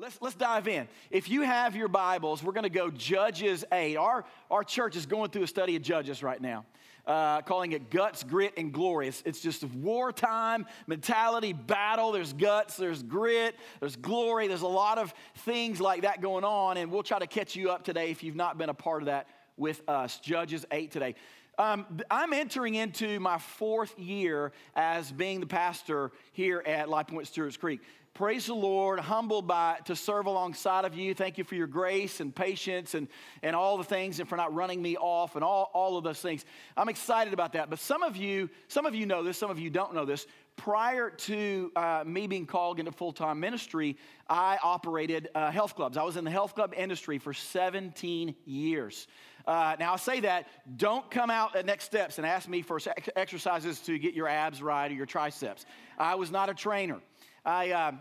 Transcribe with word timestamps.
Let's, 0.00 0.16
let's 0.22 0.34
dive 0.34 0.66
in. 0.66 0.88
If 1.10 1.28
you 1.28 1.42
have 1.42 1.76
your 1.76 1.88
Bibles, 1.88 2.42
we're 2.42 2.54
going 2.54 2.64
to 2.64 2.70
go 2.70 2.90
Judges 2.90 3.66
8. 3.70 3.96
Our, 3.96 4.24
our 4.50 4.64
church 4.64 4.96
is 4.96 5.04
going 5.04 5.28
through 5.28 5.42
a 5.42 5.46
study 5.46 5.76
of 5.76 5.82
Judges 5.82 6.22
right 6.22 6.40
now, 6.40 6.64
uh, 7.06 7.42
calling 7.42 7.72
it 7.72 7.90
Guts, 7.90 8.22
Grit, 8.22 8.54
and 8.56 8.72
Glory. 8.72 9.08
It's, 9.08 9.22
it's 9.26 9.40
just 9.40 9.62
wartime 9.62 10.64
mentality, 10.86 11.52
battle. 11.52 12.12
There's 12.12 12.32
guts, 12.32 12.78
there's 12.78 13.02
grit, 13.02 13.56
there's 13.78 13.96
glory. 13.96 14.48
There's 14.48 14.62
a 14.62 14.66
lot 14.66 14.96
of 14.96 15.12
things 15.40 15.82
like 15.82 16.00
that 16.00 16.22
going 16.22 16.44
on, 16.44 16.78
and 16.78 16.90
we'll 16.90 17.02
try 17.02 17.18
to 17.18 17.26
catch 17.26 17.54
you 17.54 17.70
up 17.70 17.84
today 17.84 18.10
if 18.10 18.22
you've 18.22 18.36
not 18.36 18.56
been 18.56 18.70
a 18.70 18.74
part 18.74 19.02
of 19.02 19.06
that 19.06 19.28
with 19.58 19.86
us. 19.86 20.18
Judges 20.18 20.64
8 20.72 20.90
today. 20.90 21.14
Um, 21.60 21.84
I'm 22.10 22.32
entering 22.32 22.74
into 22.74 23.20
my 23.20 23.36
fourth 23.36 23.98
year 23.98 24.52
as 24.74 25.12
being 25.12 25.40
the 25.40 25.46
pastor 25.46 26.10
here 26.32 26.62
at 26.64 26.88
Life 26.88 27.08
Point 27.08 27.26
Stewart's 27.26 27.58
Creek. 27.58 27.82
Praise 28.20 28.48
the 28.48 28.54
Lord, 28.54 29.00
humbled 29.00 29.46
by 29.46 29.78
to 29.86 29.96
serve 29.96 30.26
alongside 30.26 30.84
of 30.84 30.94
you. 30.94 31.14
Thank 31.14 31.38
you 31.38 31.44
for 31.44 31.54
your 31.54 31.66
grace 31.66 32.20
and 32.20 32.36
patience 32.36 32.92
and, 32.92 33.08
and 33.42 33.56
all 33.56 33.78
the 33.78 33.84
things 33.84 34.20
and 34.20 34.28
for 34.28 34.36
not 34.36 34.54
running 34.54 34.82
me 34.82 34.98
off 34.98 35.36
and 35.36 35.42
all, 35.42 35.70
all 35.72 35.96
of 35.96 36.04
those 36.04 36.20
things. 36.20 36.44
I'm 36.76 36.90
excited 36.90 37.32
about 37.32 37.54
that. 37.54 37.70
But 37.70 37.78
some 37.78 38.02
of 38.02 38.18
you, 38.18 38.50
some 38.68 38.84
of 38.84 38.94
you 38.94 39.06
know 39.06 39.22
this, 39.22 39.38
some 39.38 39.50
of 39.50 39.58
you 39.58 39.70
don't 39.70 39.94
know 39.94 40.04
this. 40.04 40.26
Prior 40.56 41.08
to 41.08 41.72
uh, 41.74 42.04
me 42.06 42.26
being 42.26 42.44
called 42.44 42.78
into 42.78 42.92
full-time 42.92 43.40
ministry, 43.40 43.96
I 44.28 44.58
operated 44.62 45.30
uh, 45.34 45.50
health 45.50 45.74
clubs. 45.74 45.96
I 45.96 46.02
was 46.02 46.18
in 46.18 46.24
the 46.24 46.30
health 46.30 46.54
club 46.54 46.74
industry 46.76 47.16
for 47.16 47.32
17 47.32 48.34
years. 48.44 49.06
Uh, 49.46 49.76
now, 49.80 49.94
I 49.94 49.96
say 49.96 50.20
that, 50.20 50.46
don't 50.76 51.10
come 51.10 51.30
out 51.30 51.56
at 51.56 51.64
Next 51.64 51.84
Steps 51.84 52.18
and 52.18 52.26
ask 52.26 52.50
me 52.50 52.60
for 52.60 52.78
exercises 53.16 53.78
to 53.80 53.98
get 53.98 54.12
your 54.12 54.28
abs 54.28 54.60
right 54.62 54.90
or 54.90 54.94
your 54.94 55.06
triceps. 55.06 55.64
I 55.96 56.16
was 56.16 56.30
not 56.30 56.50
a 56.50 56.54
trainer. 56.54 57.00
I, 57.42 57.70
uh, 57.70 57.92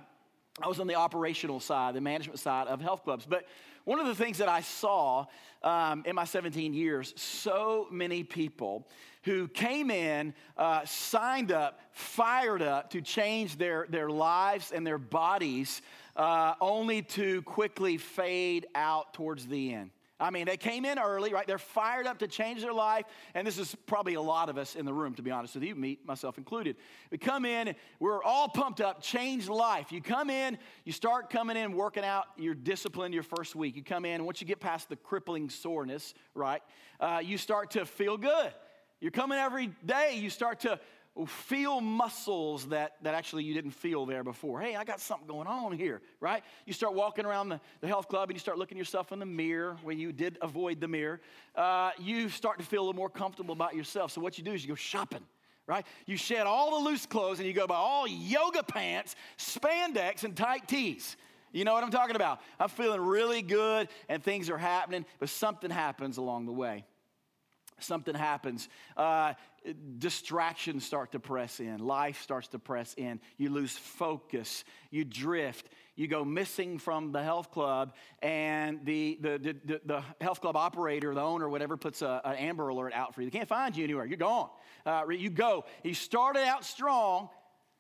I 0.62 0.68
was 0.68 0.80
on 0.80 0.88
the 0.88 0.96
operational 0.96 1.60
side, 1.60 1.96
the 1.96 2.02
management 2.02 2.40
side 2.40 2.68
of 2.68 2.82
health 2.82 3.04
clubs. 3.04 3.26
But 3.26 3.46
one 3.86 4.00
of 4.00 4.08
the 4.08 4.16
things 4.16 4.38
that 4.40 4.50
I 4.50 4.62
saw 4.62 5.26
um, 5.64 6.04
in 6.06 6.16
my 6.16 6.26
17 6.26 6.74
years, 6.74 7.14
so 7.16 7.88
many 7.92 8.24
people 8.24 8.88
who 9.24 9.48
came 9.48 9.92
in, 9.92 10.34
uh, 10.58 10.86
signed 10.86 11.52
up, 11.52 11.80
fired 11.92 12.62
up 12.62 12.90
to 12.92 13.02
change 13.02 13.58
their, 13.58 13.86
their 13.90 14.10
lives 14.10 14.72
and 14.72 14.86
their 14.86 14.98
bodies, 14.98 15.82
uh, 16.16 16.54
only 16.62 17.02
to 17.02 17.42
quickly 17.44 17.98
fade 17.98 18.68
out 18.76 19.14
towards 19.14 19.48
the 19.48 19.74
end. 19.74 19.92
I 20.20 20.32
mean, 20.32 20.46
they 20.46 20.58
came 20.58 20.86
in 20.86 21.00
early, 21.00 21.34
right? 21.34 21.48
They're 21.48 21.58
fired 21.58 22.06
up 22.06 22.20
to 22.20 22.28
change 22.28 22.62
their 22.62 22.74
life. 22.74 23.06
And 23.34 23.48
this 23.48 23.58
is 23.58 23.76
probably 23.86 24.16
a 24.16 24.22
lot 24.22 24.50
of 24.50 24.58
us 24.58 24.76
in 24.76 24.86
the 24.86 24.94
room, 24.94 25.14
to 25.16 25.22
be 25.22 25.32
honest 25.32 25.56
with 25.56 25.64
you, 25.64 25.76
me, 25.76 26.00
myself 26.06 26.38
included. 26.38 26.76
We 27.10 27.18
come 27.18 27.46
in, 27.46 27.76
we're 28.00 28.22
all 28.24 28.50
pumped 28.50 28.82
up, 28.82 29.02
change 29.02 29.48
life. 29.48 29.92
You 29.92 30.02
come 30.02 30.30
in, 30.30 30.58
you 30.84 30.92
start 30.92 31.30
coming 31.30 31.56
in, 31.56 31.74
working 31.74 32.04
out, 32.04 32.26
you're 32.38 32.56
disciplined 32.56 33.14
your 33.14 33.24
first 33.24 33.56
week. 33.56 33.76
You 33.76 33.84
come 33.84 34.06
in, 34.06 34.26
once 34.26 34.42
you 34.42 34.48
get 34.48 34.60
past 34.60 34.90
the 34.90 34.98
crippling 34.98 35.50
soreness, 35.50 36.14
right, 36.36 36.62
uh, 37.00 37.22
you 37.24 37.38
start 37.38 37.72
to 37.72 37.86
feel 37.86 38.18
good. 38.18 38.52
You're 39.00 39.12
coming 39.12 39.38
every 39.38 39.68
day, 39.86 40.16
you 40.18 40.30
start 40.30 40.60
to 40.62 40.78
feel 41.26 41.82
muscles 41.82 42.68
that, 42.68 42.94
that 43.02 43.14
actually 43.14 43.44
you 43.44 43.54
didn't 43.54 43.72
feel 43.72 44.06
there 44.06 44.24
before. 44.24 44.62
Hey, 44.62 44.76
I 44.76 44.84
got 44.84 45.00
something 45.00 45.28
going 45.28 45.48
on 45.48 45.72
here, 45.72 46.02
right? 46.20 46.44
You 46.66 46.74
start 46.74 46.94
walking 46.94 47.26
around 47.26 47.50
the, 47.50 47.60
the 47.82 47.88
health 47.88 48.08
club 48.08 48.30
and 48.30 48.36
you 48.36 48.40
start 48.40 48.58
looking 48.58 48.78
yourself 48.78 49.12
in 49.12 49.20
the 49.20 49.26
mirror 49.26 49.78
when 49.84 50.00
you 50.00 50.12
did 50.12 50.38
avoid 50.42 50.80
the 50.80 50.88
mirror. 50.88 51.20
Uh, 51.56 51.92
you 52.00 52.30
start 52.30 52.60
to 52.60 52.66
feel 52.66 52.82
a 52.82 52.86
little 52.86 52.96
more 52.96 53.10
comfortable 53.10 53.54
about 53.54 53.76
yourself. 53.76 54.12
So, 54.12 54.22
what 54.22 54.38
you 54.38 54.44
do 54.44 54.54
is 54.54 54.64
you 54.64 54.70
go 54.70 54.76
shopping. 54.76 55.26
Right? 55.68 55.86
You 56.08 56.18
shed 56.18 56.48
all 56.48 56.82
the 56.82 56.90
loose 56.90 57.06
clothes 57.06 57.38
and 57.38 57.48
you 57.48 57.54
go 57.54 57.68
buy 57.68 57.76
all 57.76 58.08
yoga 58.08 58.64
pants, 58.64 59.16
spandex, 59.38 60.24
and 60.24 60.36
tight 60.36 60.68
tees. 60.68 61.16
You 61.52 61.64
know 61.64 61.74
what 61.74 61.84
I'm 61.84 61.92
talking 61.92 62.16
about? 62.16 62.42
I'm 62.60 62.70
feeling 62.70 63.02
really 63.02 63.44
good 63.44 63.88
and 64.08 64.24
things 64.24 64.50
are 64.50 64.58
happening, 64.58 65.06
but 65.20 65.30
something 65.30 65.70
happens 65.70 66.18
along 66.18 66.48
the 66.48 66.52
way 66.52 66.86
something 67.84 68.16
happens. 68.16 68.70
Uh, 68.96 69.34
distractions 69.98 70.86
start 70.86 71.12
to 71.12 71.20
press 71.20 71.60
in. 71.60 71.80
Life 71.80 72.22
starts 72.22 72.48
to 72.50 72.60
press 72.60 72.94
in. 72.96 73.20
You 73.38 73.50
lose 73.50 73.78
focus. 73.78 74.64
You 74.90 75.04
drift. 75.06 75.70
You 75.96 76.08
go 76.08 76.24
missing 76.24 76.80
from 76.80 77.12
the 77.12 77.22
health 77.22 77.52
club, 77.52 77.94
and 78.22 78.86
the, 78.86 79.18
the, 79.20 79.56
the, 79.66 79.82
the 79.86 80.04
health 80.22 80.40
club 80.40 80.56
operator, 80.56 81.14
the 81.14 81.22
owner, 81.22 81.50
whatever, 81.50 81.76
puts 81.76 82.02
an 82.02 82.22
Amber 82.24 82.70
Alert 82.70 82.94
out 82.94 83.14
for 83.14 83.22
you. 83.22 83.30
They 83.30 83.38
can't 83.38 83.50
find 83.50 83.76
you 83.76 83.84
anywhere. 83.84 84.06
You're 84.06 84.18
gone. 84.18 84.50
Uh, 84.86 85.04
you 85.10 85.30
go. 85.30 85.66
You 85.84 85.94
started 85.94 86.44
out 86.44 86.64
strong, 86.64 87.28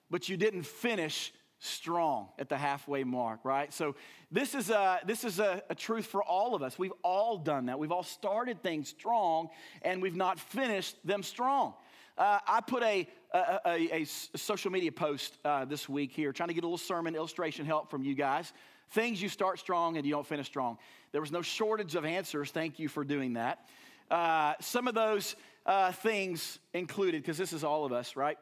but 0.09 0.27
you 0.27 0.35
didn't 0.35 0.63
finish 0.63 1.31
strong 1.59 2.29
at 2.39 2.49
the 2.49 2.57
halfway 2.57 3.03
mark, 3.03 3.41
right? 3.43 3.73
So 3.73 3.95
this 4.31 4.55
is 4.55 4.69
a 4.69 4.99
this 5.05 5.23
is 5.23 5.39
a, 5.39 5.61
a, 5.69 5.75
truth 5.75 6.05
for 6.05 6.23
all 6.23 6.55
of 6.55 6.63
us. 6.63 6.79
We've 6.79 6.93
all 7.03 7.37
done 7.37 7.65
that. 7.65 7.77
We've 7.77 7.91
all 7.91 8.03
started 8.03 8.63
things 8.63 8.89
strong, 8.89 9.49
and 9.81 10.01
we've 10.01 10.15
not 10.15 10.39
finished 10.39 10.95
them 11.05 11.21
strong. 11.21 11.73
Uh, 12.17 12.39
I 12.47 12.61
put 12.61 12.83
a, 12.83 13.07
a, 13.33 13.59
a, 13.65 14.01
a 14.01 14.05
social 14.05 14.71
media 14.71 14.91
post 14.91 15.37
uh, 15.45 15.65
this 15.65 15.87
week 15.87 16.11
here, 16.11 16.33
trying 16.33 16.49
to 16.49 16.53
get 16.53 16.63
a 16.63 16.67
little 16.67 16.77
sermon 16.77 17.15
illustration 17.15 17.65
help 17.65 17.89
from 17.89 18.03
you 18.03 18.15
guys. 18.15 18.51
Things 18.91 19.21
you 19.21 19.29
start 19.29 19.59
strong 19.59 19.97
and 19.97 20.05
you 20.05 20.11
don't 20.11 20.27
finish 20.27 20.47
strong. 20.47 20.77
There 21.11 21.21
was 21.21 21.31
no 21.31 21.41
shortage 21.41 21.95
of 21.95 22.05
answers. 22.05 22.51
Thank 22.51 22.79
you 22.79 22.89
for 22.89 23.03
doing 23.03 23.33
that. 23.33 23.65
Uh, 24.09 24.53
some 24.59 24.87
of 24.87 24.95
those 24.95 25.35
uh, 25.65 25.91
things 25.91 26.59
included, 26.73 27.21
because 27.21 27.37
this 27.37 27.53
is 27.53 27.63
all 27.63 27.85
of 27.85 27.93
us, 27.93 28.15
right? 28.15 28.37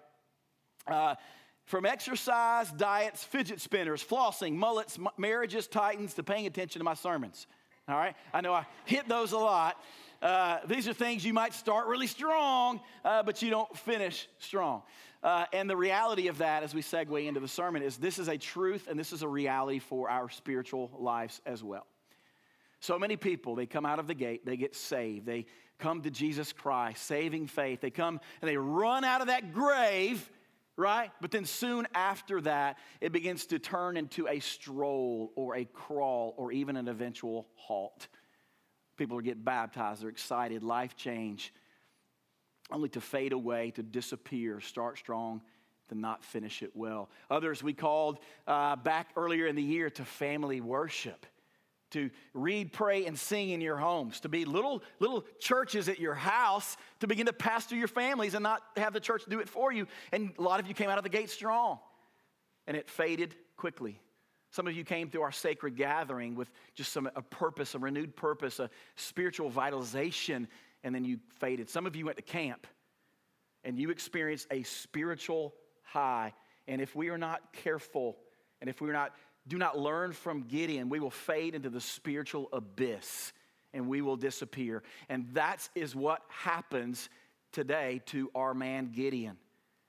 From 1.68 1.86
exercise, 1.86 2.72
diets, 2.72 3.26
fidget 3.26 3.60
spinners, 3.60 4.02
flossing, 4.02 4.54
mullets, 4.54 4.98
marriages, 5.18 5.68
titans, 5.68 6.14
to 6.14 6.24
paying 6.24 6.48
attention 6.48 6.80
to 6.80 6.86
my 6.86 6.94
sermons. 6.94 7.46
All 7.90 7.98
right? 7.98 8.16
I 8.34 8.40
know 8.40 8.54
I 8.54 8.66
hit 8.86 9.10
those 9.10 9.34
a 9.34 9.38
lot. 9.38 9.76
Uh, 10.22 10.60
these 10.66 10.88
are 10.88 10.94
things 10.94 11.26
you 11.26 11.34
might 11.34 11.54
start 11.54 11.88
really 11.88 12.08
strong, 12.08 12.80
uh, 13.04 13.22
but 13.22 13.42
you 13.42 13.50
don't 13.50 13.78
finish 13.80 14.30
strong. 14.40 14.82
Uh, 15.22 15.44
and 15.52 15.70
the 15.70 15.76
reality 15.76 16.30
of 16.30 16.38
that, 16.38 16.64
as 16.64 16.74
we 16.74 16.82
segue 16.82 17.28
into 17.28 17.42
the 17.42 17.50
sermon, 17.50 17.84
is 17.84 17.98
this 17.98 18.18
is 18.18 18.30
a 18.30 18.38
truth 18.38 18.88
and 18.90 18.98
this 18.98 19.12
is 19.12 19.22
a 19.22 19.28
reality 19.28 19.80
for 19.80 20.10
our 20.10 20.30
spiritual 20.30 20.90
lives 20.98 21.42
as 21.46 21.66
well. 21.66 21.86
So 22.80 22.98
many 22.98 23.18
people, 23.18 23.56
they 23.56 23.66
come 23.66 23.86
out 23.86 24.00
of 24.00 24.08
the 24.08 24.14
gate, 24.14 24.46
they 24.46 24.56
get 24.56 24.74
saved, 24.74 25.26
they 25.26 25.48
come 25.80 26.02
to 26.04 26.12
Jesus 26.12 26.54
Christ, 26.54 27.04
saving 27.06 27.48
faith. 27.48 27.82
They 27.82 27.90
come 27.90 28.22
and 28.42 28.50
they 28.50 28.56
run 28.56 29.04
out 29.04 29.20
of 29.20 29.28
that 29.28 29.54
grave 29.54 30.30
right? 30.78 31.12
But 31.20 31.32
then 31.32 31.46
soon 31.46 31.88
after 31.94 32.40
that, 32.42 32.78
it 33.02 33.12
begins 33.12 33.48
to 33.48 33.60
turn 33.60 33.98
into 33.98 34.28
a 34.28 34.40
stroll 34.40 35.34
or 35.36 35.56
a 35.56 35.66
crawl 35.66 36.36
or 36.38 36.52
even 36.52 36.78
an 36.78 36.88
eventual 36.88 37.48
halt. 37.56 38.08
People 38.96 39.18
are 39.18 39.22
getting 39.22 39.44
baptized, 39.44 40.02
they're 40.02 40.10
excited, 40.10 40.64
life 40.64 40.96
change, 40.96 41.54
only 42.72 42.90
to 42.90 43.02
fade 43.02 43.34
away, 43.34 43.72
to 43.72 43.84
disappear, 43.84 44.60
start 44.60 44.98
strong, 44.98 45.42
to 45.90 45.96
not 45.96 46.24
finish 46.24 46.62
it 46.62 46.72
well. 46.76 47.10
Others 47.30 47.64
we 47.64 47.74
called 47.74 48.20
uh, 48.46 48.76
back 48.76 49.10
earlier 49.16 49.48
in 49.48 49.56
the 49.56 49.64
year 49.64 49.90
to 49.90 50.06
family 50.06 50.62
worship 50.62 51.26
to 51.92 52.10
read, 52.34 52.74
pray, 52.74 53.06
and 53.06 53.18
sing 53.18 53.50
in 53.50 53.62
your 53.62 53.78
homes, 53.78 54.20
to 54.22 54.30
be 54.30 54.46
little, 54.46 54.84
little 55.00 55.24
churches 55.40 55.90
at 55.90 56.00
your 56.00 56.14
house, 56.14 56.78
to 57.00 57.08
begin 57.08 57.26
to 57.28 57.34
pastor 57.34 57.76
your 57.76 57.88
families 57.88 58.34
and 58.34 58.44
not 58.44 58.62
have 58.76 58.94
the 58.94 59.00
church 59.00 59.24
do 59.30 59.40
it 59.40 59.50
for 59.50 59.72
you. 59.72 59.88
And 60.12 60.32
a 60.38 60.42
lot 60.42 60.60
of 60.60 60.68
you 60.68 60.74
came 60.74 60.90
out 60.90 60.98
of 60.98 61.04
the 61.04 61.10
gate 61.10 61.30
strong, 61.30 61.80
and 62.66 62.76
it 62.76 62.90
faded 62.90 63.36
quickly. 63.56 64.00
Some 64.52 64.68
of 64.68 64.76
you 64.76 64.84
came 64.84 65.10
through 65.10 65.22
our 65.24 65.32
sacred 65.32 65.76
gathering 65.76 66.36
with 66.36 66.50
just 66.74 66.94
some, 66.94 67.10
a 67.16 67.22
purpose, 67.22 67.76
a 67.76 67.80
renewed 67.80 68.16
purpose, 68.16 68.60
a 68.60 68.70
spiritual 68.96 69.50
vitalization, 69.50 70.48
and 70.84 70.96
then 70.96 71.04
you 71.04 71.20
faded. 71.40 71.70
Some 71.70 71.86
of 71.86 71.96
you 71.96 72.06
went 72.06 72.18
to 72.18 72.24
camp 72.24 72.66
and 73.64 73.78
you 73.78 73.90
experienced 73.90 74.48
a 74.52 74.64
spiritual 74.64 75.54
high. 75.84 76.34
And 76.68 76.82
if 76.82 76.96
we 76.96 77.10
are 77.10 77.18
not 77.18 77.54
careful, 77.54 78.18
and 78.62 78.70
if 78.70 78.82
we're 78.82 78.94
not 78.94 79.14
do 79.48 79.58
not 79.58 79.78
learn 79.78 80.14
from 80.14 80.44
Gideon, 80.44 80.90
we 80.90 81.00
will 81.00 81.12
fade 81.12 81.56
into 81.56 81.70
the 81.70 81.82
spiritual 81.82 82.50
abyss 82.52 83.34
and 83.74 83.88
we 83.88 84.02
will 84.02 84.16
disappear. 84.16 84.84
And 85.10 85.28
that 85.34 85.68
is 85.76 85.96
what 85.96 86.22
happens 86.30 87.10
today 87.52 88.02
to 88.08 88.30
our 88.36 88.54
man 88.54 88.92
Gideon. 88.94 89.38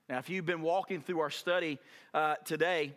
Now, 0.07 0.17
if 0.17 0.29
you've 0.29 0.45
been 0.45 0.61
walking 0.61 1.01
through 1.01 1.19
our 1.19 1.29
study 1.29 1.77
uh, 2.13 2.35
today, 2.45 2.93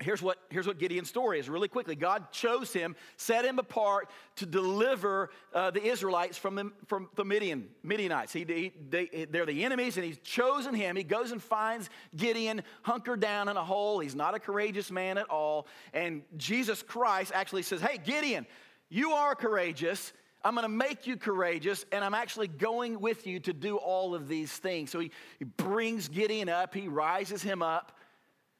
Here's 0.00 0.20
what, 0.20 0.38
here's 0.50 0.66
what 0.66 0.78
Gideon's 0.78 1.08
story 1.08 1.38
is 1.38 1.48
really 1.48 1.68
quickly. 1.68 1.94
God 1.94 2.32
chose 2.32 2.72
him, 2.72 2.96
set 3.16 3.44
him 3.44 3.60
apart 3.60 4.10
to 4.36 4.46
deliver 4.46 5.30
uh, 5.52 5.70
the 5.70 5.82
Israelites 5.84 6.36
from 6.36 6.56
the, 6.56 6.72
from 6.86 7.08
the 7.14 7.24
Midian, 7.24 7.68
Midianites. 7.84 8.32
He, 8.32 8.44
he, 8.44 8.72
they, 8.90 9.26
they're 9.30 9.46
the 9.46 9.64
enemies, 9.64 9.96
and 9.96 10.04
he's 10.04 10.18
chosen 10.18 10.74
him. 10.74 10.96
He 10.96 11.04
goes 11.04 11.30
and 11.30 11.40
finds 11.40 11.90
Gideon 12.16 12.62
hunkered 12.82 13.20
down 13.20 13.48
in 13.48 13.56
a 13.56 13.64
hole. 13.64 14.00
He's 14.00 14.16
not 14.16 14.34
a 14.34 14.40
courageous 14.40 14.90
man 14.90 15.16
at 15.16 15.30
all. 15.30 15.68
And 15.92 16.22
Jesus 16.36 16.82
Christ 16.82 17.30
actually 17.32 17.62
says, 17.62 17.80
Hey, 17.80 17.98
Gideon, 17.98 18.46
you 18.88 19.12
are 19.12 19.36
courageous. 19.36 20.12
I'm 20.44 20.54
going 20.54 20.64
to 20.64 20.68
make 20.68 21.06
you 21.06 21.16
courageous, 21.16 21.86
and 21.92 22.04
I'm 22.04 22.14
actually 22.14 22.48
going 22.48 23.00
with 23.00 23.28
you 23.28 23.38
to 23.40 23.52
do 23.52 23.76
all 23.76 24.14
of 24.14 24.26
these 24.26 24.52
things. 24.52 24.90
So 24.90 24.98
he, 24.98 25.12
he 25.38 25.44
brings 25.44 26.08
Gideon 26.08 26.48
up, 26.48 26.74
he 26.74 26.88
rises 26.88 27.42
him 27.42 27.62
up 27.62 27.92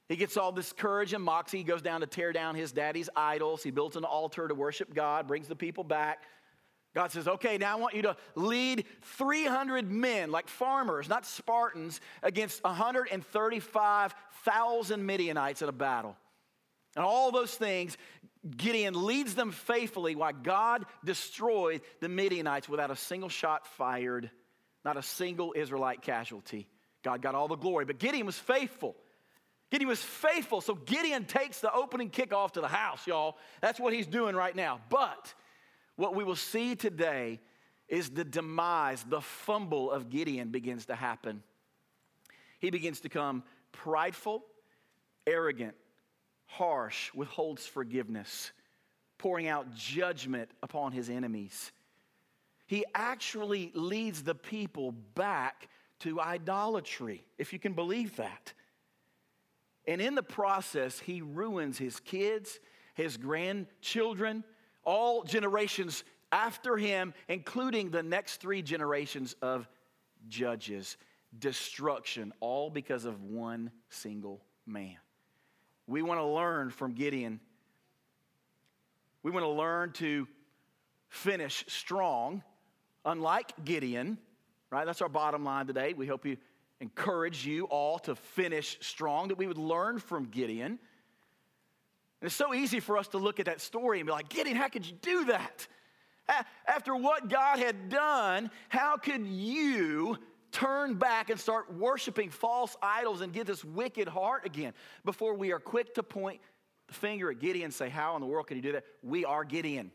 He 0.08 0.16
gets 0.16 0.36
all 0.36 0.52
this 0.52 0.72
courage 0.72 1.14
and 1.14 1.24
moxie. 1.24 1.58
He 1.58 1.64
goes 1.64 1.82
down 1.82 2.02
to 2.02 2.06
tear 2.06 2.32
down 2.32 2.54
his 2.54 2.70
daddy's 2.72 3.08
idols. 3.16 3.62
He 3.62 3.70
builds 3.70 3.96
an 3.96 4.04
altar 4.04 4.48
to 4.48 4.54
worship 4.54 4.94
God, 4.94 5.26
brings 5.26 5.48
the 5.48 5.56
people 5.56 5.84
back. 5.84 6.24
God 6.94 7.10
says, 7.10 7.26
okay, 7.26 7.56
now 7.58 7.72
I 7.72 7.76
want 7.80 7.94
you 7.94 8.02
to 8.02 8.16
lead 8.36 8.84
300 9.02 9.90
men, 9.90 10.30
like 10.30 10.46
farmers, 10.48 11.08
not 11.08 11.26
Spartans, 11.26 12.00
against 12.22 12.62
135,000 12.62 15.06
Midianites 15.06 15.62
in 15.62 15.68
a 15.68 15.72
battle. 15.72 16.16
And 16.94 17.04
all 17.04 17.32
those 17.32 17.52
things, 17.52 17.96
Gideon 18.56 19.06
leads 19.06 19.34
them 19.34 19.50
faithfully 19.50 20.14
while 20.14 20.32
God 20.32 20.86
destroyed 21.04 21.80
the 22.00 22.08
Midianites 22.08 22.68
without 22.68 22.92
a 22.92 22.96
single 22.96 23.28
shot 23.28 23.66
fired, 23.66 24.30
not 24.84 24.96
a 24.96 25.02
single 25.02 25.52
Israelite 25.56 26.02
casualty. 26.02 26.68
God 27.02 27.22
got 27.22 27.34
all 27.34 27.48
the 27.48 27.56
glory. 27.56 27.86
But 27.86 27.98
Gideon 27.98 28.26
was 28.26 28.38
faithful. 28.38 28.94
Gideon 29.74 29.88
was 29.88 30.04
faithful. 30.04 30.60
So 30.60 30.76
Gideon 30.76 31.24
takes 31.24 31.58
the 31.58 31.72
opening 31.72 32.08
kickoff 32.08 32.52
to 32.52 32.60
the 32.60 32.68
house, 32.68 33.08
y'all. 33.08 33.38
That's 33.60 33.80
what 33.80 33.92
he's 33.92 34.06
doing 34.06 34.36
right 34.36 34.54
now. 34.54 34.80
But 34.88 35.34
what 35.96 36.14
we 36.14 36.22
will 36.22 36.36
see 36.36 36.76
today 36.76 37.40
is 37.88 38.10
the 38.10 38.22
demise, 38.22 39.04
the 39.08 39.20
fumble 39.20 39.90
of 39.90 40.10
Gideon 40.10 40.50
begins 40.50 40.86
to 40.86 40.94
happen. 40.94 41.42
He 42.60 42.70
begins 42.70 43.00
to 43.00 43.08
come 43.08 43.42
prideful, 43.72 44.44
arrogant, 45.26 45.74
harsh, 46.46 47.12
withholds 47.12 47.66
forgiveness, 47.66 48.52
pouring 49.18 49.48
out 49.48 49.74
judgment 49.74 50.52
upon 50.62 50.92
his 50.92 51.10
enemies. 51.10 51.72
He 52.68 52.84
actually 52.94 53.72
leads 53.74 54.22
the 54.22 54.36
people 54.36 54.92
back 54.92 55.68
to 55.98 56.20
idolatry, 56.20 57.24
if 57.38 57.52
you 57.52 57.58
can 57.58 57.72
believe 57.72 58.14
that. 58.18 58.52
And 59.86 60.00
in 60.00 60.14
the 60.14 60.22
process, 60.22 60.98
he 60.98 61.20
ruins 61.20 61.78
his 61.78 62.00
kids, 62.00 62.58
his 62.94 63.16
grandchildren, 63.16 64.44
all 64.84 65.22
generations 65.22 66.04
after 66.32 66.76
him, 66.76 67.14
including 67.28 67.90
the 67.90 68.02
next 68.02 68.40
three 68.40 68.62
generations 68.62 69.36
of 69.42 69.68
judges. 70.28 70.96
Destruction, 71.38 72.32
all 72.40 72.70
because 72.70 73.04
of 73.04 73.22
one 73.22 73.70
single 73.88 74.40
man. 74.66 74.96
We 75.86 76.00
want 76.02 76.20
to 76.20 76.24
learn 76.24 76.70
from 76.70 76.94
Gideon. 76.94 77.40
We 79.22 79.30
want 79.30 79.44
to 79.44 79.50
learn 79.50 79.92
to 79.94 80.28
finish 81.08 81.64
strong, 81.68 82.42
unlike 83.04 83.52
Gideon, 83.64 84.18
right? 84.70 84.84
That's 84.84 85.02
our 85.02 85.08
bottom 85.08 85.44
line 85.44 85.66
today. 85.66 85.92
We 85.92 86.06
hope 86.06 86.24
you 86.24 86.36
encourage 86.84 87.46
you 87.46 87.64
all 87.64 87.98
to 88.00 88.14
finish 88.14 88.76
strong, 88.80 89.28
that 89.28 89.38
we 89.38 89.46
would 89.46 89.58
learn 89.58 89.98
from 89.98 90.26
Gideon. 90.26 90.72
And 90.72 90.78
it's 92.26 92.34
so 92.34 92.52
easy 92.52 92.78
for 92.78 92.98
us 92.98 93.08
to 93.08 93.18
look 93.18 93.40
at 93.40 93.46
that 93.46 93.62
story 93.62 94.00
and 94.00 94.06
be 94.06 94.12
like, 94.12 94.28
Gideon, 94.28 94.54
how 94.56 94.68
could 94.68 94.86
you 94.86 94.94
do 95.00 95.24
that? 95.26 95.66
After 96.68 96.94
what 96.94 97.28
God 97.28 97.58
had 97.58 97.88
done, 97.88 98.50
how 98.68 98.96
could 98.98 99.26
you 99.26 100.18
turn 100.52 100.94
back 100.94 101.30
and 101.30 101.40
start 101.40 101.72
worshiping 101.74 102.30
false 102.30 102.76
idols 102.82 103.22
and 103.22 103.32
get 103.32 103.46
this 103.46 103.64
wicked 103.64 104.08
heart 104.08 104.44
again 104.44 104.72
before 105.04 105.34
we 105.34 105.52
are 105.52 105.58
quick 105.58 105.94
to 105.94 106.02
point 106.02 106.40
the 106.86 106.94
finger 106.94 107.30
at 107.30 107.38
Gideon 107.38 107.66
and 107.66 107.74
say, 107.74 107.88
How 107.88 108.14
in 108.14 108.20
the 108.20 108.26
world 108.26 108.46
can 108.46 108.56
you 108.56 108.62
do 108.62 108.72
that? 108.72 108.84
We 109.02 109.24
are 109.24 109.44
Gideon. 109.44 109.90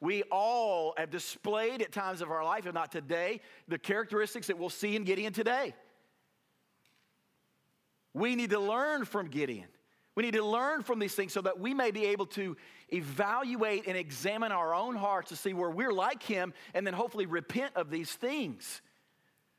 We 0.00 0.22
all 0.30 0.94
have 0.96 1.10
displayed 1.10 1.82
at 1.82 1.92
times 1.92 2.22
of 2.22 2.30
our 2.30 2.42
life, 2.42 2.66
if 2.66 2.72
not 2.72 2.90
today, 2.90 3.40
the 3.68 3.78
characteristics 3.78 4.46
that 4.46 4.58
we'll 4.58 4.70
see 4.70 4.96
in 4.96 5.04
Gideon 5.04 5.32
today. 5.32 5.74
We 8.14 8.34
need 8.34 8.50
to 8.50 8.58
learn 8.58 9.04
from 9.04 9.28
Gideon. 9.28 9.68
We 10.14 10.24
need 10.24 10.34
to 10.34 10.44
learn 10.44 10.82
from 10.82 10.98
these 10.98 11.14
things 11.14 11.32
so 11.32 11.42
that 11.42 11.60
we 11.60 11.74
may 11.74 11.90
be 11.90 12.06
able 12.06 12.26
to 12.26 12.56
evaluate 12.88 13.86
and 13.86 13.96
examine 13.96 14.52
our 14.52 14.74
own 14.74 14.96
hearts 14.96 15.28
to 15.28 15.36
see 15.36 15.52
where 15.52 15.70
we're 15.70 15.92
like 15.92 16.22
him 16.22 16.52
and 16.74 16.86
then 16.86 16.94
hopefully 16.94 17.26
repent 17.26 17.76
of 17.76 17.90
these 17.90 18.12
things 18.12 18.82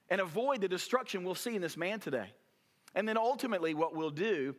and 0.09 0.19
avoid 0.19 0.59
the 0.61 0.67
destruction 0.67 1.23
we'll 1.23 1.35
see 1.35 1.55
in 1.55 1.61
this 1.61 1.77
man 1.77 1.99
today. 1.99 2.33
And 2.93 3.07
then 3.07 3.17
ultimately, 3.17 3.73
what 3.73 3.95
we'll 3.95 4.09
do 4.09 4.55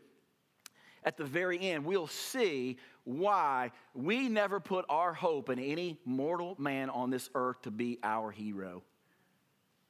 at 1.05 1.17
the 1.17 1.25
very 1.25 1.61
end, 1.61 1.85
we'll 1.85 2.07
see 2.07 2.79
why 3.05 3.73
we 3.95 4.29
never 4.29 4.61
put 4.61 4.85
our 4.89 5.13
hope 5.13 5.51
in 5.51 5.59
any 5.59 5.99
mortal 6.05 6.55
man 6.59 6.91
on 6.91 7.11
this 7.11 7.29
earth 7.35 7.63
to 7.63 7.71
be 7.71 7.99
our 8.03 8.31
hero. 8.31 8.83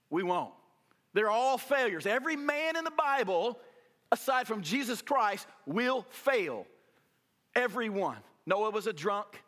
We 0.08 0.22
won't. 0.22 0.54
They're 1.12 1.30
all 1.30 1.58
failures. 1.58 2.06
Every 2.06 2.36
man 2.36 2.76
in 2.76 2.84
the 2.84 2.90
Bible, 2.90 3.58
aside 4.10 4.46
from 4.46 4.62
Jesus 4.62 5.02
Christ, 5.02 5.46
will 5.66 6.06
fail. 6.10 6.66
Everyone. 7.54 8.18
Noah 8.46 8.70
was 8.70 8.86
a 8.86 8.92
drunk. 8.92 9.42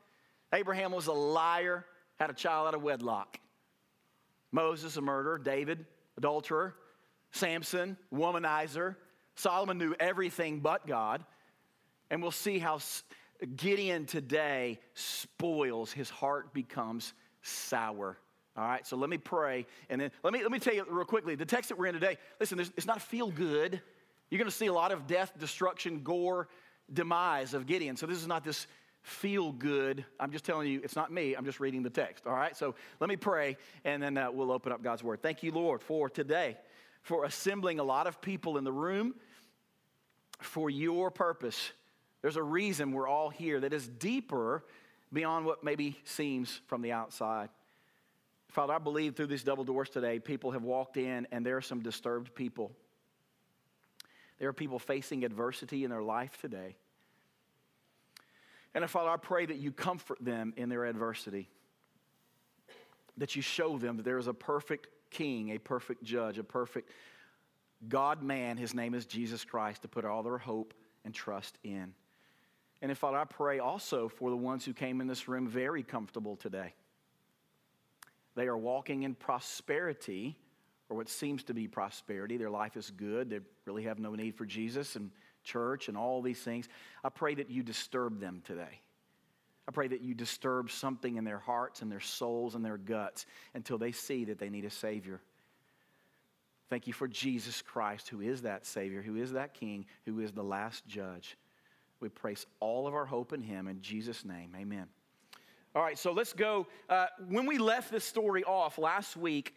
Abraham 0.53 0.93
was 0.93 1.07
a 1.07 1.13
liar, 1.13 1.85
had 2.21 2.31
a 2.31 2.35
child 2.35 2.69
out 2.69 2.75
of 2.75 2.83
wedlock. 2.83 3.39
Moses, 4.53 4.97
a 4.97 5.01
murderer. 5.01 5.39
David, 5.39 5.85
adulterer, 6.17 6.75
Samson, 7.33 7.97
womanizer. 8.13 8.97
Solomon 9.35 9.79
knew 9.79 9.95
everything 9.99 10.61
but 10.61 10.87
God. 10.87 11.25
And 12.15 12.23
we'll 12.23 12.31
see 12.31 12.61
how 12.61 12.79
Gideon 13.57 14.07
today 14.07 14.79
spoils, 14.95 15.91
his 15.91 16.09
heart 16.09 16.55
becomes 16.55 17.13
sour. 17.43 18.17
All 18.57 18.65
right, 18.65 18.87
so 18.87 18.97
let 18.97 19.11
me 19.11 19.19
pray. 19.19 19.67
And 19.91 20.01
then 20.01 20.13
let 20.23 20.33
me, 20.33 20.41
let 20.41 20.53
me 20.53 20.61
tell 20.61 20.73
you 20.73 20.87
real 20.89 21.07
quickly 21.07 21.35
the 21.35 21.45
text 21.45 21.71
that 21.71 21.77
we're 21.77 21.89
in 21.89 21.95
today, 21.95 22.19
listen, 22.39 22.61
it's 22.61 22.87
not 22.87 23.03
feel 23.03 23.33
good. 23.33 23.83
You're 24.31 24.39
going 24.39 24.49
to 24.49 24.57
see 24.57 24.67
a 24.67 24.73
lot 24.73 24.93
of 24.93 25.09
death, 25.09 25.33
destruction, 25.41 26.05
gore, 26.05 26.47
demise 26.93 27.53
of 27.53 27.67
Gideon. 27.67 27.97
So 27.97 28.07
this 28.07 28.19
is 28.19 28.29
not 28.29 28.45
this 28.45 28.69
feel 29.03 29.51
good. 29.51 30.05
I'm 30.21 30.31
just 30.31 30.45
telling 30.45 30.69
you, 30.69 30.83
it's 30.85 30.95
not 30.95 31.13
me. 31.13 31.35
I'm 31.35 31.45
just 31.45 31.59
reading 31.59 31.83
the 31.83 31.91
text. 31.91 32.29
All 32.29 32.33
right. 32.33 32.57
So 32.57 32.77
let 33.01 33.11
me 33.11 33.17
pray 33.17 33.57
and 33.85 34.01
then 34.01 34.17
uh, 34.17 34.31
we'll 34.31 34.53
open 34.53 34.71
up 34.71 34.85
God's 34.85 35.03
word. 35.03 35.21
Thank 35.21 35.43
you, 35.43 35.51
Lord, 35.51 35.83
for 35.83 36.09
today, 36.09 36.59
for 37.03 37.25
assembling 37.25 37.81
a 37.81 37.85
lot 37.85 38.07
of 38.07 38.21
people 38.21 38.57
in 38.57 38.63
the 38.63 38.73
room 38.73 39.17
for 40.39 40.71
your 40.71 41.11
purpose. 41.11 41.73
There's 42.25 42.37
a 42.37 42.43
reason 42.43 42.93
we're 42.93 43.07
all 43.07 43.29
here 43.29 43.61
that 43.61 43.75
is 43.75 43.87
deeper 43.87 44.65
beyond 45.13 45.45
what 45.45 45.63
maybe 45.63 45.99
seems 46.05 46.63
from 46.69 46.81
the 46.81 46.91
outside. 46.91 47.51
Father, 48.49 48.73
I 48.73 48.79
believe 48.79 49.15
through 49.15 49.27
these 49.27 49.43
double 49.43 49.63
doors 49.63 49.91
today, 49.91 50.19
people 50.19 50.53
have 50.53 50.63
walked 50.63 50.97
in 50.97 51.27
and 51.33 51.45
there 51.45 51.59
are 51.59 51.61
some 51.61 51.83
disturbed 51.83 52.35
people. 52.35 52.73
There 54.39 54.49
are 54.49 54.55
people 54.55 54.79
facing 54.79 55.23
adversity 55.23 55.85
in 55.85 55.91
their 55.91 56.03
life 56.03 56.39
today. 56.41 56.77
And 58.75 58.85
uh, 58.85 58.87
Father, 58.87 59.11
I 59.11 59.19
pray 59.19 59.45
that 59.45 59.59
you 59.59 59.71
comfort 59.71 60.17
them 60.19 60.55
in 60.57 60.71
their 60.71 60.87
adversity, 60.87 61.51
that 63.19 63.37
you 63.37 63.43
show 63.43 63.77
them 63.77 63.99
that 63.99 64.05
there 64.05 64.17
is 64.17 64.29
a 64.29 64.35
perfect 64.35 64.87
king, 65.11 65.51
a 65.51 65.59
perfect 65.59 66.03
judge, 66.03 66.39
a 66.39 66.43
perfect 66.43 66.89
God 67.87 68.23
man. 68.23 68.57
His 68.57 68.73
name 68.73 68.95
is 68.95 69.05
Jesus 69.05 69.45
Christ, 69.45 69.83
to 69.83 69.89
put 69.89 70.07
all 70.07 70.23
their 70.23 70.39
hope 70.39 70.73
and 71.05 71.13
trust 71.13 71.59
in. 71.63 71.93
And 72.91 72.99
Father, 72.99 73.17
I 73.17 73.25
pray 73.25 73.61
also 73.61 74.11
for 74.11 74.29
the 74.29 74.37
ones 74.37 74.63
who 74.63 74.75
came 74.75 75.01
in 75.01 75.07
this 75.07 75.27
room 75.27 75.49
very 75.49 75.83
comfortable 75.83 76.37
today. 76.37 76.75
They 78.35 78.47
are 78.47 78.59
walking 78.59 79.05
in 79.05 79.15
prosperity, 79.15 80.37
or 80.91 80.99
what 80.99 81.09
seems 81.09 81.45
to 81.45 81.55
be 81.55 81.67
prosperity. 81.67 82.37
Their 82.37 82.51
life 82.51 82.77
is 82.77 82.91
good. 82.91 83.31
They 83.31 83.41
really 83.65 83.85
have 83.85 83.99
no 83.99 84.15
need 84.15 84.35
for 84.35 84.45
Jesus 84.45 84.97
and 84.97 85.11
church 85.45 85.89
and 85.89 85.97
all 85.97 86.21
these 86.21 86.41
things. 86.41 86.69
I 87.03 87.09
pray 87.09 87.35
that 87.37 87.49
you 87.49 87.63
disturb 87.63 88.21
them 88.21 88.43
today. 88.45 88.81
I 89.67 89.73
pray 89.73 89.89
that 89.89 90.03
you 90.03 90.13
disturb 90.13 90.71
something 90.71 91.17
in 91.17 91.25
their 91.25 91.39
hearts 91.39 91.81
and 91.81 91.91
their 91.91 92.01
souls 92.01 92.55
and 92.55 92.63
their 92.63 92.77
guts 92.77 93.25
until 93.55 93.79
they 93.79 93.93
see 93.93 94.27
that 94.27 94.39
they 94.39 94.51
need 94.51 94.67
a 94.67 94.71
Savior. 94.71 95.23
Thank 96.69 96.87
you 96.87 96.93
for 96.93 97.09
Jesus 97.09 97.63
Christ, 97.63 98.11
who 98.11 98.21
is 98.21 98.43
that 98.43 98.67
Savior, 98.67 99.01
who 99.01 99.17
is 99.17 99.33
that 99.33 99.55
King, 99.55 99.87
who 100.05 100.21
is 100.21 100.33
the 100.33 100.45
last 100.45 100.87
judge. 100.87 101.39
We 102.01 102.09
place 102.09 102.47
all 102.61 102.87
of 102.87 102.95
our 102.95 103.07
hope 103.07 103.33
in 103.33 103.41
Him 103.41 103.69
in 103.69 103.81
Jesus' 103.81 104.25
name. 104.25 104.55
Amen. 104.57 104.87
All 105.75 105.83
right, 105.83 105.99
so 105.99 106.13
let's 106.13 106.33
go. 106.33 106.67
Uh, 106.89 107.07
when 107.29 107.47
we 107.47 107.59
left 107.59 107.91
this 107.91 108.05
story 108.05 108.45
off 108.45 108.79
last 108.79 109.17
week, 109.17 109.57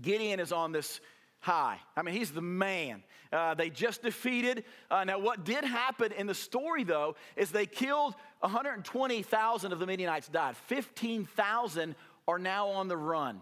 Gideon 0.00 0.40
is 0.40 0.52
on 0.52 0.72
this 0.72 1.00
high. 1.38 1.78
I 1.96 2.02
mean, 2.02 2.14
he's 2.14 2.32
the 2.32 2.42
man. 2.42 3.02
Uh, 3.32 3.54
they 3.54 3.70
just 3.70 4.02
defeated. 4.02 4.64
Uh, 4.90 5.04
now, 5.04 5.18
what 5.18 5.44
did 5.44 5.64
happen 5.64 6.12
in 6.12 6.26
the 6.26 6.34
story, 6.34 6.84
though, 6.84 7.16
is 7.36 7.50
they 7.50 7.66
killed 7.66 8.14
120,000 8.40 9.72
of 9.72 9.78
the 9.78 9.86
Midianites, 9.86 10.28
died. 10.28 10.56
15,000 10.56 11.94
are 12.28 12.38
now 12.38 12.68
on 12.68 12.88
the 12.88 12.96
run. 12.96 13.40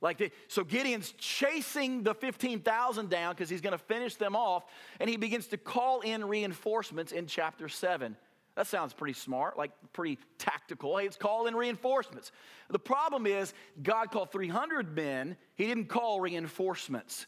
Like 0.00 0.18
the, 0.18 0.30
so 0.48 0.64
Gideon's 0.64 1.12
chasing 1.18 2.02
the 2.02 2.14
15,000 2.14 3.10
down 3.10 3.34
because 3.34 3.50
he's 3.50 3.60
going 3.60 3.72
to 3.72 3.78
finish 3.78 4.14
them 4.14 4.34
off, 4.34 4.64
and 4.98 5.10
he 5.10 5.16
begins 5.16 5.48
to 5.48 5.58
call 5.58 6.00
in 6.00 6.24
reinforcements 6.24 7.12
in 7.12 7.26
chapter 7.26 7.68
7. 7.68 8.16
That 8.56 8.66
sounds 8.66 8.92
pretty 8.92 9.14
smart, 9.14 9.56
like 9.56 9.72
pretty 9.92 10.18
tactical. 10.38 10.96
Hey, 10.96 11.06
it's 11.06 11.16
call 11.16 11.46
in 11.46 11.54
reinforcements. 11.54 12.32
The 12.68 12.78
problem 12.78 13.26
is, 13.26 13.54
God 13.82 14.10
called 14.10 14.32
300 14.32 14.94
men, 14.94 15.36
He 15.54 15.66
didn't 15.66 15.86
call 15.86 16.20
reinforcements. 16.20 17.26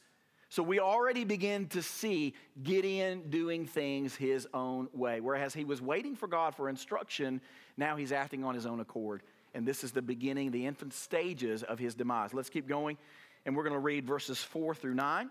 So 0.49 0.63
we 0.63 0.81
already 0.81 1.25
begin 1.25 1.69
to 1.69 1.81
see 1.81 2.35
Gideon 2.63 3.31
doing 3.31 3.65
things 3.65 4.15
his 4.15 4.47
own 4.53 4.89
way. 4.93 5.19
Whereas 5.21 5.55
he 5.55 5.65
was 5.65 5.81
waiting 5.81 6.15
for 6.15 6.27
God 6.27 6.55
for 6.55 6.69
instruction, 6.69 7.41
now 7.79 7.97
he's 7.97 8.13
acting 8.13 8.45
on 8.45 8.55
his 8.55 8.67
own 8.67 8.79
accord. 8.81 9.23
And 9.55 9.67
this 9.67 9.85
is 9.85 9.93
the 9.93 10.03
beginning, 10.03 10.51
the 10.51 10.67
infant 10.67 10.95
stages 10.95 11.63
of 11.63 11.79
his 11.79 11.95
demise. 11.95 12.33
Let's 12.33 12.51
keep 12.51 12.67
going, 12.67 12.97
and 13.45 13.57
we're 13.57 13.65
going 13.65 13.75
to 13.75 13.79
read 13.79 14.07
verses 14.07 14.39
4 14.39 14.75
through 14.75 14.95
9. 14.95 15.31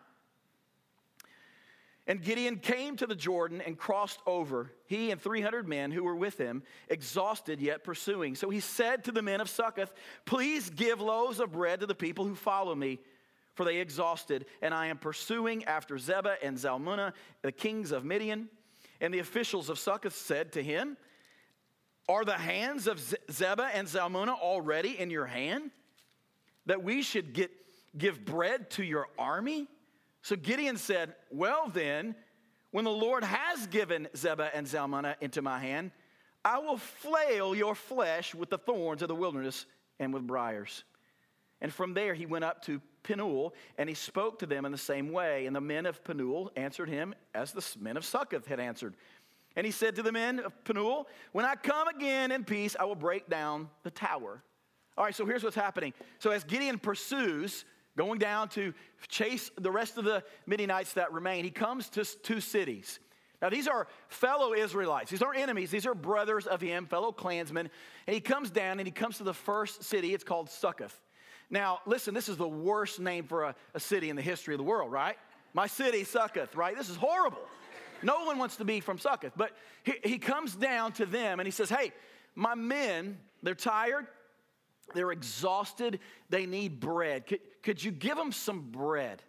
And 2.07 2.21
Gideon 2.21 2.57
came 2.57 2.97
to 2.97 3.05
the 3.05 3.15
Jordan 3.15 3.61
and 3.61 3.77
crossed 3.77 4.19
over, 4.25 4.71
he 4.87 5.11
and 5.11 5.21
300 5.21 5.67
men 5.67 5.91
who 5.91 6.03
were 6.03 6.15
with 6.15 6.37
him, 6.37 6.63
exhausted 6.89 7.61
yet 7.61 7.83
pursuing. 7.83 8.35
So 8.35 8.49
he 8.49 8.59
said 8.59 9.03
to 9.03 9.11
the 9.11 9.21
men 9.21 9.39
of 9.39 9.49
Succoth, 9.49 9.93
Please 10.25 10.69
give 10.69 10.99
loaves 10.99 11.39
of 11.39 11.51
bread 11.51 11.79
to 11.81 11.85
the 11.85 11.95
people 11.95 12.25
who 12.25 12.35
follow 12.35 12.73
me, 12.73 12.99
for 13.53 13.65
they 13.65 13.77
exhausted, 13.77 14.45
and 14.61 14.73
I 14.73 14.87
am 14.87 14.97
pursuing 14.97 15.63
after 15.65 15.95
Zebah 15.95 16.37
and 16.41 16.57
Zalmunna, 16.57 17.13
the 17.43 17.51
kings 17.51 17.91
of 17.91 18.03
Midian. 18.03 18.49
And 18.99 19.13
the 19.13 19.19
officials 19.19 19.69
of 19.69 19.79
Succoth 19.79 20.15
said 20.15 20.51
to 20.53 20.63
him, 20.63 20.97
Are 22.11 22.25
the 22.25 22.33
hands 22.33 22.87
of 22.87 22.99
Zebah 22.99 23.69
and 23.73 23.87
Zalmunna 23.87 24.37
already 24.37 24.99
in 24.99 25.09
your 25.09 25.25
hand, 25.25 25.71
that 26.65 26.83
we 26.83 27.03
should 27.03 27.31
get, 27.31 27.51
give 27.97 28.25
bread 28.25 28.69
to 28.71 28.83
your 28.83 29.07
army? 29.17 29.69
So 30.21 30.35
Gideon 30.35 30.75
said, 30.75 31.15
Well, 31.31 31.71
then, 31.73 32.15
when 32.71 32.83
the 32.83 32.91
Lord 32.91 33.23
has 33.23 33.65
given 33.67 34.09
Zebah 34.13 34.49
and 34.53 34.67
Zalmunna 34.67 35.15
into 35.21 35.41
my 35.41 35.57
hand, 35.59 35.91
I 36.43 36.59
will 36.59 36.75
flail 36.75 37.55
your 37.55 37.75
flesh 37.75 38.35
with 38.35 38.49
the 38.49 38.57
thorns 38.57 39.01
of 39.01 39.07
the 39.07 39.15
wilderness 39.15 39.65
and 39.97 40.13
with 40.13 40.27
briars. 40.27 40.83
And 41.61 41.71
from 41.71 41.93
there 41.93 42.13
he 42.13 42.25
went 42.25 42.43
up 42.43 42.61
to 42.65 42.81
Penuel, 43.03 43.53
and 43.77 43.87
he 43.87 43.95
spoke 43.95 44.39
to 44.39 44.45
them 44.45 44.65
in 44.65 44.73
the 44.73 44.77
same 44.77 45.13
way. 45.13 45.45
And 45.45 45.55
the 45.55 45.61
men 45.61 45.85
of 45.85 46.03
Penuel 46.03 46.51
answered 46.57 46.89
him 46.89 47.15
as 47.33 47.53
the 47.53 47.65
men 47.79 47.95
of 47.95 48.03
Succoth 48.03 48.47
had 48.47 48.59
answered. 48.59 48.95
And 49.55 49.65
he 49.65 49.71
said 49.71 49.95
to 49.97 50.03
the 50.03 50.11
men 50.11 50.39
of 50.39 50.63
Penuel, 50.63 51.07
When 51.31 51.45
I 51.45 51.55
come 51.55 51.87
again 51.87 52.31
in 52.31 52.43
peace, 52.43 52.75
I 52.79 52.85
will 52.85 52.95
break 52.95 53.29
down 53.29 53.69
the 53.83 53.91
tower. 53.91 54.41
All 54.97 55.05
right, 55.05 55.15
so 55.15 55.25
here's 55.25 55.43
what's 55.43 55.55
happening. 55.55 55.93
So 56.19 56.31
as 56.31 56.43
Gideon 56.43 56.79
pursues, 56.79 57.65
going 57.97 58.19
down 58.19 58.49
to 58.49 58.73
chase 59.07 59.51
the 59.57 59.71
rest 59.71 59.97
of 59.97 60.05
the 60.05 60.23
Midianites 60.45 60.93
that 60.93 61.11
remain. 61.11 61.43
He 61.43 61.51
comes 61.51 61.89
to 61.89 62.05
two 62.05 62.39
cities. 62.39 62.99
Now, 63.41 63.49
these 63.49 63.67
are 63.67 63.87
fellow 64.07 64.53
Israelites. 64.53 65.09
These 65.09 65.23
aren't 65.23 65.39
enemies. 65.39 65.71
These 65.71 65.87
are 65.87 65.95
brothers 65.95 66.45
of 66.45 66.61
him, 66.61 66.85
fellow 66.85 67.11
clansmen. 67.11 67.69
And 68.05 68.13
he 68.13 68.21
comes 68.21 68.51
down 68.51 68.79
and 68.79 68.87
he 68.87 68.91
comes 68.91 69.17
to 69.17 69.23
the 69.23 69.33
first 69.33 69.83
city. 69.83 70.13
It's 70.13 70.23
called 70.23 70.49
Succoth. 70.49 70.99
Now, 71.49 71.79
listen, 71.85 72.13
this 72.13 72.29
is 72.29 72.37
the 72.37 72.47
worst 72.47 72.99
name 72.99 73.25
for 73.25 73.43
a, 73.43 73.55
a 73.73 73.79
city 73.79 74.09
in 74.09 74.15
the 74.15 74.21
history 74.21 74.53
of 74.53 74.59
the 74.59 74.63
world, 74.63 74.91
right? 74.91 75.17
My 75.53 75.67
city, 75.67 76.03
Succoth, 76.03 76.55
right? 76.55 76.77
This 76.77 76.89
is 76.89 76.95
horrible. 76.95 77.41
No 78.03 78.23
one 78.25 78.37
wants 78.37 78.57
to 78.57 78.65
be 78.65 78.79
from 78.79 78.97
Succoth. 78.97 79.33
But 79.35 79.51
he, 79.83 79.93
he 80.03 80.17
comes 80.17 80.55
down 80.55 80.93
to 80.93 81.05
them 81.05 81.39
and 81.39 81.47
he 81.47 81.51
says, 81.51 81.69
Hey, 81.69 81.91
my 82.35 82.55
men, 82.55 83.17
they're 83.43 83.55
tired. 83.55 84.07
They're 84.93 85.11
exhausted. 85.11 85.99
They 86.29 86.45
need 86.45 86.79
bread. 86.79 87.27
Could, 87.27 87.39
could 87.63 87.83
you 87.83 87.91
give 87.91 88.17
them 88.17 88.31
some 88.31 88.71
bread? 88.71 89.21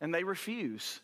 And 0.00 0.14
they 0.14 0.24
refuse. 0.24 1.00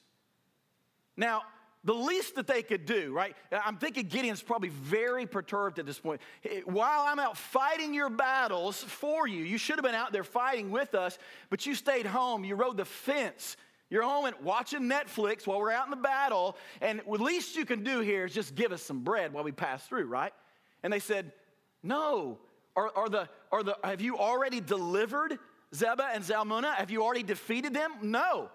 Now, 1.16 1.42
the 1.82 1.94
least 1.94 2.34
that 2.34 2.46
they 2.46 2.62
could 2.62 2.84
do, 2.84 3.12
right? 3.12 3.34
I'm 3.50 3.78
thinking 3.78 4.06
Gideon's 4.06 4.42
probably 4.42 4.68
very 4.68 5.26
perturbed 5.26 5.78
at 5.78 5.86
this 5.86 5.98
point. 5.98 6.20
While 6.64 7.02
I'm 7.06 7.18
out 7.18 7.38
fighting 7.38 7.94
your 7.94 8.10
battles 8.10 8.82
for 8.82 9.26
you, 9.26 9.42
you 9.44 9.56
should 9.56 9.76
have 9.76 9.84
been 9.84 9.94
out 9.94 10.12
there 10.12 10.24
fighting 10.24 10.70
with 10.70 10.94
us, 10.94 11.18
but 11.48 11.64
you 11.64 11.74
stayed 11.74 12.04
home. 12.04 12.44
You 12.44 12.54
rode 12.54 12.76
the 12.76 12.84
fence. 12.84 13.56
You're 13.90 14.04
home 14.04 14.24
and 14.24 14.36
watching 14.42 14.82
Netflix 14.82 15.46
while 15.46 15.58
we're 15.58 15.72
out 15.72 15.86
in 15.86 15.90
the 15.90 15.96
battle, 15.96 16.56
and 16.80 17.00
the 17.00 17.22
least 17.22 17.56
you 17.56 17.66
can 17.66 17.82
do 17.82 18.00
here 18.00 18.24
is 18.24 18.32
just 18.32 18.54
give 18.54 18.70
us 18.70 18.82
some 18.82 19.00
bread 19.00 19.32
while 19.32 19.42
we 19.42 19.52
pass 19.52 19.84
through, 19.86 20.06
right? 20.06 20.32
And 20.82 20.92
they 20.92 21.00
said, 21.00 21.32
No, 21.82 22.38
are, 22.76 22.90
are, 22.94 23.08
the, 23.08 23.28
are 23.50 23.64
the, 23.64 23.76
have 23.82 24.00
you 24.00 24.16
already 24.16 24.60
delivered 24.60 25.38
Zebah 25.74 26.14
and 26.14 26.24
Zalmunna? 26.24 26.74
Have 26.76 26.90
you 26.90 27.02
already 27.02 27.24
defeated 27.24 27.74
them? 27.74 27.92
No. 28.00 28.48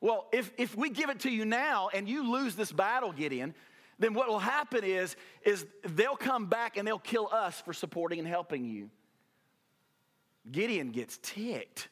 Well, 0.00 0.26
if, 0.32 0.50
if 0.56 0.76
we 0.76 0.90
give 0.90 1.10
it 1.10 1.20
to 1.20 1.30
you 1.30 1.44
now 1.44 1.90
and 1.92 2.08
you 2.08 2.32
lose 2.32 2.54
this 2.54 2.72
battle, 2.72 3.12
Gideon, 3.12 3.54
then 3.98 4.14
what 4.14 4.28
will 4.28 4.38
happen 4.38 4.84
is, 4.84 5.16
is 5.42 5.66
they'll 5.84 6.16
come 6.16 6.46
back 6.46 6.76
and 6.76 6.86
they'll 6.86 6.98
kill 6.98 7.28
us 7.30 7.60
for 7.60 7.72
supporting 7.72 8.20
and 8.20 8.28
helping 8.28 8.64
you. 8.64 8.90
Gideon 10.50 10.92
gets 10.92 11.18
ticked. 11.20 11.88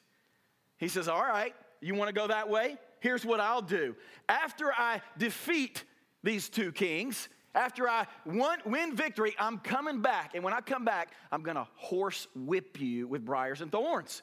He 0.78 0.88
says, 0.88 1.08
All 1.08 1.20
right, 1.20 1.54
you 1.80 1.94
want 1.94 2.08
to 2.08 2.14
go 2.14 2.28
that 2.28 2.48
way? 2.48 2.78
Here's 3.00 3.24
what 3.24 3.40
I'll 3.40 3.62
do. 3.62 3.94
After 4.28 4.72
I 4.72 5.02
defeat 5.18 5.84
these 6.22 6.48
two 6.48 6.72
kings, 6.72 7.28
after 7.54 7.88
I 7.88 8.06
win 8.26 8.94
victory, 8.94 9.34
I'm 9.38 9.58
coming 9.58 10.02
back. 10.02 10.34
And 10.34 10.44
when 10.44 10.52
I 10.52 10.60
come 10.60 10.84
back, 10.84 11.12
I'm 11.32 11.42
going 11.42 11.56
to 11.56 11.66
horse 11.76 12.28
whip 12.34 12.80
you 12.80 13.08
with 13.08 13.24
briars 13.24 13.62
and 13.62 13.72
thorns. 13.72 14.22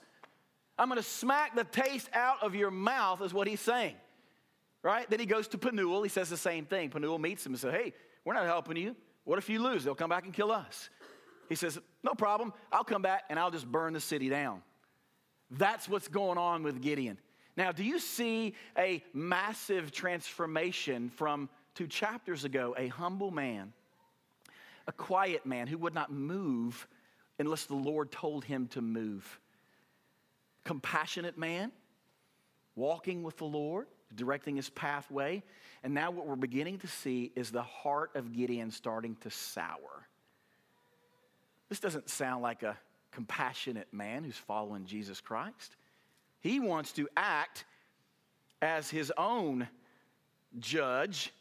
I'm 0.78 0.88
going 0.88 1.02
to 1.02 1.08
smack 1.08 1.56
the 1.56 1.64
taste 1.64 2.10
out 2.14 2.44
of 2.44 2.56
your 2.56 2.72
mouth, 2.72 3.22
is 3.22 3.34
what 3.34 3.48
he's 3.48 3.62
saying. 3.62 3.96
Right? 4.82 5.10
Then 5.10 5.20
he 5.20 5.26
goes 5.26 5.48
to 5.50 5.58
Penuel. 5.58 6.04
He 6.04 6.10
says 6.10 6.30
the 6.30 6.38
same 6.38 6.66
thing. 6.66 6.90
Penuel 6.90 7.18
meets 7.18 7.46
him 7.46 7.54
and 7.54 7.60
says, 7.60 7.74
Hey, 7.74 7.94
we're 8.26 8.34
not 8.34 8.46
helping 8.46 8.78
you. 8.78 8.96
What 9.24 9.40
if 9.40 9.50
you 9.50 9.62
lose? 9.62 9.84
They'll 9.84 9.96
come 9.96 10.10
back 10.10 10.26
and 10.26 10.34
kill 10.34 10.52
us. 10.52 10.90
He 11.48 11.56
says, 11.56 11.80
No 12.04 12.14
problem. 12.14 12.54
I'll 12.72 12.84
come 12.84 13.02
back 13.02 13.24
and 13.30 13.40
I'll 13.40 13.52
just 13.52 13.66
burn 13.66 13.94
the 13.94 14.02
city 14.02 14.30
down. 14.30 14.62
That's 15.52 15.88
what's 15.88 16.08
going 16.08 16.38
on 16.38 16.64
with 16.64 16.82
Gideon. 16.82 17.18
Now, 17.56 17.72
do 17.72 17.84
you 17.84 18.00
see 18.00 18.56
a 18.78 19.04
massive 19.14 19.92
transformation 19.92 21.10
from 21.10 21.50
two 21.76 21.88
chapters 21.88 22.46
ago, 22.46 22.76
a 22.78 22.88
humble 22.88 23.32
man, 23.32 23.74
a 24.88 24.92
quiet 24.92 25.46
man 25.46 25.68
who 25.68 25.78
would 25.78 25.94
not 25.94 26.12
move 26.12 26.88
unless 27.40 27.66
the 27.66 27.76
Lord 27.76 28.12
told 28.12 28.46
him 28.46 28.68
to 28.70 28.82
move. 28.82 29.40
Compassionate 30.64 31.38
man, 31.38 31.72
walking 32.76 33.24
with 33.24 33.38
the 33.38 33.46
Lord, 33.46 33.88
directing 34.16 34.56
his 34.56 34.70
pathway. 34.70 35.44
And 35.84 35.94
now 35.94 36.12
what 36.12 36.28
we're 36.28 36.36
beginning 36.36 36.80
to 36.80 36.88
see 36.88 37.32
is 37.36 37.52
the 37.52 37.64
heart 37.64 38.12
of 38.16 38.34
Gideon 38.34 38.72
starting 38.72 39.16
to 39.22 39.30
sour. 39.30 40.08
This 41.70 41.80
doesn't 41.80 42.10
sound 42.10 42.44
like 42.44 42.64
a 42.64 42.78
compassionate 43.12 43.88
man 43.92 44.24
who's 44.24 44.38
following 44.38 44.86
Jesus 44.86 45.20
Christ. 45.20 45.76
He 46.44 46.60
wants 46.60 46.92
to 46.94 47.10
act 47.18 47.66
as 48.62 48.90
his 48.90 49.12
own 49.18 49.68
judge 50.60 51.34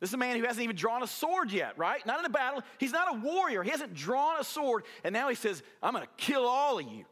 this 0.00 0.08
is 0.08 0.14
a 0.14 0.18
man 0.18 0.38
who 0.38 0.46
hasn't 0.46 0.64
even 0.64 0.76
drawn 0.76 1.02
a 1.02 1.06
sword 1.06 1.52
yet, 1.52 1.76
right? 1.76 2.04
Not 2.06 2.20
in 2.20 2.24
a 2.24 2.30
battle. 2.30 2.62
He's 2.78 2.92
not 2.92 3.14
a 3.14 3.18
warrior. 3.18 3.62
He 3.62 3.70
hasn't 3.70 3.92
drawn 3.92 4.40
a 4.40 4.44
sword. 4.44 4.84
And 5.04 5.12
now 5.12 5.28
he 5.28 5.34
says, 5.34 5.62
I'm 5.82 5.92
going 5.92 6.04
to 6.04 6.10
kill 6.16 6.46
all 6.46 6.78
of 6.78 6.86
you. 6.86 7.04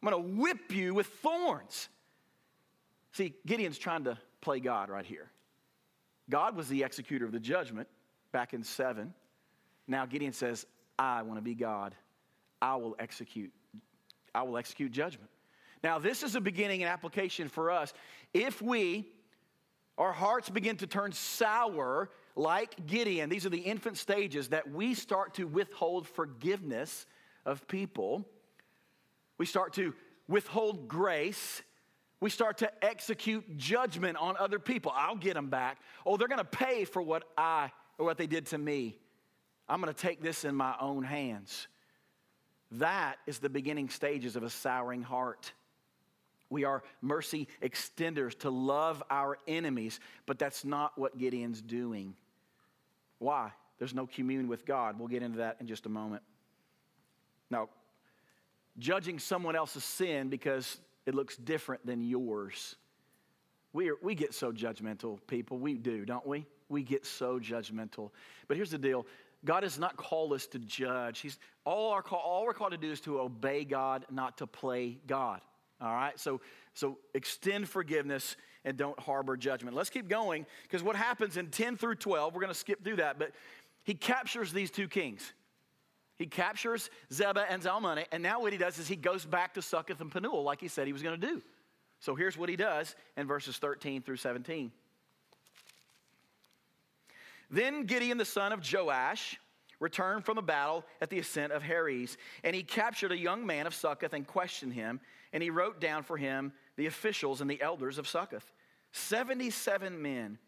I'm 0.00 0.10
going 0.10 0.22
to 0.22 0.40
whip 0.40 0.70
you 0.72 0.94
with 0.94 1.08
thorns. 1.08 1.88
See, 3.12 3.34
Gideon's 3.46 3.78
trying 3.78 4.04
to 4.04 4.16
play 4.40 4.60
God 4.60 4.90
right 4.90 5.04
here. 5.04 5.28
God 6.30 6.54
was 6.54 6.68
the 6.68 6.84
executor 6.84 7.24
of 7.24 7.32
the 7.32 7.40
judgment 7.40 7.88
back 8.30 8.54
in 8.54 8.62
7. 8.62 9.12
Now 9.88 10.06
Gideon 10.06 10.32
says, 10.32 10.66
I 10.98 11.22
want 11.22 11.38
to 11.38 11.42
be 11.42 11.54
God. 11.54 11.96
I 12.62 12.76
will 12.76 12.94
execute. 13.00 13.52
I 14.32 14.42
will 14.44 14.56
execute 14.56 14.92
judgment. 14.92 15.30
Now, 15.86 16.00
this 16.00 16.24
is 16.24 16.34
a 16.34 16.40
beginning 16.40 16.82
and 16.82 16.90
application 16.90 17.48
for 17.48 17.70
us. 17.70 17.94
If 18.34 18.60
we, 18.60 19.06
our 19.96 20.10
hearts 20.10 20.50
begin 20.50 20.76
to 20.78 20.86
turn 20.88 21.12
sour 21.12 22.10
like 22.34 22.86
Gideon, 22.88 23.30
these 23.30 23.46
are 23.46 23.50
the 23.50 23.60
infant 23.60 23.96
stages 23.96 24.48
that 24.48 24.68
we 24.68 24.94
start 24.94 25.34
to 25.34 25.44
withhold 25.44 26.08
forgiveness 26.08 27.06
of 27.44 27.68
people. 27.68 28.26
We 29.38 29.46
start 29.46 29.74
to 29.74 29.94
withhold 30.26 30.88
grace. 30.88 31.62
We 32.18 32.30
start 32.30 32.58
to 32.58 32.84
execute 32.84 33.56
judgment 33.56 34.16
on 34.16 34.36
other 34.40 34.58
people. 34.58 34.90
I'll 34.92 35.14
get 35.14 35.34
them 35.34 35.50
back. 35.50 35.78
Oh, 36.04 36.16
they're 36.16 36.26
going 36.26 36.38
to 36.38 36.44
pay 36.44 36.84
for 36.84 37.00
what 37.00 37.22
I 37.38 37.70
or 37.96 38.06
what 38.06 38.18
they 38.18 38.26
did 38.26 38.46
to 38.46 38.58
me. 38.58 38.98
I'm 39.68 39.80
going 39.80 39.94
to 39.94 40.02
take 40.02 40.20
this 40.20 40.44
in 40.44 40.56
my 40.56 40.74
own 40.80 41.04
hands. 41.04 41.68
That 42.72 43.18
is 43.28 43.38
the 43.38 43.48
beginning 43.48 43.88
stages 43.88 44.34
of 44.34 44.42
a 44.42 44.50
souring 44.50 45.02
heart. 45.02 45.52
We 46.48 46.64
are 46.64 46.82
mercy 47.02 47.48
extenders 47.62 48.38
to 48.40 48.50
love 48.50 49.02
our 49.10 49.38
enemies, 49.48 49.98
but 50.26 50.38
that's 50.38 50.64
not 50.64 50.96
what 50.96 51.18
Gideon's 51.18 51.60
doing. 51.60 52.14
Why? 53.18 53.50
There's 53.78 53.94
no 53.94 54.06
commune 54.06 54.48
with 54.48 54.64
God. 54.64 54.98
We'll 54.98 55.08
get 55.08 55.22
into 55.22 55.38
that 55.38 55.56
in 55.60 55.66
just 55.66 55.86
a 55.86 55.88
moment. 55.88 56.22
Now, 57.50 57.68
judging 58.78 59.18
someone 59.18 59.56
else's 59.56 59.84
sin 59.84 60.28
because 60.28 60.78
it 61.04 61.14
looks 61.14 61.36
different 61.36 61.84
than 61.86 62.02
yours. 62.02 62.76
We, 63.72 63.90
are, 63.90 63.96
we 64.02 64.14
get 64.14 64.34
so 64.34 64.52
judgmental, 64.52 65.18
people. 65.26 65.58
We 65.58 65.74
do, 65.74 66.04
don't 66.04 66.26
we? 66.26 66.46
We 66.68 66.82
get 66.82 67.04
so 67.04 67.38
judgmental. 67.38 68.10
But 68.48 68.56
here's 68.56 68.70
the 68.70 68.78
deal 68.78 69.06
God 69.44 69.62
has 69.62 69.78
not 69.78 69.96
called 69.96 70.32
us 70.32 70.46
to 70.48 70.58
judge. 70.58 71.20
He's, 71.20 71.38
all, 71.64 71.92
our 71.92 72.02
call, 72.02 72.18
all 72.18 72.44
we're 72.44 72.54
called 72.54 72.72
to 72.72 72.78
do 72.78 72.90
is 72.90 73.00
to 73.02 73.20
obey 73.20 73.64
God, 73.64 74.06
not 74.10 74.38
to 74.38 74.46
play 74.46 74.98
God. 75.06 75.40
All 75.80 75.92
right? 75.92 76.18
So, 76.18 76.40
so 76.74 76.98
extend 77.14 77.68
forgiveness 77.68 78.36
and 78.64 78.76
don't 78.76 78.98
harbor 78.98 79.36
judgment. 79.36 79.76
Let's 79.76 79.90
keep 79.90 80.08
going 80.08 80.46
because 80.62 80.82
what 80.82 80.96
happens 80.96 81.36
in 81.36 81.48
10 81.48 81.76
through 81.76 81.96
12, 81.96 82.34
we're 82.34 82.40
going 82.40 82.52
to 82.52 82.58
skip 82.58 82.82
through 82.82 82.96
that, 82.96 83.18
but 83.18 83.32
he 83.84 83.94
captures 83.94 84.52
these 84.52 84.70
two 84.70 84.88
kings. 84.88 85.32
He 86.16 86.26
captures 86.26 86.90
Zebah 87.12 87.44
and 87.48 87.62
Zalmunna, 87.62 88.06
and 88.10 88.22
now 88.22 88.40
what 88.40 88.52
he 88.52 88.58
does 88.58 88.78
is 88.78 88.88
he 88.88 88.96
goes 88.96 89.24
back 89.24 89.54
to 89.54 89.62
Succoth 89.62 90.00
and 90.00 90.10
Penuel 90.10 90.42
like 90.42 90.60
he 90.60 90.68
said 90.68 90.86
he 90.86 90.92
was 90.92 91.02
going 91.02 91.20
to 91.20 91.26
do. 91.26 91.42
So 92.00 92.14
here's 92.14 92.36
what 92.36 92.48
he 92.48 92.56
does 92.56 92.94
in 93.16 93.26
verses 93.26 93.58
13 93.58 94.02
through 94.02 94.16
17. 94.16 94.72
Then 97.50 97.84
Gideon 97.84 98.18
the 98.18 98.24
son 98.24 98.52
of 98.52 98.60
Joash 98.70 99.38
returned 99.78 100.24
from 100.24 100.36
the 100.36 100.42
battle 100.42 100.84
at 101.00 101.10
the 101.10 101.18
ascent 101.18 101.52
of 101.52 101.62
Heres, 101.62 102.16
and 102.42 102.56
he 102.56 102.62
captured 102.62 103.12
a 103.12 103.18
young 103.18 103.46
man 103.46 103.66
of 103.66 103.74
Succoth 103.74 104.14
and 104.14 104.26
questioned 104.26 104.72
him, 104.72 105.00
and 105.36 105.42
he 105.42 105.50
wrote 105.50 105.82
down 105.82 106.02
for 106.02 106.16
him 106.16 106.50
the 106.76 106.86
officials 106.86 107.42
and 107.42 107.50
the 107.50 107.60
elders 107.60 107.98
of 107.98 108.08
Succoth, 108.08 108.54
77 108.92 110.00
men. 110.00 110.38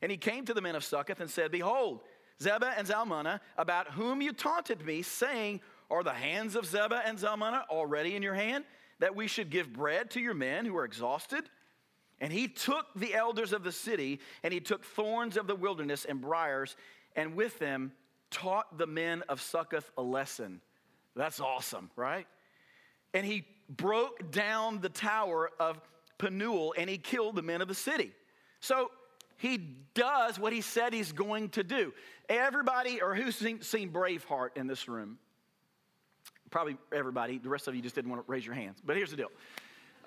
And 0.00 0.08
he 0.08 0.16
came 0.16 0.44
to 0.44 0.54
the 0.54 0.60
men 0.60 0.76
of 0.76 0.84
Succoth 0.84 1.18
and 1.18 1.28
said, 1.28 1.50
Behold, 1.50 2.02
Zebah 2.40 2.74
and 2.78 2.86
Zalmunna, 2.86 3.40
about 3.58 3.90
whom 3.90 4.22
you 4.22 4.32
taunted 4.32 4.86
me, 4.86 5.02
saying, 5.02 5.62
Are 5.90 6.04
the 6.04 6.12
hands 6.12 6.54
of 6.54 6.64
Zebah 6.64 7.02
and 7.04 7.18
Zalmunna 7.18 7.64
already 7.70 8.14
in 8.14 8.22
your 8.22 8.34
hand, 8.34 8.62
that 9.00 9.16
we 9.16 9.26
should 9.26 9.50
give 9.50 9.72
bread 9.72 10.12
to 10.12 10.20
your 10.20 10.32
men 10.32 10.64
who 10.64 10.76
are 10.76 10.84
exhausted? 10.84 11.42
And 12.20 12.32
he 12.32 12.46
took 12.46 12.86
the 12.94 13.16
elders 13.16 13.52
of 13.52 13.64
the 13.64 13.72
city, 13.72 14.20
and 14.44 14.54
he 14.54 14.60
took 14.60 14.84
thorns 14.84 15.36
of 15.36 15.48
the 15.48 15.56
wilderness 15.56 16.04
and 16.04 16.20
briars, 16.20 16.76
and 17.16 17.34
with 17.34 17.58
them 17.58 17.90
taught 18.30 18.78
the 18.78 18.86
men 18.86 19.24
of 19.28 19.40
Succoth 19.40 19.90
a 19.98 20.02
lesson. 20.02 20.60
That's 21.16 21.40
awesome, 21.40 21.90
right? 21.96 22.28
And 23.12 23.26
he 23.26 23.44
broke 23.68 24.30
down 24.30 24.80
the 24.80 24.88
tower 24.88 25.50
of 25.58 25.80
Penuel, 26.18 26.74
and 26.76 26.88
he 26.88 26.98
killed 26.98 27.36
the 27.36 27.42
men 27.42 27.60
of 27.60 27.68
the 27.68 27.74
city. 27.74 28.12
So 28.60 28.90
he 29.36 29.58
does 29.94 30.38
what 30.38 30.52
he 30.52 30.60
said 30.60 30.92
he's 30.92 31.12
going 31.12 31.50
to 31.50 31.62
do. 31.62 31.92
Everybody, 32.28 33.00
or 33.02 33.14
who's 33.14 33.36
seen, 33.36 33.62
seen 33.62 33.90
Braveheart 33.92 34.56
in 34.56 34.66
this 34.66 34.88
room? 34.88 35.18
Probably 36.50 36.76
everybody. 36.92 37.38
The 37.38 37.48
rest 37.48 37.68
of 37.68 37.74
you 37.74 37.82
just 37.82 37.94
didn't 37.94 38.10
want 38.10 38.26
to 38.26 38.30
raise 38.30 38.46
your 38.46 38.54
hands. 38.54 38.78
But 38.84 38.96
here's 38.96 39.10
the 39.10 39.16
deal. 39.16 39.30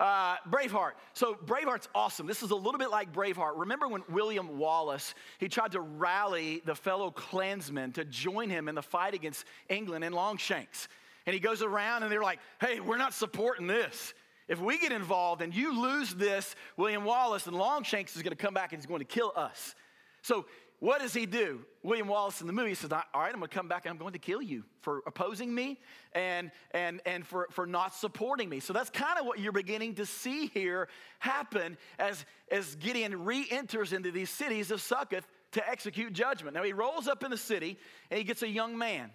Uh, 0.00 0.36
Braveheart. 0.48 0.92
So 1.12 1.34
Braveheart's 1.34 1.88
awesome. 1.94 2.26
This 2.26 2.42
is 2.42 2.52
a 2.52 2.56
little 2.56 2.78
bit 2.78 2.90
like 2.90 3.12
Braveheart. 3.12 3.52
Remember 3.56 3.86
when 3.86 4.02
William 4.08 4.56
Wallace 4.56 5.14
he 5.38 5.46
tried 5.46 5.72
to 5.72 5.80
rally 5.80 6.62
the 6.64 6.74
fellow 6.74 7.10
clansmen 7.10 7.92
to 7.92 8.06
join 8.06 8.48
him 8.48 8.66
in 8.66 8.74
the 8.74 8.82
fight 8.82 9.12
against 9.12 9.44
England 9.68 10.02
in 10.02 10.14
Longshanks, 10.14 10.88
and 11.30 11.34
he 11.34 11.38
goes 11.38 11.62
around 11.62 12.02
and 12.02 12.10
they're 12.10 12.24
like, 12.24 12.40
"Hey, 12.60 12.80
we're 12.80 12.98
not 12.98 13.14
supporting 13.14 13.68
this." 13.68 14.14
If 14.48 14.60
we 14.60 14.78
get 14.78 14.90
involved 14.90 15.42
and 15.42 15.54
you 15.54 15.80
lose 15.80 16.12
this, 16.12 16.56
William 16.76 17.04
Wallace 17.04 17.46
and 17.46 17.54
Longshanks 17.56 18.16
is 18.16 18.22
going 18.22 18.36
to 18.36 18.42
come 18.42 18.52
back 18.52 18.72
and 18.72 18.82
he's 18.82 18.86
going 18.86 18.98
to 18.98 19.04
kill 19.04 19.32
us. 19.36 19.76
So 20.22 20.46
what 20.80 21.00
does 21.00 21.14
he 21.14 21.24
do? 21.24 21.60
William 21.84 22.08
Wallace 22.08 22.40
in 22.40 22.48
the 22.48 22.52
movie 22.52 22.74
says, 22.74 22.90
All 22.90 23.02
right, 23.14 23.32
I'm 23.32 23.38
going 23.38 23.48
to 23.48 23.54
come 23.54 23.68
back 23.68 23.84
and 23.84 23.92
I'm 23.92 23.98
going 23.98 24.14
to 24.14 24.18
kill 24.18 24.42
you 24.42 24.64
for 24.80 25.04
opposing 25.06 25.54
me 25.54 25.78
and, 26.14 26.50
and, 26.72 27.00
and 27.06 27.24
for, 27.24 27.46
for 27.52 27.64
not 27.64 27.94
supporting 27.94 28.48
me. 28.48 28.58
So 28.58 28.72
that's 28.72 28.90
kind 28.90 29.20
of 29.20 29.24
what 29.24 29.38
you're 29.38 29.52
beginning 29.52 29.94
to 29.94 30.04
see 30.04 30.48
here 30.48 30.88
happen 31.20 31.78
as, 32.00 32.24
as 32.50 32.74
Gideon 32.74 33.24
re 33.24 33.46
enters 33.52 33.92
into 33.92 34.10
these 34.10 34.30
cities 34.30 34.72
of 34.72 34.80
Succoth 34.80 35.28
to 35.52 35.68
execute 35.68 36.12
judgment. 36.12 36.56
Now 36.56 36.64
he 36.64 36.72
rolls 36.72 37.06
up 37.06 37.22
in 37.22 37.30
the 37.30 37.38
city 37.38 37.78
and 38.10 38.18
he 38.18 38.24
gets 38.24 38.42
a 38.42 38.48
young 38.48 38.76
man. 38.76 39.12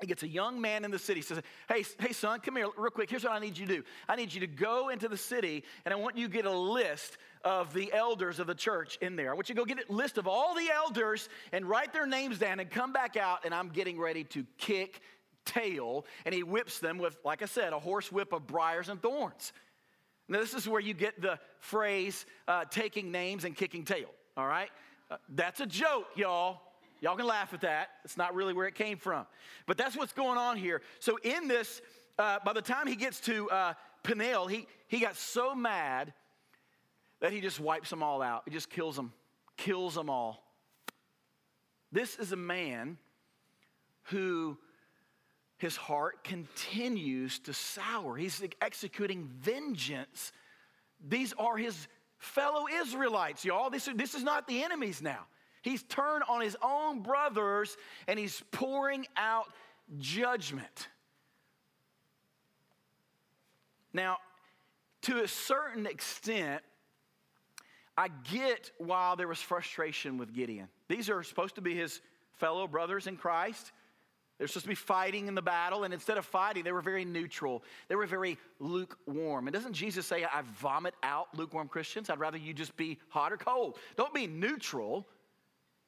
He 0.00 0.06
gets 0.06 0.22
a 0.22 0.28
young 0.28 0.60
man 0.60 0.84
in 0.84 0.90
the 0.90 0.98
city, 0.98 1.20
says, 1.20 1.42
Hey, 1.68 1.84
hey, 1.98 2.12
son, 2.12 2.40
come 2.40 2.56
here 2.56 2.68
real 2.76 2.90
quick. 2.90 3.10
Here's 3.10 3.24
what 3.24 3.32
I 3.32 3.38
need 3.38 3.58
you 3.58 3.66
to 3.66 3.76
do. 3.76 3.82
I 4.08 4.16
need 4.16 4.32
you 4.32 4.40
to 4.40 4.46
go 4.46 4.88
into 4.88 5.08
the 5.08 5.16
city, 5.16 5.64
and 5.84 5.92
I 5.92 5.96
want 5.96 6.16
you 6.16 6.26
to 6.26 6.32
get 6.32 6.46
a 6.46 6.50
list 6.50 7.18
of 7.44 7.72
the 7.74 7.92
elders 7.92 8.38
of 8.38 8.46
the 8.46 8.54
church 8.54 8.98
in 9.00 9.16
there. 9.16 9.30
I 9.30 9.34
want 9.34 9.48
you 9.48 9.54
to 9.54 9.60
go 9.60 9.64
get 9.64 9.88
a 9.88 9.92
list 9.92 10.18
of 10.18 10.26
all 10.26 10.54
the 10.54 10.70
elders 10.70 11.28
and 11.52 11.66
write 11.66 11.92
their 11.92 12.06
names 12.06 12.38
down 12.38 12.60
and 12.60 12.70
come 12.70 12.92
back 12.92 13.16
out, 13.16 13.44
and 13.44 13.54
I'm 13.54 13.68
getting 13.68 13.98
ready 13.98 14.24
to 14.24 14.46
kick 14.58 15.00
tail. 15.44 16.06
And 16.24 16.34
he 16.34 16.42
whips 16.42 16.78
them 16.78 16.98
with, 16.98 17.18
like 17.24 17.42
I 17.42 17.46
said, 17.46 17.72
a 17.72 17.78
horse 17.78 18.10
whip 18.10 18.32
of 18.32 18.46
briars 18.46 18.88
and 18.88 19.00
thorns. 19.00 19.52
Now, 20.28 20.38
this 20.38 20.54
is 20.54 20.68
where 20.68 20.80
you 20.80 20.94
get 20.94 21.20
the 21.20 21.38
phrase 21.58 22.24
uh, 22.46 22.64
taking 22.70 23.10
names 23.10 23.44
and 23.44 23.56
kicking 23.56 23.84
tail, 23.84 24.10
all 24.36 24.46
right? 24.46 24.70
Uh, 25.10 25.16
that's 25.30 25.60
a 25.60 25.66
joke, 25.66 26.06
y'all. 26.14 26.60
Y'all 27.00 27.16
can 27.16 27.26
laugh 27.26 27.54
at 27.54 27.62
that. 27.62 27.88
It's 28.04 28.16
not 28.16 28.34
really 28.34 28.52
where 28.52 28.66
it 28.66 28.74
came 28.74 28.98
from. 28.98 29.26
But 29.66 29.78
that's 29.78 29.96
what's 29.96 30.12
going 30.12 30.38
on 30.38 30.56
here. 30.56 30.82
So, 30.98 31.18
in 31.22 31.48
this, 31.48 31.80
uh, 32.18 32.38
by 32.44 32.52
the 32.52 32.62
time 32.62 32.86
he 32.86 32.96
gets 32.96 33.20
to 33.20 33.48
uh, 33.50 33.74
Penuel, 34.02 34.46
he, 34.46 34.66
he 34.86 35.00
got 35.00 35.16
so 35.16 35.54
mad 35.54 36.12
that 37.20 37.32
he 37.32 37.40
just 37.40 37.58
wipes 37.58 37.90
them 37.90 38.02
all 38.02 38.22
out. 38.22 38.42
He 38.44 38.50
just 38.50 38.68
kills 38.68 38.96
them, 38.96 39.12
kills 39.56 39.94
them 39.94 40.10
all. 40.10 40.42
This 41.92 42.16
is 42.16 42.32
a 42.32 42.36
man 42.36 42.98
who 44.04 44.58
his 45.56 45.76
heart 45.76 46.24
continues 46.24 47.38
to 47.40 47.52
sour. 47.52 48.16
He's 48.16 48.42
executing 48.60 49.24
vengeance. 49.40 50.32
These 51.06 51.34
are 51.38 51.56
his 51.56 51.88
fellow 52.18 52.66
Israelites, 52.82 53.44
y'all. 53.44 53.70
This, 53.70 53.88
this 53.94 54.14
is 54.14 54.22
not 54.22 54.46
the 54.46 54.62
enemies 54.62 55.02
now. 55.02 55.26
He's 55.62 55.82
turned 55.82 56.24
on 56.28 56.40
his 56.40 56.56
own 56.62 57.02
brothers 57.02 57.76
and 58.08 58.18
he's 58.18 58.42
pouring 58.50 59.06
out 59.16 59.46
judgment. 59.98 60.88
Now, 63.92 64.18
to 65.02 65.22
a 65.22 65.28
certain 65.28 65.86
extent, 65.86 66.62
I 67.96 68.08
get 68.32 68.70
why 68.78 69.14
there 69.16 69.28
was 69.28 69.40
frustration 69.40 70.16
with 70.16 70.32
Gideon. 70.32 70.68
These 70.88 71.10
are 71.10 71.22
supposed 71.22 71.56
to 71.56 71.60
be 71.60 71.74
his 71.74 72.00
fellow 72.38 72.66
brothers 72.66 73.06
in 73.06 73.16
Christ. 73.16 73.72
They're 74.38 74.48
supposed 74.48 74.64
to 74.64 74.70
be 74.70 74.74
fighting 74.74 75.28
in 75.28 75.34
the 75.34 75.42
battle, 75.42 75.84
and 75.84 75.92
instead 75.92 76.16
of 76.16 76.24
fighting, 76.24 76.64
they 76.64 76.72
were 76.72 76.80
very 76.80 77.04
neutral. 77.04 77.62
They 77.88 77.94
were 77.94 78.06
very 78.06 78.38
lukewarm. 78.58 79.46
And 79.46 79.54
doesn't 79.54 79.74
Jesus 79.74 80.06
say, 80.06 80.24
I 80.24 80.42
vomit 80.60 80.94
out 81.02 81.28
lukewarm 81.36 81.68
Christians? 81.68 82.08
I'd 82.08 82.18
rather 82.18 82.38
you 82.38 82.54
just 82.54 82.74
be 82.74 82.98
hot 83.10 83.34
or 83.34 83.36
cold. 83.36 83.76
Don't 83.96 84.14
be 84.14 84.26
neutral. 84.26 85.06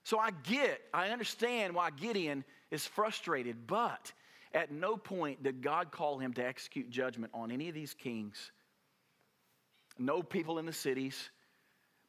So 0.05 0.19
I 0.19 0.31
get, 0.31 0.81
I 0.93 1.09
understand 1.09 1.75
why 1.75 1.91
Gideon 1.91 2.45
is 2.71 2.87
frustrated, 2.87 3.67
but 3.67 4.13
at 4.53 4.73
no 4.73 4.97
point 4.97 5.43
did 5.43 5.63
God 5.63 5.93
call 5.93 6.19
him 6.19 6.33
to 6.35 6.45
execute 6.45 6.91
judgment 6.91 7.33
on 7.35 7.51
any 7.51 7.69
of 7.69 7.75
these 7.75 7.95
kings. 7.95 8.51
No 9.99 10.23
people 10.23 10.59
in 10.59 10.67
the 10.67 10.73
cities, 10.73 11.31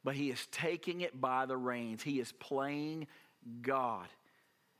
but 0.02 0.14
he 0.14 0.30
is 0.30 0.46
taking 0.50 1.02
it 1.02 1.20
by 1.20 1.46
the 1.46 1.56
reins. 1.56 2.02
He 2.02 2.18
is 2.18 2.32
playing 2.32 3.06
God. 3.62 4.08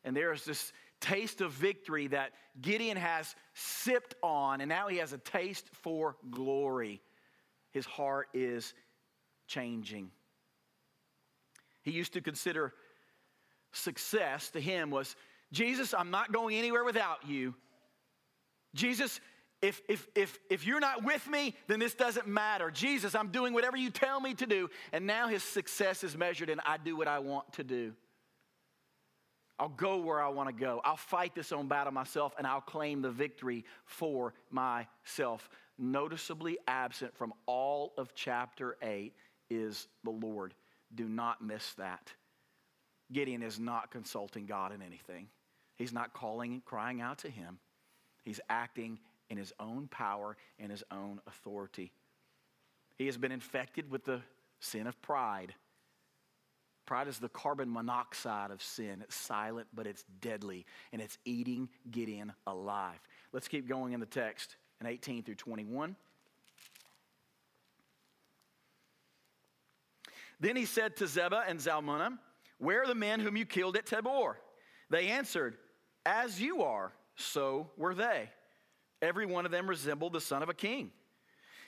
And 0.05 0.17
there 0.17 0.33
is 0.33 0.45
this 0.45 0.73
taste 1.01 1.41
of 1.41 1.53
victory 1.53 2.09
that 2.09 2.33
Gideon 2.61 2.97
has 2.97 3.35
sipped 3.55 4.15
on, 4.23 4.61
and 4.61 4.69
now 4.69 4.89
he 4.89 4.99
has 4.99 5.13
a 5.13 5.19
taste 5.19 5.67
for 5.83 6.17
glory. 6.31 7.01
His 7.71 7.87
heart 7.87 8.29
is 8.35 8.75
changing. 9.47 10.11
He 11.83 11.91
used 11.91 12.15
to 12.15 12.21
consider 12.21 12.73
success 13.77 14.51
to 14.51 14.61
him 14.61 14.91
was 14.91 15.17
Jesus, 15.53 15.95
I'm 15.95 16.11
not 16.11 16.33
going 16.33 16.57
anywhere 16.57 16.85
without 16.85 17.27
you. 17.29 17.55
Jesus, 18.75 19.21
if, 19.63 19.81
if, 19.89 20.07
if, 20.15 20.39
if 20.51 20.67
you're 20.67 20.81
not 20.81 21.05
with 21.05 21.27
me, 21.29 21.55
then 21.69 21.79
this 21.79 21.95
doesn't 21.95 22.27
matter. 22.27 22.71
Jesus, 22.71 23.15
I'm 23.15 23.29
doing 23.29 23.55
whatever 23.55 23.77
you 23.77 23.91
tell 23.91 24.21
me 24.21 24.35
to 24.35 24.47
do. 24.47 24.69
And 24.93 25.07
now 25.07 25.29
his 25.29 25.43
success 25.43 26.05
is 26.05 26.17
measured 26.17 26.51
in 26.51 26.61
I 26.67 26.77
do 26.77 26.97
what 26.97 27.09
I 27.09 27.21
want 27.21 27.53
to 27.55 27.65
do. 27.65 27.95
I'll 29.59 29.69
go 29.69 29.99
where 29.99 30.21
I 30.21 30.29
want 30.29 30.49
to 30.49 30.55
go. 30.55 30.81
I'll 30.85 30.97
fight 30.97 31.35
this 31.35 31.53
own 31.53 31.69
battle 31.69 31.93
myself 31.93 32.35
and 32.37 32.47
I'll 32.47 32.61
claim 32.61 33.03
the 33.03 33.11
victory 33.11 33.65
for 33.85 34.35
myself. 34.51 35.49
Noticeably 35.79 36.59
absent 36.67 37.17
from 37.17 37.33
all 37.47 37.93
of 37.97 38.15
chapter 38.15 38.77
8 38.83 39.13
is 39.51 39.87
the 40.03 40.11
Lord. 40.11 40.55
Do 40.95 41.09
not 41.09 41.41
miss 41.43 41.75
that. 41.75 42.13
Gideon 43.13 43.43
is 43.43 43.59
not 43.59 43.91
consulting 43.91 44.47
God 44.47 44.73
in 44.73 44.83
anything. 44.83 45.29
He's 45.77 45.93
not 45.93 46.13
calling 46.13 46.53
and 46.53 46.65
crying 46.65 47.01
out 47.01 47.19
to 47.19 47.31
him. 47.31 47.59
He's 48.23 48.41
acting 48.49 48.99
in 49.29 49.37
his 49.37 49.53
own 49.59 49.89
power 49.89 50.37
and 50.59 50.71
his 50.71 50.85
own 50.91 51.21
authority. 51.27 51.93
He 52.97 53.07
has 53.07 53.17
been 53.17 53.33
infected 53.33 53.91
with 53.91 54.05
the 54.05 54.21
sin 54.61 54.87
of 54.87 55.01
pride. 55.03 55.55
Pride 56.87 57.09
is 57.09 57.19
the 57.19 57.29
carbon 57.29 57.73
monoxide 57.73 58.51
of 58.51 58.63
sin. 58.63 59.01
It's 59.03 59.17
silent, 59.17 59.69
but 59.75 59.87
it's 59.87 60.05
deadly, 60.21 60.67
and 60.93 61.01
it's 61.01 61.19
eating 61.25 61.69
Gideon 61.91 62.33
alive. 62.47 63.01
Let's 63.33 63.49
keep 63.49 63.67
going 63.69 63.95
in 63.95 64.01
the 64.01 64.07
text 64.07 64.57
in 64.81 64.87
18 64.87 65.23
through 65.23 65.37
21. 65.37 65.97
Then 70.41 70.57
he 70.57 70.67
said 70.67 70.97
to 70.97 71.05
Zebah 71.05 71.45
and 71.49 71.59
Zalmunna, 71.59 72.19
where 72.59 72.83
are 72.83 72.87
the 72.87 72.95
men 72.95 73.21
whom 73.21 73.37
you 73.37 73.47
killed 73.47 73.77
at 73.77 73.87
Tabor? 73.87 74.39
They 74.91 75.09
answered, 75.09 75.57
As 76.07 76.41
you 76.41 76.63
are, 76.63 76.93
so 77.17 77.71
were 77.77 77.95
they. 77.95 78.31
Every 79.03 79.27
one 79.27 79.45
of 79.45 79.53
them 79.53 79.69
resembled 79.69 80.13
the 80.13 80.21
son 80.21 80.43
of 80.43 80.49
a 80.49 80.55
king. 80.55 80.91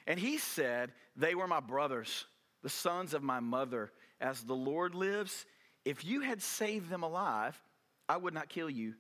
And 0.07 0.19
he 0.19 0.39
said, 0.39 0.93
They 1.17 1.35
were 1.35 1.49
my 1.49 1.61
brothers, 1.61 2.27
the 2.63 2.69
sons 2.69 3.15
of 3.15 3.23
my 3.23 3.41
mother. 3.41 3.93
As 4.21 4.43
the 4.43 4.55
Lord 4.55 4.95
lives, 4.95 5.45
if 5.85 6.05
you 6.05 6.23
had 6.23 6.41
saved 6.41 6.89
them 6.89 7.03
alive, 7.03 7.61
I 8.09 8.17
would 8.17 8.35
not 8.35 8.49
kill 8.49 8.71
you. 8.71 8.95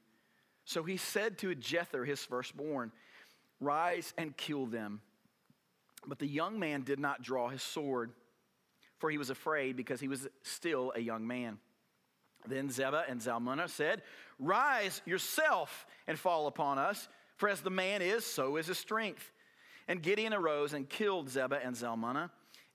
So 0.64 0.83
he 0.83 0.96
said 0.96 1.38
to 1.38 1.55
Jether, 1.55 2.07
his 2.07 2.25
firstborn, 2.25 2.92
Rise 3.61 4.12
and 4.18 4.37
kill 4.37 4.66
them. 4.66 5.01
But 6.07 6.18
the 6.18 6.27
young 6.27 6.59
man 6.59 6.83
did 6.83 6.99
not 6.99 7.22
draw 7.22 7.49
his 7.49 7.62
sword, 7.62 8.12
for 8.99 9.11
he 9.11 9.18
was 9.18 9.31
afraid 9.31 9.77
because 9.77 10.01
he 10.01 10.09
was 10.09 10.29
still 10.42 10.92
a 10.94 11.01
young 11.01 11.27
man. 11.27 11.59
Then 12.49 12.69
Zebah 12.69 13.05
and 13.09 13.21
Zalmunna 13.21 13.69
said, 13.69 14.03
Rise 14.39 15.03
yourself 15.07 15.87
and 16.07 16.19
fall 16.19 16.47
upon 16.47 16.79
us, 16.79 17.09
for 17.37 17.49
as 17.49 17.61
the 17.61 17.71
man 17.71 18.03
is, 18.03 18.25
so 18.25 18.57
is 18.57 18.67
his 18.67 18.79
strength. 18.79 19.33
And 19.89 20.03
Gideon 20.03 20.35
arose 20.35 20.73
and 20.73 20.89
killed 20.89 21.29
Zebah 21.29 21.65
and 21.65 21.75
Zalmunna, 21.77 22.31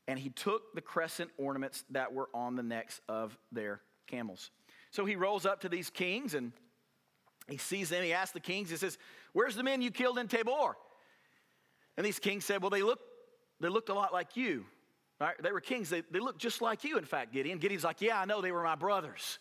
and 0.08 0.18
he 0.18 0.30
took 0.30 0.74
the 0.74 0.82
crescent 0.82 1.30
ornaments 1.38 1.84
that 1.92 2.14
were 2.14 2.30
on 2.34 2.56
the 2.56 2.64
necks 2.64 3.02
of 3.08 3.38
their 3.52 3.82
camels. 4.08 4.52
So 4.92 5.06
he 5.06 5.16
rolls 5.16 5.46
up 5.46 5.62
to 5.62 5.70
these 5.70 5.90
kings 5.90 6.34
and 6.34 6.52
he 7.48 7.58
sees 7.58 7.90
them. 7.90 8.04
He 8.04 8.14
asks 8.14 8.34
the 8.34 8.40
kings, 8.40 8.70
he 8.70 8.78
says, 8.78 8.98
Where's 9.34 9.56
the 9.56 9.64
men 9.64 9.82
you 9.82 9.92
killed 9.92 10.18
in 10.18 10.28
Tabor? 10.28 10.76
And 11.98 12.06
these 12.06 12.20
kings 12.20 12.46
said, 12.46 12.62
Well, 12.62 12.70
they, 12.70 12.82
look, 12.82 13.00
they 13.60 13.70
looked 13.70 13.90
a 13.90 13.94
lot 13.94 14.14
like 14.14 14.36
you. 14.36 14.66
Right? 15.20 15.36
They 15.42 15.52
were 15.52 15.62
kings. 15.62 15.90
They, 15.90 16.02
they 16.10 16.20
looked 16.20 16.42
just 16.42 16.62
like 16.62 16.84
you, 16.84 16.98
in 16.98 17.06
fact, 17.06 17.32
Gideon. 17.32 17.60
Gideon's 17.60 17.84
like, 17.84 18.02
Yeah, 18.02 18.20
I 18.20 18.26
know 18.26 18.42
they 18.42 18.52
were 18.52 18.64
my 18.64 18.76
brothers. 18.76 19.40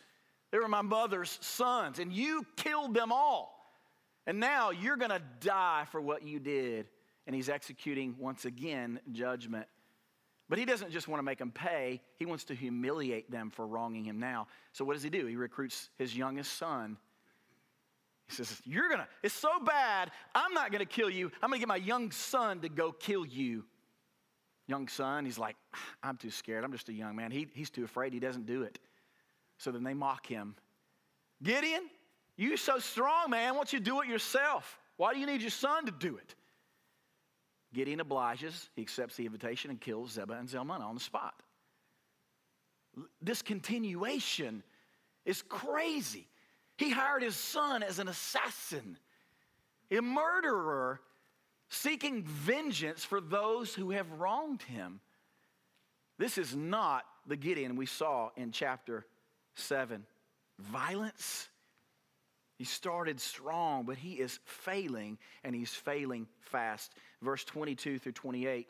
They 0.50 0.58
were 0.58 0.68
my 0.68 0.82
mother's 0.82 1.38
sons, 1.40 1.98
and 1.98 2.12
you 2.12 2.44
killed 2.56 2.94
them 2.94 3.12
all. 3.12 3.56
And 4.26 4.40
now 4.40 4.70
you're 4.70 4.96
going 4.96 5.10
to 5.10 5.22
die 5.40 5.86
for 5.90 6.00
what 6.00 6.22
you 6.22 6.38
did. 6.38 6.88
And 7.26 7.34
he's 7.34 7.48
executing 7.48 8.16
once 8.18 8.44
again 8.44 9.00
judgment. 9.12 9.66
But 10.48 10.58
he 10.58 10.64
doesn't 10.64 10.90
just 10.90 11.06
want 11.06 11.20
to 11.20 11.22
make 11.22 11.38
them 11.38 11.52
pay, 11.52 12.00
he 12.16 12.26
wants 12.26 12.44
to 12.44 12.54
humiliate 12.54 13.30
them 13.30 13.50
for 13.50 13.66
wronging 13.66 14.04
him 14.04 14.18
now. 14.18 14.48
So 14.72 14.84
what 14.84 14.94
does 14.94 15.02
he 15.02 15.10
do? 15.10 15.26
He 15.26 15.36
recruits 15.36 15.90
his 15.96 16.16
youngest 16.16 16.58
son. 16.58 16.96
He 18.28 18.34
says, 18.34 18.60
You're 18.64 18.88
going 18.88 19.00
to, 19.00 19.06
it's 19.22 19.34
so 19.34 19.60
bad, 19.60 20.10
I'm 20.34 20.52
not 20.52 20.72
going 20.72 20.80
to 20.80 20.92
kill 20.92 21.08
you. 21.08 21.30
I'm 21.40 21.50
going 21.50 21.60
to 21.60 21.66
get 21.66 21.68
my 21.68 21.76
young 21.76 22.10
son 22.10 22.60
to 22.60 22.68
go 22.68 22.90
kill 22.90 23.24
you. 23.24 23.64
Young 24.66 24.88
son, 24.88 25.24
he's 25.24 25.38
like, 25.38 25.56
I'm 26.02 26.16
too 26.16 26.30
scared. 26.30 26.64
I'm 26.64 26.72
just 26.72 26.88
a 26.88 26.92
young 26.92 27.14
man. 27.14 27.30
He, 27.30 27.48
he's 27.54 27.70
too 27.70 27.84
afraid. 27.84 28.12
He 28.12 28.20
doesn't 28.20 28.46
do 28.46 28.62
it. 28.62 28.78
So 29.60 29.70
then 29.70 29.84
they 29.84 29.92
mock 29.92 30.26
him. 30.26 30.54
Gideon, 31.42 31.82
you 32.36 32.56
so 32.56 32.78
strong, 32.78 33.28
man. 33.28 33.50
Why 33.50 33.58
don't 33.58 33.72
you 33.74 33.80
do 33.80 34.00
it 34.00 34.08
yourself? 34.08 34.78
Why 34.96 35.12
do 35.12 35.20
you 35.20 35.26
need 35.26 35.42
your 35.42 35.50
son 35.50 35.84
to 35.84 35.92
do 35.92 36.16
it? 36.16 36.34
Gideon 37.74 38.00
obliges. 38.00 38.70
He 38.74 38.80
accepts 38.80 39.16
the 39.16 39.26
invitation 39.26 39.70
and 39.70 39.78
kills 39.78 40.16
Zebah 40.16 40.40
and 40.40 40.48
Zalmunna 40.48 40.80
on 40.80 40.94
the 40.94 41.00
spot. 41.00 41.34
This 43.20 43.42
continuation 43.42 44.62
is 45.26 45.42
crazy. 45.42 46.26
He 46.78 46.90
hired 46.90 47.22
his 47.22 47.36
son 47.36 47.82
as 47.82 47.98
an 47.98 48.08
assassin, 48.08 48.96
a 49.90 50.00
murderer 50.00 51.02
seeking 51.68 52.22
vengeance 52.24 53.04
for 53.04 53.20
those 53.20 53.74
who 53.74 53.90
have 53.90 54.10
wronged 54.12 54.62
him. 54.62 55.00
This 56.16 56.38
is 56.38 56.56
not 56.56 57.04
the 57.26 57.36
Gideon 57.36 57.76
we 57.76 57.84
saw 57.84 58.30
in 58.38 58.52
chapter 58.52 59.04
7. 59.60 60.04
Violence. 60.58 61.48
He 62.56 62.64
started 62.64 63.20
strong, 63.20 63.84
but 63.84 63.96
he 63.96 64.14
is 64.14 64.38
failing, 64.44 65.18
and 65.44 65.54
he's 65.54 65.72
failing 65.72 66.26
fast. 66.40 66.92
Verse 67.22 67.44
22 67.44 67.98
through 67.98 68.12
28. 68.12 68.66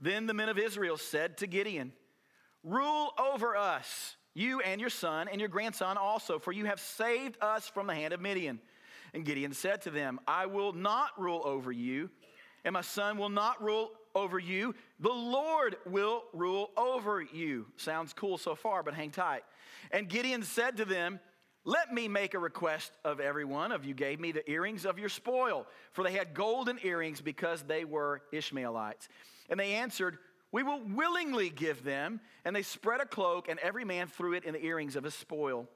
Then 0.00 0.26
the 0.26 0.34
men 0.34 0.50
of 0.50 0.58
Israel 0.58 0.98
said 0.98 1.38
to 1.38 1.46
Gideon, 1.46 1.92
Rule 2.62 3.14
over 3.18 3.56
us, 3.56 4.16
you 4.34 4.60
and 4.60 4.80
your 4.80 4.90
son 4.90 5.28
and 5.28 5.40
your 5.40 5.48
grandson 5.48 5.96
also, 5.96 6.38
for 6.38 6.52
you 6.52 6.66
have 6.66 6.80
saved 6.80 7.36
us 7.40 7.68
from 7.68 7.86
the 7.86 7.94
hand 7.94 8.12
of 8.12 8.20
Midian. 8.20 8.60
And 9.14 9.24
Gideon 9.24 9.52
said 9.52 9.82
to 9.82 9.90
them, 9.90 10.20
I 10.26 10.46
will 10.46 10.72
not 10.72 11.10
rule 11.18 11.42
over 11.44 11.70
you, 11.70 12.10
and 12.64 12.72
my 12.72 12.80
son 12.80 13.16
will 13.16 13.28
not 13.28 13.62
rule 13.62 13.92
over 14.14 14.38
you. 14.38 14.74
The 15.00 15.08
Lord 15.12 15.76
will 15.86 16.24
rule 16.32 16.70
over 16.76 17.20
you. 17.20 17.66
Sounds 17.76 18.12
cool 18.12 18.38
so 18.38 18.54
far, 18.54 18.82
but 18.82 18.94
hang 18.94 19.10
tight. 19.10 19.42
And 19.90 20.08
Gideon 20.08 20.42
said 20.42 20.76
to 20.78 20.84
them, 20.84 21.20
Let 21.64 21.92
me 21.92 22.08
make 22.08 22.34
a 22.34 22.38
request 22.38 22.92
of 23.04 23.20
every 23.20 23.44
one 23.44 23.72
of 23.72 23.84
you 23.84 23.94
gave 23.94 24.20
me 24.20 24.32
the 24.32 24.48
earrings 24.50 24.84
of 24.84 24.98
your 24.98 25.08
spoil, 25.08 25.66
for 25.92 26.04
they 26.04 26.12
had 26.12 26.34
golden 26.34 26.78
earrings 26.82 27.20
because 27.20 27.62
they 27.62 27.84
were 27.84 28.22
Ishmaelites. 28.32 29.08
And 29.48 29.58
they 29.58 29.74
answered, 29.74 30.18
We 30.52 30.62
will 30.62 30.80
willingly 30.84 31.50
give 31.50 31.84
them. 31.84 32.20
And 32.44 32.54
they 32.54 32.62
spread 32.62 33.00
a 33.00 33.06
cloak, 33.06 33.48
and 33.48 33.58
every 33.60 33.84
man 33.84 34.06
threw 34.06 34.34
it 34.34 34.44
in 34.44 34.54
the 34.54 34.64
earrings 34.64 34.96
of 34.96 35.04
his 35.04 35.14
spoil. 35.14 35.68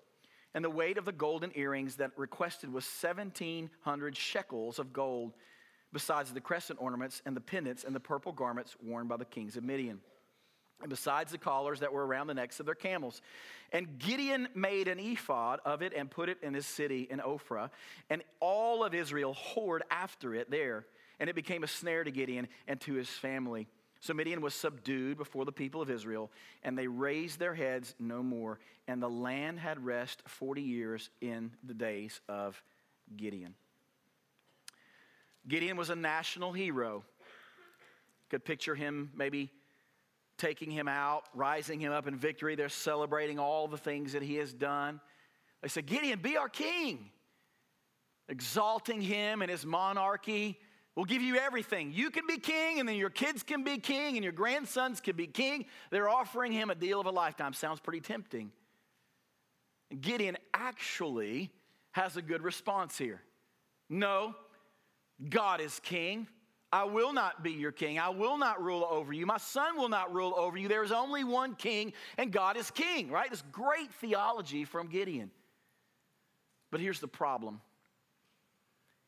And 0.54 0.64
the 0.64 0.70
weight 0.70 0.98
of 0.98 1.04
the 1.04 1.12
golden 1.12 1.52
earrings 1.54 1.96
that 1.96 2.12
requested 2.16 2.72
was 2.72 2.84
1,700 2.84 4.16
shekels 4.16 4.78
of 4.78 4.92
gold 4.92 5.34
besides 5.92 6.32
the 6.32 6.40
crescent 6.40 6.80
ornaments 6.80 7.22
and 7.24 7.36
the 7.36 7.40
pendants 7.40 7.84
and 7.84 7.94
the 7.94 8.00
purple 8.00 8.32
garments 8.32 8.76
worn 8.82 9.06
by 9.06 9.16
the 9.16 9.24
kings 9.24 9.56
of 9.56 9.64
Midian. 9.64 10.00
And 10.80 10.90
besides 10.90 11.32
the 11.32 11.38
collars 11.38 11.80
that 11.80 11.92
were 11.92 12.06
around 12.06 12.28
the 12.28 12.34
necks 12.34 12.60
of 12.60 12.66
their 12.66 12.74
camels. 12.74 13.20
And 13.72 13.98
Gideon 13.98 14.48
made 14.54 14.86
an 14.86 15.00
ephod 15.00 15.58
of 15.64 15.82
it 15.82 15.92
and 15.92 16.08
put 16.08 16.28
it 16.28 16.38
in 16.42 16.54
his 16.54 16.66
city 16.66 17.08
in 17.10 17.18
Ophrah. 17.18 17.70
And 18.10 18.22
all 18.38 18.84
of 18.84 18.94
Israel 18.94 19.36
whored 19.54 19.80
after 19.90 20.34
it 20.34 20.50
there. 20.50 20.86
And 21.18 21.28
it 21.28 21.34
became 21.34 21.64
a 21.64 21.68
snare 21.68 22.04
to 22.04 22.12
Gideon 22.12 22.46
and 22.68 22.80
to 22.82 22.94
his 22.94 23.08
family. 23.08 23.66
So 24.00 24.14
Midian 24.14 24.40
was 24.40 24.54
subdued 24.54 25.18
before 25.18 25.44
the 25.44 25.52
people 25.52 25.82
of 25.82 25.90
Israel, 25.90 26.30
and 26.62 26.78
they 26.78 26.86
raised 26.86 27.40
their 27.40 27.54
heads 27.54 27.94
no 27.98 28.22
more. 28.22 28.60
And 28.86 29.02
the 29.02 29.10
land 29.10 29.58
had 29.58 29.84
rest 29.84 30.22
40 30.26 30.62
years 30.62 31.10
in 31.20 31.50
the 31.64 31.74
days 31.74 32.20
of 32.28 32.62
Gideon. 33.16 33.54
Gideon 35.48 35.76
was 35.76 35.90
a 35.90 35.96
national 35.96 36.52
hero. 36.52 37.04
Could 38.30 38.44
picture 38.44 38.74
him 38.74 39.10
maybe 39.14 39.50
taking 40.36 40.70
him 40.70 40.86
out, 40.86 41.24
rising 41.34 41.80
him 41.80 41.92
up 41.92 42.06
in 42.06 42.16
victory. 42.16 42.54
They're 42.54 42.68
celebrating 42.68 43.38
all 43.38 43.66
the 43.66 43.78
things 43.78 44.12
that 44.12 44.22
he 44.22 44.36
has 44.36 44.52
done. 44.52 45.00
They 45.62 45.68
said, 45.68 45.86
Gideon, 45.86 46.20
be 46.20 46.36
our 46.36 46.48
king, 46.48 47.10
exalting 48.28 49.00
him 49.00 49.42
and 49.42 49.50
his 49.50 49.66
monarchy. 49.66 50.58
We'll 50.94 51.06
give 51.06 51.22
you 51.22 51.36
everything. 51.36 51.92
You 51.92 52.10
can 52.10 52.26
be 52.26 52.38
king, 52.38 52.80
and 52.80 52.88
then 52.88 52.96
your 52.96 53.10
kids 53.10 53.42
can 53.42 53.64
be 53.64 53.78
king, 53.78 54.16
and 54.16 54.24
your 54.24 54.32
grandsons 54.32 55.00
can 55.00 55.16
be 55.16 55.26
king. 55.26 55.66
They're 55.90 56.08
offering 56.08 56.52
him 56.52 56.70
a 56.70 56.74
deal 56.74 57.00
of 57.00 57.06
a 57.06 57.10
lifetime. 57.10 57.52
Sounds 57.52 57.80
pretty 57.80 58.00
tempting. 58.00 58.52
Gideon 60.00 60.36
actually 60.52 61.50
has 61.92 62.16
a 62.16 62.22
good 62.22 62.42
response 62.42 62.98
here. 62.98 63.22
No, 63.88 64.34
God 65.26 65.60
is 65.60 65.80
king. 65.80 66.26
I 66.70 66.84
will 66.84 67.12
not 67.12 67.42
be 67.42 67.52
your 67.52 67.72
king. 67.72 67.98
I 67.98 68.10
will 68.10 68.36
not 68.36 68.62
rule 68.62 68.86
over 68.88 69.12
you. 69.12 69.24
My 69.24 69.38
son 69.38 69.76
will 69.76 69.88
not 69.88 70.12
rule 70.12 70.34
over 70.36 70.58
you. 70.58 70.68
There 70.68 70.84
is 70.84 70.92
only 70.92 71.24
one 71.24 71.54
king, 71.54 71.94
and 72.18 72.30
God 72.30 72.56
is 72.58 72.70
king, 72.70 73.10
right? 73.10 73.30
This 73.30 73.42
great 73.50 73.92
theology 73.94 74.64
from 74.64 74.88
Gideon. 74.88 75.30
But 76.70 76.80
here's 76.80 77.00
the 77.00 77.08
problem 77.08 77.60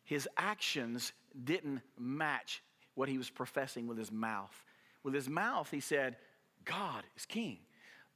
his 0.05 0.29
actions 0.37 1.12
didn't 1.44 1.83
match 1.99 2.62
what 2.94 3.09
he 3.09 3.18
was 3.18 3.31
professing 3.31 3.87
with 3.87 3.99
his 3.99 4.11
mouth. 4.11 4.64
With 5.03 5.14
his 5.14 5.29
mouth, 5.29 5.70
he 5.70 5.81
said, 5.81 6.16
God 6.64 7.05
is 7.16 7.25
king. 7.27 7.59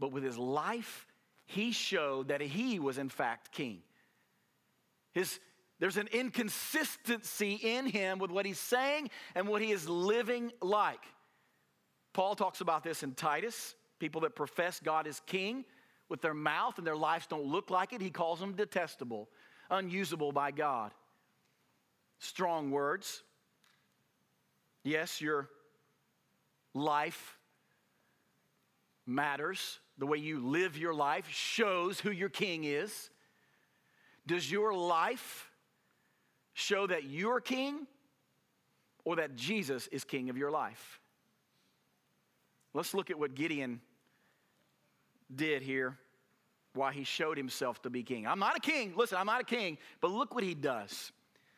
But 0.01 0.11
with 0.11 0.25
his 0.25 0.37
life, 0.37 1.07
he 1.47 1.73
showed 1.73 2.29
that 2.29 2.41
he 2.41 2.79
was 2.79 2.99
in 2.99 3.09
fact 3.09 3.53
king. 3.53 3.83
His, 5.13 5.39
there's 5.81 5.97
an 5.97 6.09
inconsistency 6.13 7.55
in 7.55 7.87
him 7.87 8.19
with 8.19 8.31
what 8.31 8.47
he's 8.47 8.59
saying 8.59 9.11
and 9.35 9.49
what 9.49 9.61
he 9.61 9.73
is 9.73 9.89
living 9.89 10.53
like. 10.63 11.03
Paul 12.13 12.37
talks 12.37 12.61
about 12.61 12.85
this 12.85 13.03
in 13.03 13.13
Titus. 13.15 13.75
People 13.99 14.21
that 14.23 14.37
profess 14.37 14.81
God 14.83 15.07
is 15.07 15.21
king 15.27 15.65
with 16.09 16.21
their 16.21 16.35
mouth 16.35 16.79
and 16.79 16.87
their 16.87 16.97
lives 16.97 17.27
don't 17.27 17.47
look 17.47 17.71
like 17.71 17.93
it, 17.93 18.01
he 18.01 18.11
calls 18.11 18.39
them 18.39 18.53
detestable, 18.53 19.29
unusable 19.71 20.33
by 20.33 20.51
God. 20.51 20.93
Strong 22.19 22.71
words. 22.71 23.23
Yes, 24.83 25.21
your 25.21 25.49
life 26.75 27.39
matters. 29.07 29.81
The 29.99 30.07
way 30.07 30.19
you 30.19 30.41
live 30.47 30.77
your 30.77 30.95
life 30.95 31.29
shows 31.29 32.01
who 32.01 32.11
your 32.11 32.29
king 32.29 32.65
is. 32.65 33.11
Does 34.27 34.51
your 34.51 34.75
life 34.75 35.51
show 36.55 36.87
that 36.87 37.05
you're 37.05 37.41
king 37.41 37.87
or 39.05 39.17
that 39.17 39.37
Jesus 39.37 39.87
is 39.89 40.05
king 40.05 40.31
of 40.31 40.39
your 40.39 40.51
life? 40.51 41.01
Let's 42.73 42.95
look 42.95 43.11
at 43.11 43.19
what 43.19 43.35
Gideon 43.35 43.81
did 45.35 45.63
here, 45.63 45.97
why 46.75 46.93
he 46.93 47.05
showed 47.05 47.37
himself 47.37 47.83
to 47.83 47.91
be 47.91 48.03
king. 48.03 48.27
I'm 48.27 48.39
not 48.39 48.57
a 48.57 48.61
king. 48.61 48.95
Listen, 48.97 49.19
I'm 49.19 49.27
not 49.27 49.41
a 49.41 49.45
king, 49.45 49.79
but 50.01 50.11
look 50.11 50.35
what 50.35 50.43
he 50.43 50.55
does. 50.55 51.13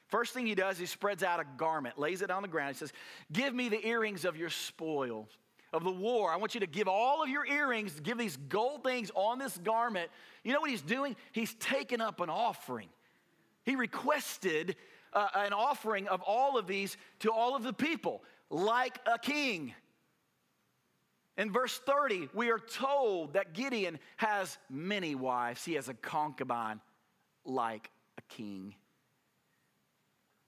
First 0.09 0.35
thing 0.35 0.47
he 0.47 0.55
does, 0.55 0.79
he 0.79 0.87
spreads 0.87 1.23
out 1.23 1.41
a 1.41 1.45
garment, 1.57 1.99
lays 1.99 2.23
it 2.23 2.31
on 2.31 2.43
the 2.43 2.49
ground. 2.49 2.75
He 2.75 2.79
says, 2.79 2.93
Give 3.33 3.55
me 3.55 3.69
the 3.69 3.85
earrings 3.85 4.25
of 4.25 4.37
your 4.37 4.51
spoils 4.51 5.29
of 5.73 5.83
the 5.83 5.91
war. 5.91 6.31
I 6.31 6.37
want 6.37 6.55
you 6.55 6.61
to 6.61 6.67
give 6.67 6.87
all 6.87 7.23
of 7.23 7.29
your 7.29 7.47
earrings, 7.47 7.99
give 8.01 8.19
these 8.19 8.37
gold 8.49 8.85
things 8.85 9.11
on 9.15 9.39
this 9.39 9.57
garment. 9.59 10.11
You 10.45 10.53
know 10.53 10.61
what 10.61 10.71
he's 10.71 10.83
doing? 10.83 11.17
He's 11.33 11.55
taken 11.55 12.01
up 12.01 12.21
an 12.21 12.31
offering. 12.31 12.89
He 13.67 13.77
requested 13.77 14.77
uh, 15.13 15.29
an 15.35 15.53
offering 15.53 16.07
of 16.07 16.23
all 16.23 16.57
of 16.57 16.67
these 16.67 16.97
to 17.19 17.33
all 17.33 17.57
of 17.57 17.65
the 17.65 17.73
people, 17.73 18.23
like 18.49 18.99
a 19.13 19.19
king. 19.19 19.75
In 21.37 21.53
verse 21.53 21.79
30, 21.85 22.31
we 22.33 22.51
are 22.51 22.61
told 22.61 23.35
that 23.35 23.53
Gideon 23.53 23.99
has 24.17 24.57
many 24.71 25.15
wives. 25.15 25.65
He 25.65 25.75
has 25.75 25.89
a 25.89 25.95
concubine 25.95 26.81
like 27.45 27.91
a 28.17 28.23
king. 28.35 28.75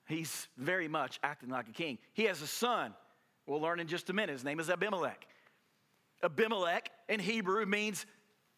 He's 0.06 0.46
very 0.56 0.88
much 0.88 1.18
acting 1.22 1.50
like 1.50 1.68
a 1.68 1.72
king. 1.72 1.98
He 2.14 2.24
has 2.24 2.40
a 2.40 2.46
son. 2.46 2.94
We'll 3.46 3.60
learn 3.60 3.80
in 3.80 3.88
just 3.88 4.08
a 4.10 4.12
minute. 4.12 4.32
His 4.32 4.44
name 4.44 4.60
is 4.60 4.70
Abimelech. 4.70 5.26
Abimelech 6.22 6.90
in 7.08 7.20
Hebrew 7.20 7.66
means 7.66 8.06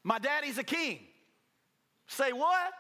my 0.05 0.19
daddy's 0.19 0.59
a 0.59 0.65
king. 0.65 1.01
Say 2.07 2.33
what? 2.33 2.73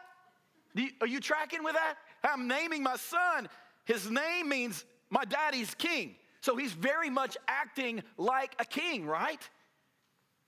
You, 0.74 0.90
are 1.00 1.06
you 1.06 1.20
tracking 1.20 1.64
with 1.64 1.74
that? 1.74 1.96
I'm 2.22 2.46
naming 2.48 2.83
my 2.83 2.96
son. 2.96 3.48
His 3.85 4.11
name 4.11 4.48
means 4.48 4.85
my 5.11 5.24
daddy's 5.24 5.74
king. 5.74 6.16
So 6.40 6.56
he's 6.56 6.72
very 6.72 7.11
much 7.11 7.37
acting 7.48 8.02
like 8.16 8.54
a 8.59 8.64
king, 8.64 9.06
right? 9.06 9.46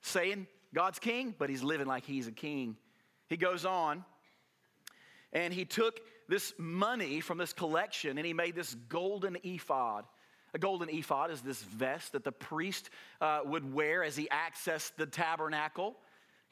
Saying 0.03 0.47
God's 0.75 0.99
king, 0.99 1.35
but 1.39 1.51
he's 1.51 1.63
living 1.63 1.87
like 1.87 2.05
he's 2.05 2.27
a 2.27 2.33
king. 2.33 2.77
He 3.29 3.37
goes 3.37 3.65
on 3.65 4.05
and 5.33 5.53
he 5.53 5.65
took 5.65 6.01
this 6.29 6.55
money 6.59 7.21
from 7.21 7.39
this 7.39 7.53
collection 7.53 8.19
and 8.19 8.27
he 8.27 8.33
made 8.33 8.55
this 8.55 8.75
golden 8.89 9.37
ephod. 9.43 10.05
A 10.55 10.59
golden 10.59 10.91
ephod 10.91 11.31
is 11.31 11.41
this 11.41 11.63
vest 11.63 12.13
that 12.13 12.25
the 12.25 12.33
priest 12.33 12.91
uh, 13.21 13.41
would 13.45 13.73
wear 13.73 14.05
as 14.05 14.17
he 14.17 14.29
accessed 14.29 14.93
the 14.97 15.07
tabernacle. 15.07 15.97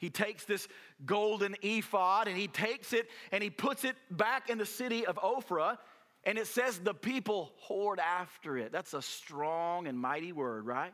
He 0.01 0.09
takes 0.09 0.45
this 0.45 0.67
golden 1.05 1.55
ephod 1.61 2.27
and 2.27 2.35
he 2.35 2.47
takes 2.47 2.91
it 2.91 3.07
and 3.31 3.43
he 3.43 3.51
puts 3.51 3.83
it 3.83 3.95
back 4.09 4.49
in 4.49 4.57
the 4.57 4.65
city 4.65 5.05
of 5.05 5.15
Ophrah. 5.17 5.77
And 6.23 6.39
it 6.39 6.47
says 6.47 6.79
the 6.79 6.95
people 6.95 7.53
whored 7.69 7.99
after 7.99 8.57
it. 8.57 8.71
That's 8.71 8.95
a 8.95 9.01
strong 9.01 9.85
and 9.85 9.97
mighty 9.97 10.31
word, 10.31 10.65
right? 10.65 10.93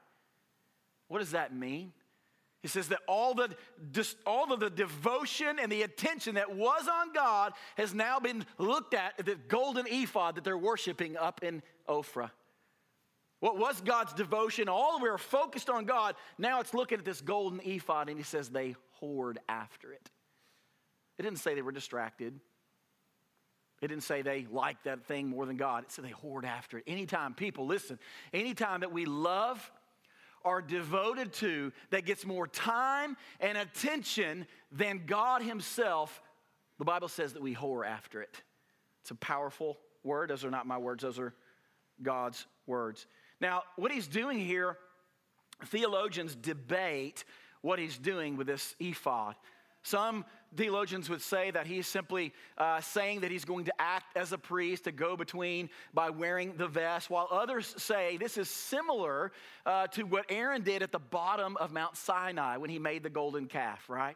What 1.07 1.19
does 1.19 1.31
that 1.31 1.55
mean? 1.55 1.93
He 2.61 2.67
says 2.67 2.89
that 2.89 2.99
all 3.07 3.33
the, 3.33 3.55
all 4.25 4.51
of 4.51 4.59
the 4.59 4.69
devotion 4.69 5.57
and 5.57 5.71
the 5.71 5.83
attention 5.83 6.35
that 6.35 6.53
was 6.53 6.85
on 6.89 7.13
God 7.13 7.53
has 7.77 7.93
now 7.93 8.19
been 8.19 8.45
looked 8.57 8.93
at, 8.93 9.25
the 9.25 9.35
golden 9.47 9.85
ephod 9.87 10.35
that 10.35 10.43
they're 10.43 10.57
worshiping 10.57 11.15
up 11.15 11.43
in 11.43 11.63
Ophrah. 11.87 12.31
What 13.39 13.57
was 13.57 13.79
God's 13.79 14.11
devotion? 14.13 14.67
All 14.67 14.99
we 14.99 15.09
were 15.09 15.17
focused 15.17 15.69
on 15.69 15.85
God. 15.85 16.15
Now 16.37 16.59
it's 16.59 16.73
looking 16.73 16.97
at 16.97 17.05
this 17.05 17.21
golden 17.21 17.61
ephod, 17.63 18.09
and 18.09 18.17
he 18.17 18.23
says 18.23 18.49
they 18.49 18.75
whored 19.01 19.37
after 19.47 19.91
it. 19.91 20.09
It 21.17 21.23
didn't 21.23 21.39
say 21.39 21.55
they 21.55 21.61
were 21.61 21.71
distracted. 21.71 22.39
It 23.81 23.87
didn't 23.87 24.03
say 24.03 24.21
they 24.21 24.47
liked 24.51 24.85
that 24.85 25.05
thing 25.05 25.27
more 25.27 25.45
than 25.45 25.57
God. 25.57 25.83
It 25.83 25.91
said 25.91 26.05
they 26.05 26.09
hoard 26.09 26.45
after 26.45 26.79
it. 26.79 26.83
Anytime, 26.87 27.33
people, 27.33 27.67
listen, 27.67 27.99
anytime 28.33 28.81
that 28.81 28.91
we 28.91 29.05
love 29.05 29.71
are 30.43 30.61
devoted 30.61 31.33
to 31.33 31.71
that 31.91 32.05
gets 32.05 32.25
more 32.25 32.47
time 32.47 33.17
and 33.39 33.57
attention 33.57 34.47
than 34.71 35.03
God 35.05 35.41
Himself, 35.41 36.21
the 36.79 36.85
Bible 36.85 37.07
says 37.07 37.33
that 37.33 37.41
we 37.41 37.53
whore 37.55 37.85
after 37.85 38.21
it. 38.21 38.41
It's 39.01 39.11
a 39.11 39.15
powerful 39.15 39.77
word. 40.03 40.29
Those 40.29 40.45
are 40.45 40.51
not 40.51 40.65
my 40.65 40.77
words, 40.77 41.03
those 41.03 41.19
are 41.19 41.33
God's 42.01 42.45
words. 42.65 43.07
Now, 43.39 43.63
what 43.75 43.91
he's 43.91 44.07
doing 44.07 44.39
here, 44.39 44.77
theologians 45.65 46.35
debate 46.35 47.23
what 47.67 47.79
he's 47.79 47.97
doing 47.97 48.37
with 48.37 48.47
this 48.47 48.75
ephod. 48.79 49.35
Some 49.83 50.23
theologians 50.55 51.09
would 51.09 51.21
say 51.21 51.51
that 51.51 51.67
he's 51.67 51.85
simply 51.85 52.33
uh, 52.57 52.79
saying 52.79 53.19
that 53.21 53.29
he's 53.29 53.43
going 53.43 53.65
to 53.65 53.73
act 53.77 54.15
as 54.15 54.31
a 54.31 54.37
priest 54.37 54.85
to 54.85 54.93
go 54.93 55.17
between 55.17 55.69
by 55.93 56.09
wearing 56.09 56.55
the 56.55 56.69
vest, 56.69 57.09
while 57.09 57.27
others 57.29 57.75
say 57.77 58.15
this 58.15 58.37
is 58.37 58.49
similar 58.49 59.33
uh, 59.65 59.87
to 59.87 60.03
what 60.03 60.23
Aaron 60.29 60.61
did 60.61 60.81
at 60.81 60.93
the 60.93 60.99
bottom 60.99 61.57
of 61.57 61.73
Mount 61.73 61.97
Sinai 61.97 62.55
when 62.55 62.69
he 62.69 62.79
made 62.79 63.03
the 63.03 63.09
golden 63.09 63.47
calf, 63.47 63.89
right? 63.89 64.15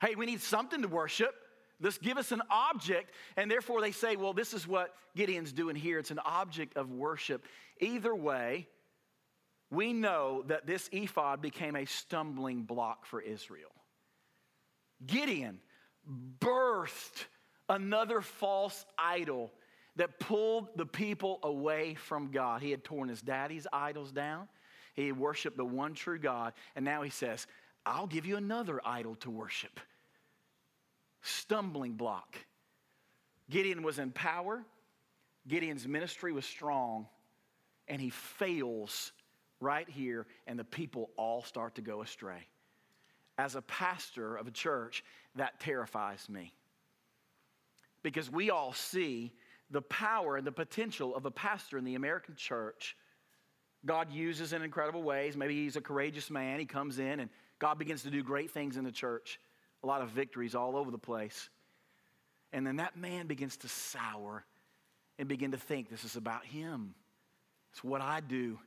Hey, 0.00 0.14
we 0.14 0.24
need 0.24 0.40
something 0.40 0.80
to 0.80 0.88
worship. 0.88 1.34
Let's 1.78 1.98
give 1.98 2.16
us 2.16 2.32
an 2.32 2.40
object. 2.50 3.10
And 3.36 3.50
therefore, 3.50 3.82
they 3.82 3.92
say, 3.92 4.16
well, 4.16 4.32
this 4.32 4.54
is 4.54 4.66
what 4.66 4.94
Gideon's 5.14 5.52
doing 5.52 5.76
here. 5.76 5.98
It's 5.98 6.10
an 6.10 6.20
object 6.24 6.78
of 6.78 6.90
worship. 6.90 7.44
Either 7.78 8.14
way, 8.14 8.68
we 9.70 9.92
know 9.92 10.44
that 10.46 10.66
this 10.66 10.88
ephod 10.92 11.42
became 11.42 11.76
a 11.76 11.84
stumbling 11.84 12.62
block 12.62 13.04
for 13.06 13.20
Israel. 13.20 13.70
Gideon 15.04 15.60
birthed 16.40 17.24
another 17.68 18.20
false 18.20 18.84
idol 18.96 19.52
that 19.96 20.20
pulled 20.20 20.68
the 20.76 20.86
people 20.86 21.40
away 21.42 21.94
from 21.94 22.30
God. 22.30 22.62
He 22.62 22.70
had 22.70 22.84
torn 22.84 23.08
his 23.08 23.22
daddy's 23.22 23.66
idols 23.72 24.12
down, 24.12 24.48
he 24.94 25.12
worshiped 25.12 25.56
the 25.56 25.64
one 25.64 25.94
true 25.94 26.18
God, 26.18 26.52
and 26.74 26.84
now 26.84 27.02
he 27.02 27.10
says, 27.10 27.46
I'll 27.84 28.06
give 28.06 28.26
you 28.26 28.36
another 28.36 28.80
idol 28.84 29.14
to 29.16 29.30
worship. 29.30 29.78
Stumbling 31.22 31.92
block. 31.92 32.36
Gideon 33.50 33.82
was 33.82 33.98
in 33.98 34.10
power, 34.10 34.64
Gideon's 35.46 35.86
ministry 35.86 36.32
was 36.32 36.44
strong, 36.44 37.06
and 37.88 38.00
he 38.00 38.10
fails 38.10 39.12
right 39.60 39.88
here, 39.88 40.26
and 40.46 40.58
the 40.58 40.64
people 40.64 41.10
all 41.16 41.42
start 41.42 41.74
to 41.76 41.82
go 41.82 42.02
astray 42.02 42.46
as 43.38 43.54
a 43.54 43.62
pastor 43.62 44.36
of 44.36 44.46
a 44.46 44.50
church, 44.50 45.04
that 45.34 45.60
terrifies 45.60 46.28
me. 46.28 46.54
Because 48.02 48.30
we 48.30 48.50
all 48.50 48.72
see 48.72 49.32
the 49.70 49.82
power 49.82 50.36
and 50.36 50.46
the 50.46 50.52
potential 50.52 51.14
of 51.14 51.26
a 51.26 51.30
pastor 51.30 51.76
in 51.76 51.84
the 51.84 51.96
American 51.96 52.36
church. 52.36 52.96
God 53.84 54.12
uses 54.12 54.52
in 54.52 54.62
incredible 54.62 55.02
ways. 55.02 55.36
Maybe 55.36 55.64
he's 55.64 55.76
a 55.76 55.80
courageous 55.80 56.30
man. 56.30 56.58
He 56.58 56.66
comes 56.66 56.98
in 56.98 57.20
and 57.20 57.30
God 57.58 57.78
begins 57.78 58.02
to 58.04 58.10
do 58.10 58.22
great 58.22 58.50
things 58.50 58.76
in 58.76 58.84
the 58.84 58.92
church, 58.92 59.40
a 59.82 59.86
lot 59.86 60.02
of 60.02 60.10
victories 60.10 60.54
all 60.54 60.76
over 60.76 60.90
the 60.90 60.98
place. 60.98 61.48
And 62.52 62.66
then 62.66 62.76
that 62.76 62.96
man 62.96 63.26
begins 63.26 63.56
to 63.58 63.68
sour 63.68 64.44
and 65.18 65.28
begin 65.28 65.50
to 65.50 65.58
think 65.58 65.90
this 65.90 66.04
is 66.04 66.16
about 66.16 66.44
him. 66.44 66.94
It's 67.72 67.82
what 67.82 68.00
I 68.00 68.20
do. 68.20 68.58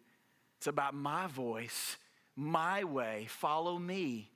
It's 0.59 0.67
about 0.67 0.93
my 0.93 1.25
voice, 1.27 1.97
my 2.35 2.83
way. 2.83 3.25
Follow 3.29 3.79
me 3.79 4.29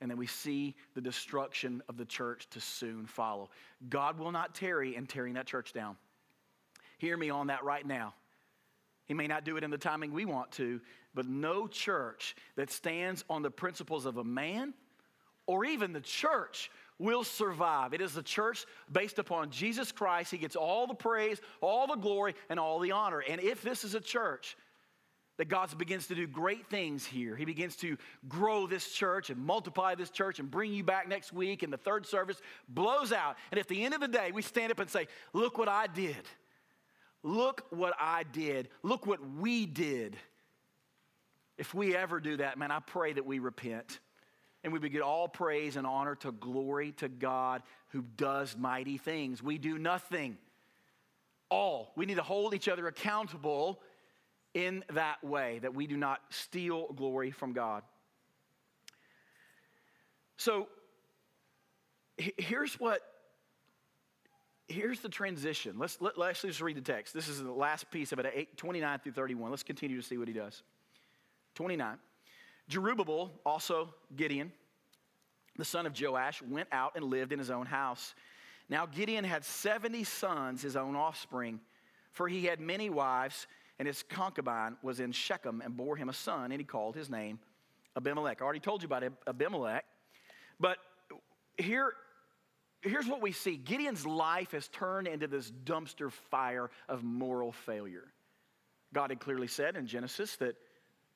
and 0.00 0.10
then 0.10 0.18
we 0.18 0.26
see 0.26 0.74
the 0.94 1.00
destruction 1.00 1.82
of 1.88 1.96
the 1.96 2.04
church 2.04 2.48
to 2.50 2.60
soon 2.60 3.06
follow. 3.06 3.50
God 3.88 4.18
will 4.18 4.32
not 4.32 4.54
tarry 4.54 4.94
in 4.94 5.06
tearing 5.06 5.34
that 5.34 5.46
church 5.46 5.72
down. 5.72 5.96
Hear 6.98 7.16
me 7.16 7.30
on 7.30 7.46
that 7.46 7.64
right 7.64 7.86
now. 7.86 8.14
He 9.06 9.14
may 9.14 9.26
not 9.26 9.44
do 9.44 9.56
it 9.56 9.64
in 9.64 9.70
the 9.70 9.78
timing 9.78 10.12
we 10.12 10.24
want 10.24 10.52
to, 10.52 10.80
but 11.14 11.26
no 11.26 11.66
church 11.66 12.34
that 12.56 12.70
stands 12.70 13.24
on 13.30 13.42
the 13.42 13.50
principles 13.50 14.04
of 14.04 14.16
a 14.16 14.24
man 14.24 14.74
or 15.46 15.64
even 15.64 15.92
the 15.92 16.00
church 16.00 16.70
will 16.98 17.24
survive. 17.24 17.94
It 17.94 18.00
is 18.00 18.14
the 18.14 18.22
church 18.22 18.66
based 18.90 19.18
upon 19.18 19.50
Jesus 19.50 19.92
Christ. 19.92 20.30
He 20.30 20.38
gets 20.38 20.56
all 20.56 20.86
the 20.86 20.94
praise, 20.94 21.40
all 21.60 21.86
the 21.86 21.94
glory, 21.94 22.34
and 22.48 22.58
all 22.58 22.80
the 22.80 22.92
honor. 22.92 23.20
And 23.20 23.40
if 23.40 23.62
this 23.62 23.84
is 23.84 23.94
a 23.94 24.00
church 24.00 24.56
that 25.38 25.48
God 25.48 25.76
begins 25.76 26.06
to 26.06 26.14
do 26.14 26.26
great 26.26 26.66
things 26.68 27.04
here. 27.04 27.36
He 27.36 27.44
begins 27.44 27.76
to 27.76 27.96
grow 28.28 28.66
this 28.66 28.90
church 28.90 29.30
and 29.30 29.38
multiply 29.44 29.94
this 29.94 30.10
church 30.10 30.38
and 30.38 30.50
bring 30.50 30.72
you 30.72 30.82
back 30.82 31.08
next 31.08 31.32
week, 31.32 31.62
and 31.62 31.72
the 31.72 31.78
third 31.78 32.06
service 32.06 32.40
blows 32.68 33.12
out. 33.12 33.36
And 33.50 33.60
at 33.60 33.68
the 33.68 33.84
end 33.84 33.94
of 33.94 34.00
the 34.00 34.08
day, 34.08 34.32
we 34.32 34.42
stand 34.42 34.72
up 34.72 34.78
and 34.78 34.88
say, 34.88 35.08
Look 35.32 35.58
what 35.58 35.68
I 35.68 35.86
did. 35.88 36.16
Look 37.22 37.66
what 37.70 37.94
I 37.98 38.22
did. 38.22 38.68
Look 38.82 39.06
what 39.06 39.18
we 39.38 39.66
did. 39.66 40.16
If 41.58 41.74
we 41.74 41.96
ever 41.96 42.20
do 42.20 42.36
that, 42.36 42.58
man, 42.58 42.70
I 42.70 42.80
pray 42.80 43.14
that 43.14 43.26
we 43.26 43.38
repent 43.38 43.98
and 44.62 44.72
we 44.72 44.88
get 44.88 45.02
all 45.02 45.28
praise 45.28 45.76
and 45.76 45.86
honor 45.86 46.14
to 46.16 46.32
glory 46.32 46.92
to 46.92 47.08
God 47.08 47.62
who 47.88 48.02
does 48.16 48.56
mighty 48.56 48.98
things. 48.98 49.42
We 49.42 49.58
do 49.58 49.78
nothing. 49.78 50.36
All. 51.50 51.92
We 51.96 52.06
need 52.06 52.16
to 52.16 52.22
hold 52.22 52.54
each 52.54 52.68
other 52.68 52.86
accountable 52.86 53.80
in 54.56 54.82
that 54.94 55.22
way, 55.22 55.58
that 55.58 55.74
we 55.74 55.86
do 55.86 55.98
not 55.98 56.20
steal 56.30 56.90
glory 56.94 57.30
from 57.30 57.52
God. 57.52 57.82
So 60.38 60.68
here's 62.16 62.80
what 62.80 63.02
here's 64.66 65.00
the 65.00 65.10
transition. 65.10 65.76
Let's, 65.78 66.00
let, 66.00 66.18
let 66.18 66.30
us 66.30 66.42
just 66.42 66.60
read 66.60 66.76
the 66.76 66.80
text. 66.80 67.12
This 67.14 67.28
is 67.28 67.40
the 67.40 67.52
last 67.52 67.88
piece 67.90 68.12
of 68.12 68.18
it, 68.18 68.32
8, 68.34 68.56
29 68.56 68.98
through 68.98 69.12
31. 69.12 69.50
Let's 69.50 69.62
continue 69.62 70.00
to 70.00 70.02
see 70.02 70.16
what 70.16 70.26
he 70.26 70.34
does. 70.34 70.62
29. 71.54 71.98
Jerubbaal, 72.68 73.30
also 73.44 73.94
Gideon, 74.16 74.50
the 75.56 75.64
son 75.64 75.86
of 75.86 75.92
Joash, 76.00 76.42
went 76.42 76.68
out 76.72 76.92
and 76.96 77.04
lived 77.04 77.32
in 77.32 77.38
his 77.38 77.50
own 77.50 77.66
house. 77.66 78.14
Now 78.68 78.86
Gideon 78.86 79.22
had 79.22 79.44
70 79.44 80.02
sons, 80.02 80.62
his 80.62 80.76
own 80.76 80.96
offspring, 80.96 81.60
for 82.10 82.26
he 82.26 82.46
had 82.46 82.58
many 82.58 82.90
wives, 82.90 83.46
and 83.78 83.86
his 83.86 84.02
concubine 84.08 84.76
was 84.82 85.00
in 85.00 85.12
Shechem 85.12 85.60
and 85.60 85.76
bore 85.76 85.96
him 85.96 86.08
a 86.08 86.12
son, 86.12 86.52
and 86.52 86.60
he 86.60 86.64
called 86.64 86.94
his 86.94 87.10
name 87.10 87.38
Abimelech. 87.96 88.40
I 88.40 88.44
already 88.44 88.60
told 88.60 88.82
you 88.82 88.86
about 88.86 89.04
Abimelech, 89.26 89.84
but 90.58 90.78
here, 91.58 91.92
here's 92.82 93.06
what 93.06 93.20
we 93.20 93.32
see 93.32 93.56
Gideon's 93.56 94.06
life 94.06 94.52
has 94.52 94.68
turned 94.68 95.08
into 95.08 95.26
this 95.26 95.50
dumpster 95.64 96.10
fire 96.30 96.70
of 96.88 97.02
moral 97.02 97.52
failure. 97.52 98.04
God 98.92 99.10
had 99.10 99.20
clearly 99.20 99.48
said 99.48 99.76
in 99.76 99.86
Genesis 99.86 100.36
that 100.36 100.56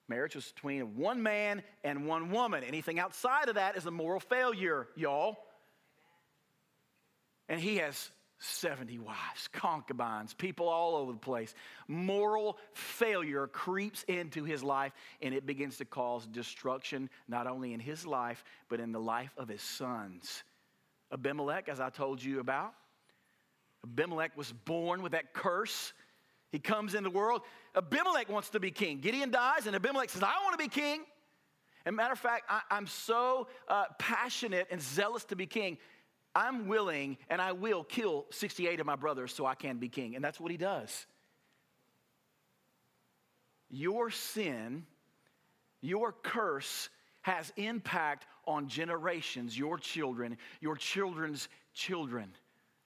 marriage 0.08 0.34
was 0.34 0.52
between 0.52 0.96
one 0.96 1.22
man 1.22 1.62
and 1.84 2.06
one 2.06 2.30
woman. 2.30 2.64
Anything 2.64 2.98
outside 2.98 3.48
of 3.48 3.54
that 3.54 3.76
is 3.76 3.86
a 3.86 3.90
moral 3.90 4.20
failure, 4.20 4.88
y'all. 4.96 5.38
And 7.48 7.60
he 7.60 7.78
has 7.78 8.10
70 8.40 8.98
wives, 8.98 9.48
concubines, 9.52 10.32
people 10.32 10.68
all 10.68 10.96
over 10.96 11.12
the 11.12 11.18
place. 11.18 11.54
Moral 11.88 12.58
failure 12.72 13.46
creeps 13.46 14.02
into 14.04 14.44
his 14.44 14.64
life 14.64 14.92
and 15.20 15.34
it 15.34 15.46
begins 15.46 15.76
to 15.78 15.84
cause 15.84 16.26
destruction, 16.26 17.10
not 17.28 17.46
only 17.46 17.74
in 17.74 17.80
his 17.80 18.06
life, 18.06 18.42
but 18.68 18.80
in 18.80 18.92
the 18.92 19.00
life 19.00 19.30
of 19.36 19.46
his 19.46 19.60
sons. 19.60 20.42
Abimelech, 21.12 21.68
as 21.68 21.80
I 21.80 21.90
told 21.90 22.22
you 22.22 22.40
about, 22.40 22.72
Abimelech 23.84 24.36
was 24.36 24.52
born 24.52 25.02
with 25.02 25.12
that 25.12 25.34
curse. 25.34 25.92
He 26.50 26.58
comes 26.58 26.94
in 26.94 27.04
the 27.04 27.10
world. 27.10 27.42
Abimelech 27.76 28.30
wants 28.30 28.50
to 28.50 28.60
be 28.60 28.70
king. 28.70 29.00
Gideon 29.00 29.30
dies, 29.30 29.66
and 29.66 29.76
Abimelech 29.76 30.10
says, 30.10 30.22
I 30.22 30.32
want 30.44 30.58
to 30.58 30.64
be 30.64 30.68
king. 30.68 31.02
And 31.84 31.96
matter 31.96 32.12
of 32.12 32.18
fact, 32.18 32.44
I, 32.48 32.76
am 32.76 32.86
so 32.86 33.48
uh, 33.68 33.84
passionate 33.98 34.68
and 34.70 34.80
zealous 34.80 35.24
to 35.26 35.36
be 35.36 35.46
king. 35.46 35.78
I'm 36.34 36.68
willing 36.68 37.16
and 37.28 37.40
I 37.40 37.52
will 37.52 37.84
kill 37.84 38.26
68 38.30 38.80
of 38.80 38.86
my 38.86 38.96
brothers 38.96 39.34
so 39.34 39.46
I 39.46 39.54
can 39.54 39.78
be 39.78 39.88
king. 39.88 40.14
And 40.14 40.24
that's 40.24 40.40
what 40.40 40.50
he 40.50 40.56
does. 40.56 41.06
Your 43.68 44.10
sin, 44.10 44.84
your 45.80 46.12
curse 46.12 46.88
has 47.22 47.52
impact 47.56 48.26
on 48.46 48.68
generations, 48.68 49.56
your 49.56 49.78
children, 49.78 50.36
your 50.60 50.76
children's 50.76 51.48
children. 51.74 52.32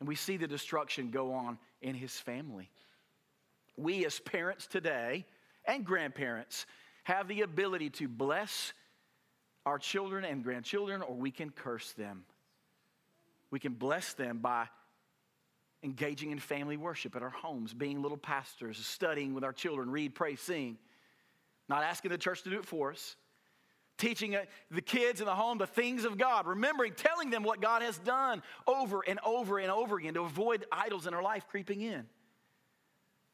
And 0.00 0.09
we 0.09 0.14
see 0.14 0.37
the 0.37 0.48
destruction 0.48 1.11
go 1.11 1.33
on 1.33 1.59
in 1.80 1.94
his 1.94 2.18
family. 2.18 2.70
We, 3.76 4.04
as 4.04 4.20
parents 4.20 4.66
today 4.66 5.24
and 5.64 5.85
grandparents, 5.85 6.66
have 7.04 7.28
the 7.28 7.42
ability 7.42 7.90
to 7.90 8.09
bless 8.09 8.72
our 9.66 9.78
children 9.78 10.24
and 10.24 10.44
grandchildren, 10.44 11.00
or 11.00 11.14
we 11.14 11.30
can 11.30 11.50
curse 11.50 11.92
them. 11.92 12.24
We 13.54 13.60
can 13.60 13.74
bless 13.74 14.14
them 14.14 14.38
by 14.38 14.66
engaging 15.84 16.32
in 16.32 16.40
family 16.40 16.76
worship 16.76 17.14
at 17.14 17.22
our 17.22 17.30
homes, 17.30 17.72
being 17.72 18.02
little 18.02 18.18
pastors, 18.18 18.84
studying 18.84 19.32
with 19.32 19.44
our 19.44 19.52
children, 19.52 19.92
read, 19.92 20.16
pray, 20.16 20.34
sing, 20.34 20.76
not 21.68 21.84
asking 21.84 22.10
the 22.10 22.18
church 22.18 22.42
to 22.42 22.50
do 22.50 22.58
it 22.58 22.64
for 22.64 22.90
us, 22.90 23.14
teaching 23.96 24.34
uh, 24.34 24.42
the 24.72 24.82
kids 24.82 25.20
in 25.20 25.26
the 25.26 25.34
home 25.36 25.58
the 25.58 25.68
things 25.68 26.04
of 26.04 26.18
God, 26.18 26.48
remembering, 26.48 26.94
telling 26.94 27.30
them 27.30 27.44
what 27.44 27.60
God 27.60 27.82
has 27.82 27.96
done 27.98 28.42
over 28.66 29.02
and 29.06 29.20
over 29.24 29.60
and 29.60 29.70
over 29.70 29.98
again 29.98 30.14
to 30.14 30.22
avoid 30.22 30.66
idols 30.72 31.06
in 31.06 31.14
our 31.14 31.22
life 31.22 31.46
creeping 31.48 31.80
in. 31.80 32.06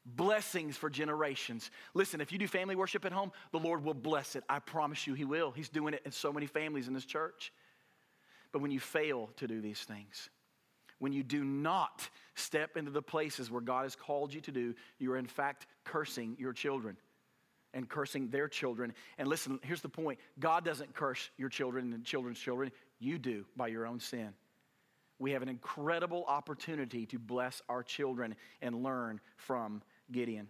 Blessings 0.04 0.76
for 0.76 0.90
generations. 0.90 1.70
Listen, 1.94 2.20
if 2.20 2.30
you 2.30 2.36
do 2.36 2.46
family 2.46 2.76
worship 2.76 3.06
at 3.06 3.12
home, 3.12 3.32
the 3.52 3.58
Lord 3.58 3.82
will 3.82 3.94
bless 3.94 4.36
it. 4.36 4.44
I 4.50 4.58
promise 4.58 5.06
you, 5.06 5.14
He 5.14 5.24
will. 5.24 5.50
He's 5.50 5.70
doing 5.70 5.94
it 5.94 6.02
in 6.04 6.12
so 6.12 6.30
many 6.30 6.44
families 6.44 6.88
in 6.88 6.92
this 6.92 7.06
church. 7.06 7.54
But 8.52 8.62
when 8.62 8.70
you 8.70 8.80
fail 8.80 9.30
to 9.36 9.46
do 9.46 9.60
these 9.60 9.80
things, 9.80 10.28
when 10.98 11.12
you 11.12 11.22
do 11.22 11.44
not 11.44 12.08
step 12.34 12.76
into 12.76 12.90
the 12.90 13.02
places 13.02 13.50
where 13.50 13.60
God 13.60 13.84
has 13.84 13.96
called 13.96 14.34
you 14.34 14.40
to 14.42 14.52
do, 14.52 14.74
you 14.98 15.12
are 15.12 15.16
in 15.16 15.26
fact 15.26 15.66
cursing 15.84 16.36
your 16.38 16.52
children 16.52 16.96
and 17.72 17.88
cursing 17.88 18.28
their 18.28 18.48
children. 18.48 18.92
And 19.18 19.28
listen, 19.28 19.60
here's 19.62 19.80
the 19.80 19.88
point 19.88 20.18
God 20.38 20.64
doesn't 20.64 20.94
curse 20.94 21.30
your 21.38 21.48
children 21.48 21.92
and 21.92 22.04
children's 22.04 22.38
children, 22.38 22.70
you 22.98 23.18
do 23.18 23.44
by 23.56 23.68
your 23.68 23.86
own 23.86 24.00
sin. 24.00 24.34
We 25.18 25.32
have 25.32 25.42
an 25.42 25.48
incredible 25.48 26.24
opportunity 26.26 27.06
to 27.06 27.18
bless 27.18 27.62
our 27.68 27.82
children 27.82 28.34
and 28.62 28.82
learn 28.82 29.20
from 29.36 29.82
Gideon. 30.10 30.48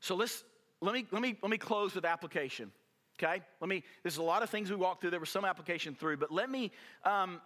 So 0.00 0.14
let's 0.14 0.44
let 0.80 0.94
me 0.94 1.06
let 1.10 1.20
me 1.20 1.36
let 1.42 1.50
me 1.50 1.58
close 1.58 1.94
with 1.94 2.04
application. 2.04 2.72
Okay? 3.22 3.42
Let 3.60 3.68
me, 3.68 3.84
there's 4.02 4.16
a 4.16 4.22
lot 4.22 4.42
of 4.42 4.50
things 4.50 4.70
we 4.70 4.76
walked 4.76 5.00
through. 5.00 5.10
There 5.10 5.20
was 5.20 5.30
some 5.30 5.44
application 5.44 5.94
through, 5.94 6.16
but 6.16 6.30
let 6.32 6.48
me, 6.48 6.70
um, 7.04 7.40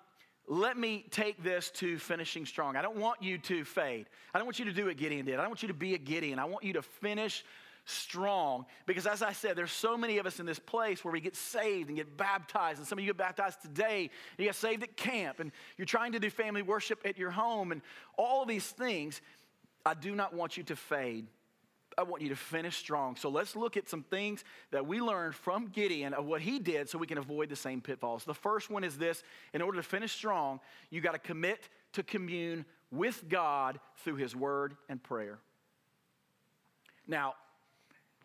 let 0.47 0.77
me 0.77 1.07
take 1.11 1.43
this 1.43 1.71
to 1.73 1.99
finishing 1.99 2.47
strong. 2.47 2.77
I 2.77 2.83
don't 2.83 2.97
want 2.99 3.23
you 3.23 3.39
to 3.39 3.65
fade. 3.65 4.07
I 4.33 4.39
don't 4.39 4.47
want 4.47 4.59
you 4.59 4.67
to 4.67 4.73
do 4.73 4.87
what 4.87 4.97
Gideon 4.97 5.27
did. 5.27 5.35
I 5.35 5.39
don't 5.39 5.51
want 5.51 5.63
you 5.63 5.69
to 5.69 5.75
be 5.75 5.95
a 5.95 5.99
Gideon. 5.99 6.39
I 6.39 6.45
want 6.45 6.65
you 6.65 6.75
to 6.75 6.83
finish 6.83 7.45
strong 7.87 8.65
because 8.87 9.07
as 9.07 9.21
i 9.21 9.33
said 9.33 9.57
there's 9.57 9.71
so 9.71 9.95
many 9.95 10.17
of 10.17 10.25
us 10.25 10.41
in 10.41 10.47
this 10.47 10.59
place 10.59 11.05
where 11.05 11.13
we 11.13 11.21
get 11.21 11.37
saved 11.37 11.89
and 11.89 11.99
get 11.99 12.17
baptized 12.17 12.79
and 12.79 12.89
some 12.89 12.99
of 12.99 13.05
you 13.05 13.11
get 13.11 13.19
baptized 13.19 13.61
today 13.61 14.09
you 14.39 14.47
get 14.47 14.55
saved 14.55 14.83
at 14.83 14.97
camp 14.97 15.39
and 15.39 15.53
you're 15.77 15.85
trying 15.85 16.13
to 16.13 16.19
do 16.19 16.31
family 16.31 16.63
worship 16.63 16.99
at 17.05 17.19
your 17.19 17.31
home 17.31 17.73
and 17.73 17.83
all 18.17 18.47
these 18.47 18.67
things 18.67 19.21
i 19.85 19.93
do 19.93 20.15
not 20.15 20.33
want 20.33 20.57
you 20.57 20.63
to 20.63 20.75
fade 20.75 21.27
I 21.99 22.03
want 22.03 22.23
you 22.23 22.29
to 22.31 22.37
finish 22.37 22.77
strong. 22.77 23.17
So 23.17 23.29
let's 23.29 23.57
look 23.57 23.77
at 23.77 23.89
some 23.89 24.03
things 24.03 24.45
that 24.71 24.87
we 24.87 25.01
learned 25.01 25.35
from 25.35 25.69
Gideon 25.69 26.15
of 26.15 26.25
what 26.27 26.41
he 26.41 26.59
did 26.59 26.89
so 26.89 26.99
we 26.99 27.07
can 27.07 27.19
avoid 27.19 27.49
the 27.49 27.57
same 27.57 27.81
pitfalls. 27.81 28.25
The 28.25 28.35
first 28.35 28.71
one 28.71 28.85
is 28.85 28.99
this 28.99 29.23
in 29.53 29.63
order 29.63 29.77
to 29.79 29.83
finish 29.83 30.13
strong, 30.13 30.61
you 30.91 31.01
got 31.01 31.13
to 31.13 31.19
commit 31.19 31.69
to 31.93 32.03
commune 32.03 32.65
with 32.91 33.25
God 33.29 33.81
through 33.99 34.17
his 34.17 34.35
word 34.35 34.77
and 34.89 35.03
prayer. 35.03 35.39
Now, 37.07 37.35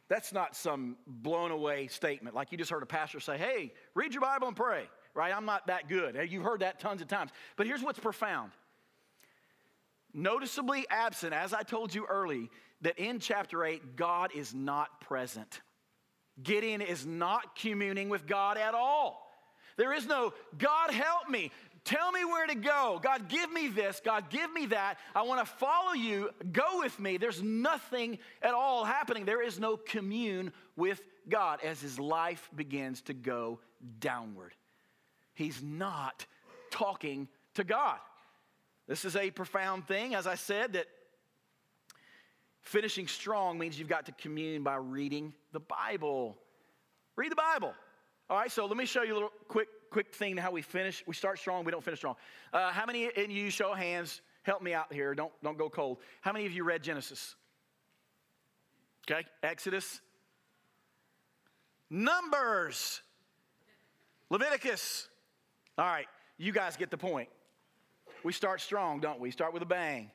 that's 0.07 0.33
not 0.33 0.55
some 0.55 0.97
blown 1.05 1.51
away 1.51 1.87
statement 1.87 2.35
like 2.35 2.51
you 2.51 2.57
just 2.57 2.71
heard 2.71 2.83
a 2.83 2.87
pastor 2.87 3.19
say, 3.19 3.37
hey, 3.37 3.73
read 3.93 4.13
your 4.13 4.21
Bible 4.21 4.47
and 4.47 4.55
pray, 4.55 4.89
right? 5.13 5.35
I'm 5.35 5.45
not 5.45 5.67
that 5.67 5.87
good. 5.87 6.19
You've 6.29 6.43
heard 6.43 6.61
that 6.61 6.79
tons 6.79 7.01
of 7.01 7.07
times. 7.07 7.31
But 7.55 7.67
here's 7.67 7.83
what's 7.83 7.99
profound 7.99 8.51
noticeably 10.13 10.85
absent, 10.89 11.33
as 11.33 11.53
I 11.53 11.63
told 11.63 11.93
you 11.93 12.05
early, 12.09 12.49
that 12.81 12.97
in 12.97 13.19
chapter 13.19 13.63
8, 13.63 13.95
God 13.95 14.31
is 14.33 14.53
not 14.53 15.01
present. 15.01 15.61
Gideon 16.41 16.81
is 16.81 17.05
not 17.05 17.55
communing 17.55 18.09
with 18.09 18.25
God 18.25 18.57
at 18.57 18.73
all. 18.73 19.25
There 19.77 19.93
is 19.93 20.05
no, 20.05 20.33
God 20.57 20.91
help 20.91 21.29
me. 21.29 21.51
Tell 21.85 22.11
me 22.11 22.25
where 22.25 22.45
to 22.45 22.55
go. 22.55 22.99
God, 23.01 23.29
give 23.29 23.51
me 23.51 23.67
this. 23.67 24.01
God, 24.03 24.29
give 24.29 24.51
me 24.51 24.67
that. 24.67 24.97
I 25.15 25.21
want 25.23 25.45
to 25.45 25.53
follow 25.53 25.93
you. 25.93 26.29
Go 26.51 26.79
with 26.79 26.99
me. 26.99 27.17
There's 27.17 27.41
nothing 27.41 28.19
at 28.41 28.53
all 28.53 28.83
happening. 28.83 29.25
There 29.25 29.41
is 29.41 29.59
no 29.59 29.77
commune 29.77 30.51
with 30.75 31.01
God 31.29 31.59
as 31.63 31.81
his 31.81 31.99
life 31.99 32.49
begins 32.55 33.01
to 33.03 33.13
go 33.13 33.59
downward. 33.99 34.53
He's 35.33 35.63
not 35.63 36.25
talking 36.71 37.29
to 37.55 37.63
God. 37.63 37.97
This 38.87 39.05
is 39.05 39.15
a 39.15 39.31
profound 39.31 39.87
thing, 39.87 40.15
as 40.15 40.27
I 40.27 40.35
said, 40.35 40.73
that 40.73 40.87
finishing 42.69 43.07
strong 43.07 43.57
means 43.57 43.79
you've 43.79 43.89
got 43.89 44.05
to 44.05 44.11
commune 44.11 44.61
by 44.61 44.75
reading 44.75 45.33
the 45.53 45.59
Bible. 45.59 46.37
Read 47.15 47.31
the 47.31 47.35
Bible. 47.35 47.73
All 48.29 48.37
right, 48.37 48.51
so 48.51 48.67
let 48.67 48.77
me 48.77 48.85
show 48.85 49.01
you 49.01 49.13
a 49.13 49.15
little 49.15 49.31
quick, 49.47 49.67
quick 49.89 50.13
thing 50.13 50.37
how 50.37 50.51
we 50.51 50.61
finish. 50.61 51.03
We 51.07 51.15
start 51.15 51.39
strong, 51.39 51.65
we 51.65 51.71
don't 51.71 51.83
finish 51.83 51.99
strong. 51.99 52.15
Uh, 52.53 52.69
how 52.69 52.85
many 52.85 53.05
in 53.05 53.31
you 53.31 53.49
show 53.49 53.73
hands? 53.73 54.21
Help 54.43 54.61
me 54.61 54.73
out 54.73 54.93
here. 54.93 55.15
Don't, 55.15 55.31
don't 55.43 55.57
go 55.57 55.67
cold. 55.67 55.97
How 56.21 56.31
many 56.31 56.45
of 56.45 56.53
you 56.53 56.63
read 56.63 56.83
Genesis? 56.83 57.35
Okay, 59.09 59.25
Exodus, 59.41 60.01
Numbers, 61.89 63.01
Leviticus. 64.29 65.09
All 65.75 65.85
right, 65.85 66.05
you 66.37 66.51
guys 66.51 66.77
get 66.77 66.91
the 66.91 66.97
point. 66.97 67.29
We 68.23 68.31
start 68.31 68.61
strong, 68.61 68.99
don't 68.99 69.19
we? 69.19 69.31
Start 69.31 69.53
with 69.53 69.63
a 69.63 69.65
bang. 69.65 70.11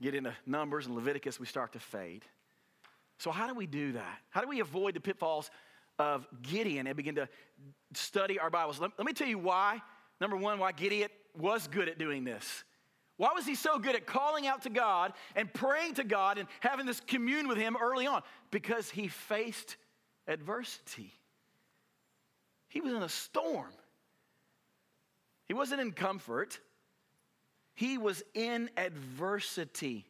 Get 0.00 0.14
into 0.14 0.34
Numbers 0.46 0.86
and 0.86 0.94
Leviticus, 0.94 1.38
we 1.38 1.46
start 1.46 1.72
to 1.72 1.78
fade. 1.78 2.24
So, 3.18 3.30
how 3.30 3.46
do 3.46 3.54
we 3.54 3.66
do 3.66 3.92
that? 3.92 4.18
How 4.30 4.40
do 4.40 4.48
we 4.48 4.60
avoid 4.60 4.94
the 4.94 5.00
pitfalls 5.00 5.50
of 5.98 6.26
Gideon 6.42 6.86
and 6.86 6.96
begin 6.96 7.16
to 7.16 7.28
study 7.92 8.38
our 8.38 8.48
Bibles? 8.48 8.80
Let, 8.80 8.92
let 8.96 9.06
me 9.06 9.12
tell 9.12 9.28
you 9.28 9.38
why. 9.38 9.82
Number 10.20 10.36
one, 10.36 10.58
why 10.58 10.72
Gideon 10.72 11.10
was 11.36 11.68
good 11.68 11.88
at 11.88 11.98
doing 11.98 12.24
this. 12.24 12.64
Why 13.16 13.32
was 13.34 13.44
he 13.44 13.54
so 13.54 13.78
good 13.78 13.94
at 13.94 14.06
calling 14.06 14.46
out 14.46 14.62
to 14.62 14.70
God 14.70 15.12
and 15.36 15.52
praying 15.52 15.94
to 15.94 16.04
God 16.04 16.38
and 16.38 16.48
having 16.60 16.86
this 16.86 17.00
commune 17.00 17.48
with 17.48 17.58
Him 17.58 17.76
early 17.78 18.06
on? 18.06 18.22
Because 18.50 18.88
he 18.88 19.08
faced 19.08 19.76
adversity. 20.26 21.12
He 22.68 22.80
was 22.80 22.94
in 22.94 23.02
a 23.02 23.08
storm. 23.10 23.72
He 25.44 25.52
wasn't 25.52 25.82
in 25.82 25.92
comfort. 25.92 26.58
He 27.80 27.96
was 27.96 28.22
in 28.34 28.68
adversity. 28.76 30.04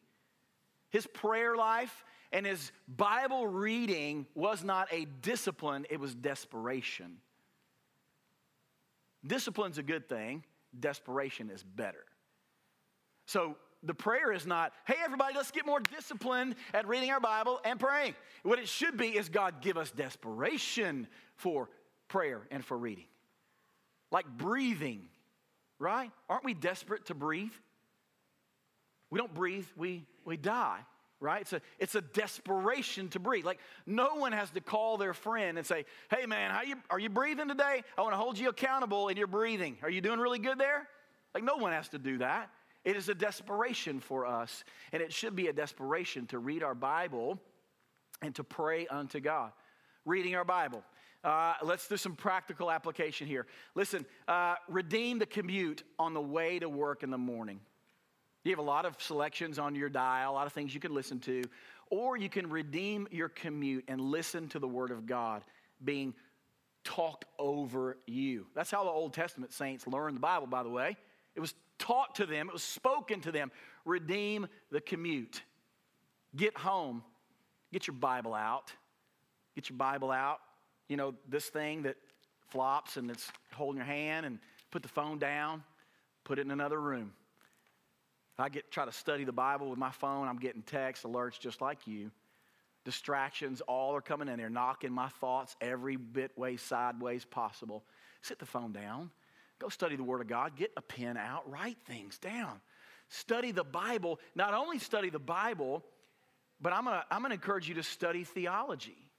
His 0.88 1.06
prayer 1.06 1.54
life 1.54 2.04
and 2.32 2.44
his 2.44 2.72
Bible 2.88 3.46
reading 3.46 4.26
was 4.34 4.64
not 4.64 4.88
a 4.90 5.04
discipline, 5.22 5.86
it 5.88 6.00
was 6.00 6.12
desperation. 6.12 7.18
Discipline's 9.24 9.78
a 9.78 9.84
good 9.84 10.08
thing. 10.08 10.42
desperation 10.80 11.48
is 11.48 11.62
better. 11.62 12.04
So 13.26 13.54
the 13.84 13.94
prayer 13.94 14.32
is 14.32 14.48
not, 14.48 14.72
hey, 14.84 14.96
everybody, 15.04 15.36
let's 15.36 15.52
get 15.52 15.64
more 15.64 15.78
disciplined 15.78 16.56
at 16.74 16.88
reading 16.88 17.12
our 17.12 17.20
Bible 17.20 17.60
and 17.64 17.78
praying. 17.78 18.16
What 18.42 18.58
it 18.58 18.66
should 18.66 18.96
be 18.96 19.16
is 19.16 19.28
God 19.28 19.60
give 19.60 19.76
us 19.76 19.92
desperation 19.92 21.06
for 21.36 21.70
prayer 22.08 22.48
and 22.50 22.64
for 22.64 22.76
reading. 22.76 23.06
Like 24.10 24.26
breathing, 24.26 25.02
right? 25.80 26.12
Aren't 26.28 26.44
we 26.44 26.54
desperate 26.54 27.06
to 27.06 27.14
breathe? 27.14 27.50
We 29.10 29.18
don't 29.18 29.34
breathe, 29.34 29.66
we, 29.76 30.04
we 30.24 30.36
die, 30.36 30.78
right? 31.18 31.40
It's 31.40 31.52
a, 31.52 31.60
it's 31.80 31.94
a 31.96 32.00
desperation 32.00 33.08
to 33.08 33.18
breathe. 33.18 33.44
Like 33.44 33.58
no 33.86 34.14
one 34.14 34.30
has 34.30 34.50
to 34.50 34.60
call 34.60 34.98
their 34.98 35.14
friend 35.14 35.58
and 35.58 35.66
say, 35.66 35.86
hey 36.10 36.26
man, 36.26 36.52
how 36.52 36.62
you, 36.62 36.76
are 36.90 37.00
you 37.00 37.08
breathing 37.08 37.48
today? 37.48 37.82
I 37.98 38.02
want 38.02 38.12
to 38.12 38.18
hold 38.18 38.38
you 38.38 38.50
accountable 38.50 39.08
in 39.08 39.16
your 39.16 39.26
breathing. 39.26 39.78
Are 39.82 39.90
you 39.90 40.00
doing 40.00 40.20
really 40.20 40.38
good 40.38 40.58
there? 40.58 40.86
Like 41.34 41.42
no 41.42 41.56
one 41.56 41.72
has 41.72 41.88
to 41.88 41.98
do 41.98 42.18
that. 42.18 42.50
It 42.84 42.96
is 42.96 43.08
a 43.08 43.14
desperation 43.14 44.00
for 44.00 44.24
us, 44.24 44.64
and 44.92 45.02
it 45.02 45.12
should 45.12 45.36
be 45.36 45.48
a 45.48 45.52
desperation 45.52 46.26
to 46.28 46.38
read 46.38 46.62
our 46.62 46.74
Bible 46.74 47.38
and 48.22 48.34
to 48.36 48.44
pray 48.44 48.86
unto 48.86 49.20
God. 49.20 49.52
Reading 50.06 50.34
our 50.34 50.44
Bible. 50.44 50.82
Uh, 51.22 51.54
let's 51.62 51.86
do 51.86 51.96
some 51.96 52.16
practical 52.16 52.70
application 52.70 53.26
here. 53.26 53.46
Listen, 53.74 54.06
uh, 54.26 54.54
redeem 54.68 55.18
the 55.18 55.26
commute 55.26 55.82
on 55.98 56.14
the 56.14 56.20
way 56.20 56.58
to 56.58 56.68
work 56.68 57.02
in 57.02 57.10
the 57.10 57.18
morning. 57.18 57.60
You 58.44 58.52
have 58.52 58.58
a 58.58 58.62
lot 58.62 58.86
of 58.86 59.00
selections 59.00 59.58
on 59.58 59.74
your 59.74 59.90
dial, 59.90 60.32
a 60.32 60.34
lot 60.34 60.46
of 60.46 60.52
things 60.52 60.74
you 60.74 60.80
can 60.80 60.94
listen 60.94 61.20
to, 61.20 61.42
or 61.90 62.16
you 62.16 62.30
can 62.30 62.48
redeem 62.48 63.06
your 63.10 63.28
commute 63.28 63.84
and 63.88 64.00
listen 64.00 64.48
to 64.48 64.58
the 64.58 64.68
Word 64.68 64.90
of 64.90 65.04
God 65.06 65.44
being 65.84 66.14
talked 66.84 67.26
over 67.38 67.98
you. 68.06 68.46
That's 68.54 68.70
how 68.70 68.84
the 68.84 68.90
Old 68.90 69.12
Testament 69.12 69.52
saints 69.52 69.86
learned 69.86 70.16
the 70.16 70.20
Bible, 70.20 70.46
by 70.46 70.62
the 70.62 70.70
way. 70.70 70.96
It 71.34 71.40
was 71.40 71.54
taught 71.78 72.14
to 72.14 72.26
them, 72.26 72.48
it 72.48 72.52
was 72.52 72.62
spoken 72.62 73.20
to 73.22 73.32
them. 73.32 73.52
Redeem 73.84 74.46
the 74.70 74.80
commute. 74.80 75.42
Get 76.34 76.56
home, 76.56 77.02
get 77.72 77.86
your 77.86 77.96
Bible 77.96 78.32
out. 78.32 78.72
Get 79.54 79.68
your 79.68 79.76
Bible 79.76 80.10
out. 80.10 80.38
You 80.90 80.96
know, 80.96 81.14
this 81.28 81.46
thing 81.46 81.84
that 81.84 81.94
flops 82.48 82.96
and 82.96 83.08
it's 83.12 83.30
holding 83.54 83.76
your 83.76 83.86
hand, 83.86 84.26
and 84.26 84.40
put 84.72 84.82
the 84.82 84.88
phone 84.88 85.20
down, 85.20 85.62
put 86.24 86.40
it 86.40 86.42
in 86.42 86.50
another 86.50 86.80
room. 86.80 87.12
I 88.36 88.48
get 88.48 88.72
try 88.72 88.86
to 88.86 88.92
study 88.92 89.22
the 89.22 89.32
Bible 89.32 89.70
with 89.70 89.78
my 89.78 89.92
phone, 89.92 90.26
I'm 90.26 90.38
getting 90.38 90.62
text 90.62 91.04
alerts 91.04 91.38
just 91.38 91.60
like 91.60 91.86
you. 91.86 92.10
Distractions 92.84 93.60
all 93.68 93.94
are 93.94 94.00
coming 94.00 94.26
in 94.26 94.36
there, 94.36 94.50
knocking 94.50 94.90
my 94.90 95.08
thoughts 95.20 95.54
every 95.60 95.94
bit 95.94 96.36
way 96.36 96.56
sideways 96.56 97.24
possible. 97.24 97.84
Sit 98.22 98.40
the 98.40 98.46
phone 98.46 98.72
down. 98.72 99.10
Go 99.60 99.68
study 99.68 99.94
the 99.94 100.02
Word 100.02 100.22
of 100.22 100.26
God. 100.26 100.56
Get 100.56 100.72
a 100.76 100.82
pen 100.82 101.16
out. 101.16 101.48
Write 101.48 101.76
things 101.86 102.18
down. 102.18 102.60
Study 103.10 103.52
the 103.52 103.62
Bible. 103.62 104.18
Not 104.34 104.54
only 104.54 104.80
study 104.80 105.10
the 105.10 105.20
Bible, 105.20 105.84
but 106.60 106.72
I'm 106.72 106.84
going 106.84 106.96
to 106.96 107.04
I'm 107.12 107.20
going 107.20 107.30
to 107.30 107.34
encourage 107.34 107.68
you 107.68 107.76
to 107.76 107.84
study 107.84 108.24
theology. 108.24 109.09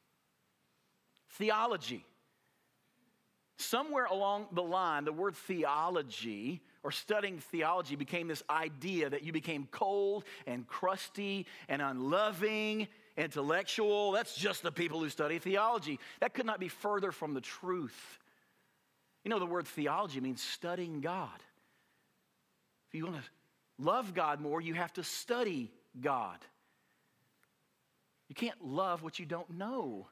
Theology. 1.38 2.06
Somewhere 3.58 4.06
along 4.06 4.48
the 4.54 4.64
line, 4.64 5.06
the 5.06 5.14
word 5.14 5.36
theology 5.36 6.62
or 6.84 6.92
studying 6.92 7.38
theology 7.38 7.96
became 7.96 8.28
this 8.28 8.42
idea 8.50 9.10
that 9.10 9.24
you 9.24 9.32
became 9.32 9.68
cold 9.72 10.24
and 10.48 10.66
crusty 10.66 11.46
and 11.70 11.82
unloving, 11.82 12.88
intellectual. 13.18 14.12
That's 14.12 14.36
just 14.36 14.64
the 14.64 14.72
people 14.72 15.00
who 15.00 15.10
study 15.10 15.38
theology. 15.38 16.00
That 16.22 16.34
could 16.34 16.48
not 16.48 16.60
be 16.60 16.70
further 16.70 17.12
from 17.12 17.34
the 17.34 17.42
truth. 17.42 18.20
You 19.24 19.30
know, 19.30 19.38
the 19.38 19.46
word 19.46 19.68
theology 19.68 20.20
means 20.20 20.42
studying 20.42 21.02
God. 21.02 21.30
If 22.88 22.96
you 22.96 23.06
want 23.06 23.18
to 23.18 23.24
love 23.78 24.14
God 24.16 24.42
more, 24.42 24.60
you 24.60 24.74
have 24.74 24.94
to 24.94 25.04
study 25.04 25.72
God. 26.00 26.40
You 28.28 28.36
can't 28.36 28.66
love 28.66 29.04
what 29.04 29.20
you 29.20 29.26
don't 29.26 29.52
know. 29.52 30.08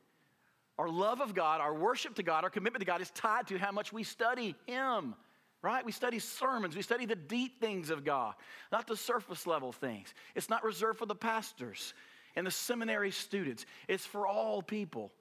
Our 0.79 0.87
love 0.87 1.19
of 1.19 1.35
God, 1.35 1.59
our 1.59 1.73
worship 1.73 2.15
to 2.15 2.23
God, 2.23 2.45
our 2.45 2.49
commitment 2.49 2.79
to 2.79 2.85
God 2.85 3.01
is 3.01 3.11
tied 3.11 3.47
to 3.47 3.57
how 3.57 3.69
much 3.69 3.91
we 3.91 4.01
study 4.01 4.55
Him, 4.65 5.13
right? 5.61 5.85
We 5.85 5.91
study 5.91 6.19
sermons, 6.19 6.73
we 6.73 6.81
study 6.81 7.05
the 7.05 7.17
deep 7.17 7.59
things 7.59 7.89
of 7.89 8.05
God, 8.05 8.33
not 8.71 8.87
the 8.87 8.95
surface 8.95 9.45
level 9.45 9.73
things. 9.73 10.13
It's 10.35 10.49
not 10.49 10.63
reserved 10.63 10.97
for 10.97 11.05
the 11.05 11.15
pastors 11.15 11.93
and 12.37 12.47
the 12.47 12.51
seminary 12.51 13.11
students, 13.11 13.65
it's 13.89 14.05
for 14.05 14.25
all 14.25 14.61
people, 14.61 15.11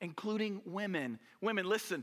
including 0.00 0.62
women. 0.64 1.18
Women, 1.42 1.68
listen, 1.68 2.02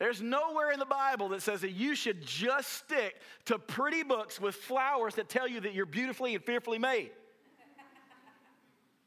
there's 0.00 0.20
nowhere 0.20 0.72
in 0.72 0.80
the 0.80 0.86
Bible 0.86 1.28
that 1.28 1.42
says 1.42 1.60
that 1.60 1.70
you 1.70 1.94
should 1.94 2.26
just 2.26 2.72
stick 2.72 3.20
to 3.44 3.56
pretty 3.56 4.02
books 4.02 4.40
with 4.40 4.56
flowers 4.56 5.14
that 5.14 5.28
tell 5.28 5.46
you 5.46 5.60
that 5.60 5.74
you're 5.74 5.86
beautifully 5.86 6.34
and 6.34 6.42
fearfully 6.42 6.80
made. 6.80 7.12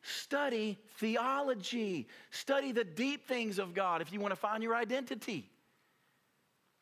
Study 0.04 0.78
theology. 0.98 2.08
Study 2.30 2.72
the 2.72 2.84
deep 2.84 3.28
things 3.28 3.58
of 3.58 3.74
God 3.74 4.02
if 4.02 4.14
you 4.14 4.20
want 4.20 4.32
to 4.32 4.40
find 4.40 4.62
your 4.62 4.76
identity. 4.76 5.50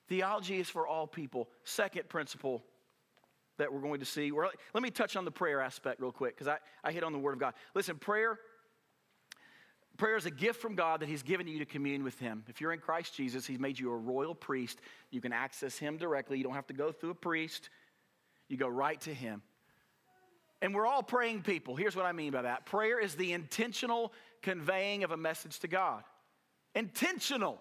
Theology 0.09 0.59
is 0.59 0.67
for 0.67 0.86
all 0.86 1.07
people. 1.07 1.47
Second 1.63 2.09
principle 2.09 2.63
that 3.57 3.72
we're 3.72 3.80
going 3.80 3.99
to 3.99 4.05
see. 4.05 4.32
Let 4.74 4.84
me 4.84 4.89
touch 4.89 5.15
on 5.15 5.24
the 5.24 5.32
prayer 5.32 5.61
aspect 5.61 6.01
real 6.01 6.11
quick 6.11 6.36
because 6.36 6.47
I, 6.47 6.57
I 6.84 6.91
hit 6.91 7.03
on 7.03 7.13
the 7.13 7.19
Word 7.19 7.34
of 7.34 7.39
God. 7.39 7.53
Listen, 7.74 7.95
prayer 7.97 8.39
Prayer 9.97 10.17
is 10.17 10.26
a 10.26 10.32
gift 10.32 10.59
from 10.59 10.74
God 10.74 11.01
that 11.01 11.09
He's 11.09 11.22
given 11.22 11.47
you 11.47 11.59
to 11.59 11.65
commune 11.65 12.03
with 12.03 12.17
Him. 12.17 12.43
If 12.47 12.59
you're 12.59 12.74
in 12.74 12.80
Christ 12.80 13.15
Jesus, 13.15 13.45
He's 13.45 13.59
made 13.59 13.78
you 13.78 13.91
a 13.91 13.95
royal 13.95 14.34
priest. 14.34 14.80
You 15.11 15.22
can 15.22 15.32
access 15.32 15.78
Him 15.78 15.97
directly. 15.97 16.39
You 16.39 16.43
don't 16.43 16.55
have 16.55 16.65
to 16.67 16.74
go 16.74 16.91
through 16.91 17.11
a 17.11 17.15
priest, 17.15 17.69
you 18.47 18.57
go 18.57 18.67
right 18.67 18.99
to 19.01 19.13
Him. 19.13 19.43
And 20.62 20.76
we're 20.76 20.86
all 20.86 21.01
praying 21.01 21.41
people. 21.41 21.76
Here's 21.76 21.95
what 21.95 22.05
I 22.05 22.12
mean 22.12 22.32
by 22.32 22.43
that 22.43 22.66
prayer 22.66 22.99
is 22.99 23.16
the 23.16 23.34
intentional 23.34 24.14
conveying 24.41 25.03
of 25.03 25.12
a 25.12 25.18
message 25.18 25.59
to 25.59 25.68
God. 25.68 26.03
Intentional 26.76 27.59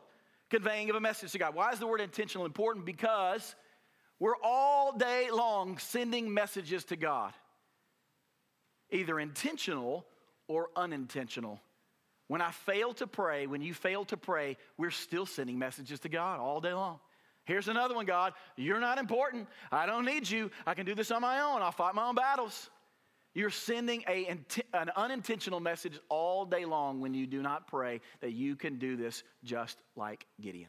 conveying 0.50 0.90
of 0.90 0.96
a 0.96 1.00
message 1.00 1.32
to 1.32 1.38
God. 1.38 1.54
Why 1.54 1.72
is 1.72 1.78
the 1.78 1.86
word 1.86 2.00
intentional 2.00 2.44
important? 2.44 2.84
Because 2.84 3.54
we're 4.18 4.36
all 4.42 4.92
day 4.96 5.28
long 5.32 5.78
sending 5.78 6.32
messages 6.32 6.84
to 6.84 6.96
God, 6.96 7.32
either 8.90 9.18
intentional 9.18 10.04
or 10.46 10.68
unintentional. 10.76 11.60
When 12.28 12.42
I 12.42 12.50
fail 12.50 12.92
to 12.94 13.06
pray, 13.06 13.46
when 13.46 13.62
you 13.62 13.72
fail 13.72 14.04
to 14.04 14.16
pray, 14.16 14.56
we're 14.76 14.90
still 14.90 15.26
sending 15.26 15.58
messages 15.58 16.00
to 16.00 16.08
God 16.08 16.38
all 16.38 16.60
day 16.60 16.72
long. 16.72 17.00
Here's 17.44 17.66
another 17.66 17.94
one, 17.94 18.06
God. 18.06 18.34
You're 18.56 18.78
not 18.78 18.98
important. 18.98 19.48
I 19.72 19.86
don't 19.86 20.04
need 20.04 20.28
you. 20.28 20.50
I 20.66 20.74
can 20.74 20.86
do 20.86 20.94
this 20.94 21.10
on 21.10 21.22
my 21.22 21.40
own. 21.40 21.62
I'll 21.62 21.72
fight 21.72 21.94
my 21.94 22.06
own 22.06 22.14
battles. 22.14 22.70
You're 23.34 23.50
sending 23.50 24.02
a, 24.08 24.36
an 24.74 24.90
unintentional 24.96 25.60
message 25.60 25.98
all 26.08 26.44
day 26.44 26.64
long 26.64 27.00
when 27.00 27.14
you 27.14 27.26
do 27.26 27.42
not 27.42 27.68
pray 27.68 28.00
that 28.20 28.32
you 28.32 28.56
can 28.56 28.78
do 28.78 28.96
this 28.96 29.22
just 29.44 29.78
like 29.94 30.26
Gideon. 30.40 30.68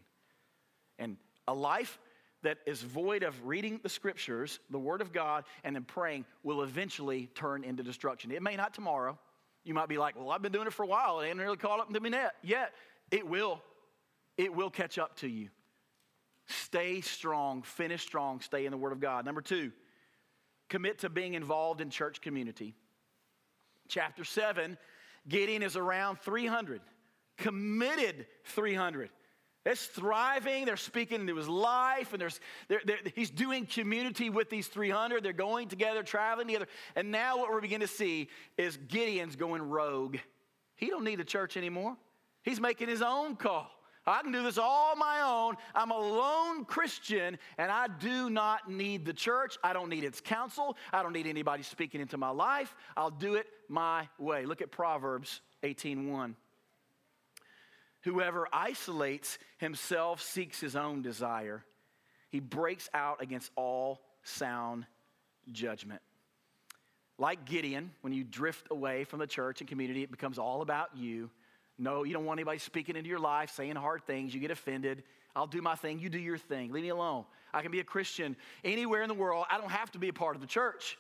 And 0.99 1.17
a 1.47 1.53
life 1.53 1.99
that 2.43 2.59
is 2.65 2.81
void 2.81 3.23
of 3.23 3.45
reading 3.45 3.79
the 3.81 3.89
scriptures, 3.89 4.59
the 4.69 4.79
word 4.79 5.01
of 5.01 5.11
God, 5.11 5.43
and 5.63 5.75
then 5.75 5.83
praying 5.83 6.25
will 6.43 6.61
eventually 6.61 7.29
turn 7.33 7.63
into 7.63 7.83
destruction. 7.83 8.31
It 8.31 8.41
may 8.41 8.55
not 8.55 8.73
tomorrow, 8.73 9.17
you 9.63 9.73
might 9.73 9.89
be 9.89 9.97
like, 9.97 10.15
well, 10.15 10.31
I've 10.31 10.41
been 10.41 10.51
doing 10.51 10.67
it 10.67 10.73
for 10.73 10.83
a 10.83 10.87
while. 10.87 11.19
It 11.19 11.27
ain't 11.27 11.37
really 11.37 11.57
caught 11.57 11.79
up 11.79 11.91
to 11.93 11.99
me 11.99 12.11
yet. 12.43 12.73
It 13.11 13.27
will. 13.27 13.61
It 14.37 14.53
will 14.55 14.69
catch 14.69 14.97
up 14.97 15.17
to 15.17 15.27
you. 15.27 15.49
Stay 16.47 17.01
strong, 17.01 17.61
finish 17.61 18.01
strong, 18.01 18.41
stay 18.41 18.65
in 18.65 18.71
the 18.71 18.77
Word 18.77 18.91
of 18.91 18.99
God. 18.99 19.25
Number 19.25 19.41
two, 19.41 19.71
commit 20.71 20.99
to 20.99 21.09
being 21.09 21.33
involved 21.33 21.81
in 21.81 21.89
church 21.89 22.21
community. 22.21 22.73
Chapter 23.89 24.23
7, 24.23 24.77
Gideon 25.27 25.61
is 25.61 25.75
around 25.75 26.17
300, 26.21 26.81
committed 27.37 28.25
300. 28.45 29.09
It's 29.65 29.85
thriving. 29.85 30.63
They're 30.63 30.77
speaking 30.77 31.19
into 31.19 31.35
his 31.35 31.49
life, 31.49 32.13
and 32.13 32.21
there's, 32.21 32.39
they're, 32.69 32.81
they're, 32.85 32.99
he's 33.13 33.29
doing 33.29 33.65
community 33.65 34.29
with 34.29 34.49
these 34.49 34.67
300. 34.67 35.23
They're 35.23 35.33
going 35.33 35.67
together, 35.67 36.03
traveling 36.03 36.47
together. 36.47 36.67
And 36.95 37.11
now 37.11 37.37
what 37.37 37.51
we're 37.51 37.61
beginning 37.61 37.87
to 37.87 37.93
see 37.93 38.29
is 38.57 38.77
Gideon's 38.77 39.35
going 39.35 39.61
rogue. 39.61 40.17
He 40.77 40.87
don't 40.87 41.03
need 41.03 41.19
the 41.19 41.25
church 41.25 41.57
anymore. 41.57 41.97
He's 42.43 42.61
making 42.61 42.87
his 42.87 43.01
own 43.01 43.35
call. 43.35 43.69
I 44.05 44.21
can 44.23 44.31
do 44.31 44.41
this 44.41 44.57
all 44.57 44.95
my 44.95 45.21
own. 45.21 45.55
I'm 45.75 45.91
a 45.91 45.97
lone 45.97 46.65
Christian, 46.65 47.37
and 47.57 47.71
I 47.71 47.87
do 47.87 48.29
not 48.29 48.69
need 48.69 49.05
the 49.05 49.13
church. 49.13 49.57
I 49.63 49.73
don't 49.73 49.89
need 49.89 50.03
its 50.03 50.19
counsel. 50.21 50.75
I 50.91 51.03
don't 51.03 51.13
need 51.13 51.27
anybody 51.27 51.63
speaking 51.63 52.01
into 52.01 52.17
my 52.17 52.29
life. 52.29 52.75
I'll 52.97 53.11
do 53.11 53.35
it 53.35 53.45
my 53.69 54.09
way. 54.17 54.45
Look 54.45 54.61
at 54.61 54.71
Proverbs 54.71 55.41
18:1. 55.63 56.35
Whoever 58.01 58.47
isolates 58.51 59.37
himself 59.59 60.21
seeks 60.21 60.59
his 60.59 60.75
own 60.75 61.03
desire. 61.03 61.63
He 62.29 62.39
breaks 62.39 62.89
out 62.95 63.21
against 63.21 63.51
all 63.55 64.01
sound 64.23 64.87
judgment. 65.51 66.01
Like 67.19 67.45
Gideon, 67.45 67.91
when 68.01 68.13
you 68.13 68.23
drift 68.23 68.67
away 68.71 69.03
from 69.03 69.19
the 69.19 69.27
church 69.27 69.61
and 69.61 69.69
community, 69.69 70.01
it 70.01 70.09
becomes 70.09 70.39
all 70.39 70.63
about 70.63 70.97
you. 70.97 71.29
No, 71.81 72.03
you 72.03 72.13
don't 72.13 72.25
want 72.25 72.39
anybody 72.39 72.59
speaking 72.59 72.95
into 72.95 73.09
your 73.09 73.19
life, 73.19 73.49
saying 73.55 73.75
hard 73.75 74.05
things. 74.05 74.35
You 74.35 74.39
get 74.39 74.51
offended. 74.51 75.01
I'll 75.35 75.47
do 75.47 75.63
my 75.63 75.73
thing, 75.73 75.99
you 75.99 76.09
do 76.09 76.19
your 76.19 76.37
thing. 76.37 76.71
Leave 76.71 76.83
me 76.83 76.89
alone. 76.89 77.25
I 77.53 77.63
can 77.63 77.71
be 77.71 77.79
a 77.79 77.83
Christian 77.83 78.35
anywhere 78.63 79.01
in 79.01 79.07
the 79.07 79.15
world. 79.15 79.45
I 79.49 79.57
don't 79.57 79.71
have 79.71 79.91
to 79.93 79.97
be 79.97 80.07
a 80.07 80.13
part 80.13 80.35
of 80.35 80.41
the 80.41 80.47
church. 80.47 80.97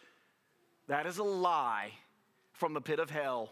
That 0.87 1.05
is 1.05 1.19
a 1.19 1.23
lie 1.23 1.91
from 2.53 2.73
the 2.73 2.81
pit 2.81 2.97
of 2.97 3.11
hell. 3.11 3.51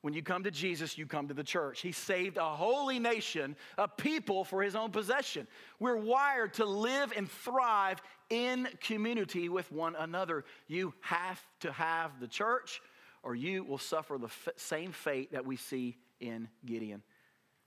When 0.00 0.14
you 0.14 0.22
come 0.22 0.44
to 0.44 0.50
Jesus, 0.50 0.96
you 0.96 1.04
come 1.04 1.28
to 1.28 1.34
the 1.34 1.44
church. 1.44 1.82
He 1.82 1.92
saved 1.92 2.38
a 2.38 2.44
holy 2.44 2.98
nation, 2.98 3.54
a 3.76 3.86
people 3.86 4.42
for 4.42 4.62
his 4.62 4.74
own 4.74 4.92
possession. 4.92 5.46
We're 5.78 5.96
wired 5.96 6.54
to 6.54 6.64
live 6.64 7.12
and 7.14 7.30
thrive 7.30 8.00
in 8.30 8.66
community 8.80 9.50
with 9.50 9.70
one 9.70 9.94
another. 9.94 10.44
You 10.68 10.94
have 11.00 11.42
to 11.60 11.72
have 11.72 12.18
the 12.18 12.28
church, 12.28 12.80
or 13.22 13.34
you 13.34 13.62
will 13.62 13.78
suffer 13.78 14.16
the 14.16 14.26
f- 14.26 14.48
same 14.56 14.92
fate 14.92 15.32
that 15.32 15.44
we 15.44 15.56
see 15.56 15.96
in 16.20 16.48
Gideon. 16.64 17.02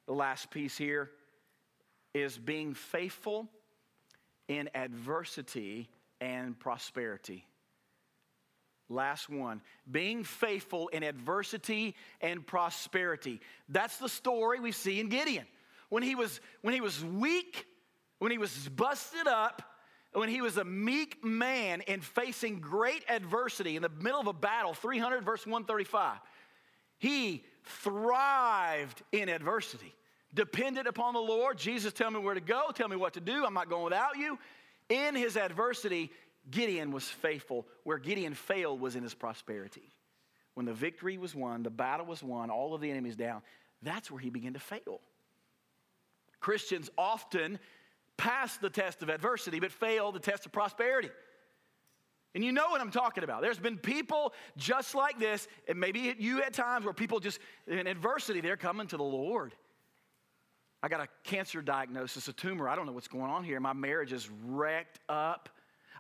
The 0.08 0.14
last 0.14 0.50
piece 0.50 0.78
here 0.78 1.12
is 2.14 2.38
being 2.38 2.74
faithful 2.74 3.48
in 4.48 4.70
adversity 4.74 5.90
and 6.20 6.60
prosperity. 6.60 7.46
Last 8.90 9.30
one. 9.30 9.62
Being 9.90 10.24
faithful 10.24 10.88
in 10.88 11.04
adversity 11.04 11.96
and 12.22 12.46
prosperity. 12.46 13.40
That's 13.70 13.98
the 13.98 14.10
story 14.10 14.60
we 14.60 14.72
see 14.72 15.00
in 15.00 15.10
Gideon. 15.10 15.46
When 15.90 16.04
he 16.04 16.16
was, 16.16 16.42
when 16.62 16.74
he 16.74 16.82
was 16.82 17.04
weak, 17.06 17.66
when 18.18 18.32
he 18.32 18.38
was 18.38 18.70
busted 18.70 19.28
up, 19.28 19.62
when 20.14 20.30
he 20.30 20.42
was 20.42 20.58
a 20.58 20.66
meek 20.66 21.24
man 21.24 21.82
and 21.88 22.04
facing 22.04 22.60
great 22.60 23.04
adversity 23.08 23.76
in 23.76 23.84
the 23.84 23.90
middle 23.90 24.20
of 24.20 24.28
a 24.28 24.34
battle, 24.34 24.74
300 24.74 25.24
verse 25.24 25.46
135, 25.46 26.18
he 26.98 27.44
thrived 27.70 29.02
in 29.12 29.30
adversity. 29.30 29.94
Depended 30.34 30.86
upon 30.86 31.14
the 31.14 31.20
Lord. 31.20 31.58
Jesus, 31.58 31.94
tell 31.94 32.12
me 32.12 32.20
where 32.20 32.36
to 32.36 32.42
go, 32.42 32.70
tell 32.74 32.88
me 32.88 32.96
what 32.96 33.14
to 33.14 33.20
do. 33.20 33.46
I'm 33.46 33.54
not 33.54 33.70
going 33.70 33.84
without 33.84 34.18
you. 34.18 34.38
In 34.90 35.16
his 35.16 35.38
adversity, 35.38 36.12
Gideon 36.52 36.92
was 36.92 37.06
faithful. 37.06 37.68
Where 37.84 37.98
Gideon 37.98 38.34
failed 38.34 38.80
was 38.80 38.96
in 38.96 39.04
his 39.04 39.14
prosperity. 39.14 39.94
When 40.54 40.66
the 40.66 40.74
victory 40.74 41.18
was 41.18 41.34
won, 41.34 41.64
the 41.64 41.70
battle 41.70 42.06
was 42.06 42.22
won, 42.22 42.50
all 42.50 42.74
of 42.76 42.82
the 42.82 42.92
enemies 42.92 43.16
down, 43.16 43.42
that's 43.82 44.12
where 44.12 44.20
he 44.20 44.30
began 44.30 44.54
to 44.54 44.60
fail. 44.60 45.00
Christians 46.40 46.90
often 46.98 47.60
pass 48.18 48.58
the 48.58 48.70
test 48.70 49.02
of 49.02 49.10
adversity 49.10 49.60
but 49.60 49.72
fail 49.72 50.12
the 50.12 50.20
test 50.20 50.46
of 50.46 50.52
prosperity. 50.52 51.10
And 52.36 52.44
you 52.44 52.52
know 52.52 52.70
what 52.70 52.80
I'm 52.80 52.92
talking 52.92 53.24
about. 53.24 53.42
There's 53.42 53.60
been 53.60 53.78
people 53.78 54.34
just 54.56 54.94
like 54.94 55.20
this, 55.20 55.48
and 55.68 55.80
maybe 55.80 56.16
you 56.20 56.44
at 56.44 56.54
times 56.54 56.86
where 56.86 56.94
people 56.94 57.20
just, 57.20 57.40
in 57.68 57.88
adversity, 57.88 58.42
they're 58.42 58.58
coming 58.58 58.88
to 58.88 58.98
the 58.98 59.04
Lord. 59.04 59.54
I 60.82 60.88
got 60.88 61.02
a 61.02 61.08
cancer 61.24 61.62
diagnosis, 61.62 62.28
a 62.28 62.34
tumor. 62.34 62.70
I 62.70 62.76
don't 62.76 62.86
know 62.86 62.92
what's 62.92 63.08
going 63.08 63.32
on 63.32 63.44
here. 63.44 63.60
My 63.60 63.74
marriage 63.74 64.14
is 64.14 64.30
wrecked 64.46 65.00
up. 65.10 65.50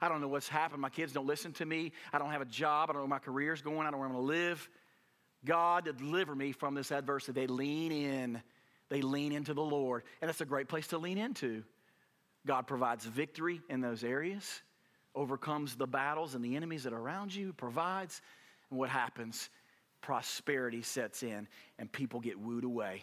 I 0.01 0.07
don't 0.07 0.21
know 0.21 0.27
what's 0.27 0.47
happened. 0.47 0.81
My 0.81 0.89
kids 0.89 1.11
don't 1.11 1.27
listen 1.27 1.51
to 1.53 1.65
me. 1.65 1.91
I 2.13 2.19
don't 2.19 2.31
have 2.31 2.41
a 2.41 2.45
job. 2.45 2.89
I 2.89 2.93
don't 2.93 3.01
know 3.01 3.07
where 3.07 3.09
my 3.09 3.19
career's 3.19 3.61
going. 3.61 3.79
I 3.79 3.83
don't 3.85 3.93
know 3.93 3.97
where 3.97 4.07
I'm 4.07 4.13
going 4.13 4.25
to 4.25 4.33
live. 4.33 4.69
God, 5.43 5.89
deliver 5.97 6.35
me 6.35 6.51
from 6.53 6.75
this 6.75 6.91
adversity. 6.91 7.41
They 7.41 7.47
lean 7.47 7.91
in. 7.91 8.41
They 8.89 9.01
lean 9.01 9.31
into 9.31 9.53
the 9.53 9.61
Lord. 9.61 10.03
And 10.21 10.29
that's 10.29 10.41
a 10.41 10.45
great 10.45 10.69
place 10.69 10.87
to 10.87 10.97
lean 10.97 11.17
into. 11.17 11.63
God 12.47 12.67
provides 12.67 13.03
victory 13.03 13.61
in 13.69 13.81
those 13.81 14.03
areas, 14.03 14.61
overcomes 15.19 15.75
the 15.75 15.85
battles 15.85 16.33
and 16.33 16.43
the 16.43 16.55
enemies 16.55 16.83
that 16.83 16.93
are 16.93 16.99
around 16.99 17.35
you, 17.35 17.51
provides. 17.51 18.21
And 18.69 18.79
what 18.79 18.89
happens? 18.89 19.49
Prosperity 20.01 20.81
sets 20.81 21.23
in, 21.23 21.47
and 21.77 21.91
people 21.91 22.21
get 22.21 22.39
wooed 22.39 22.63
away. 22.63 23.01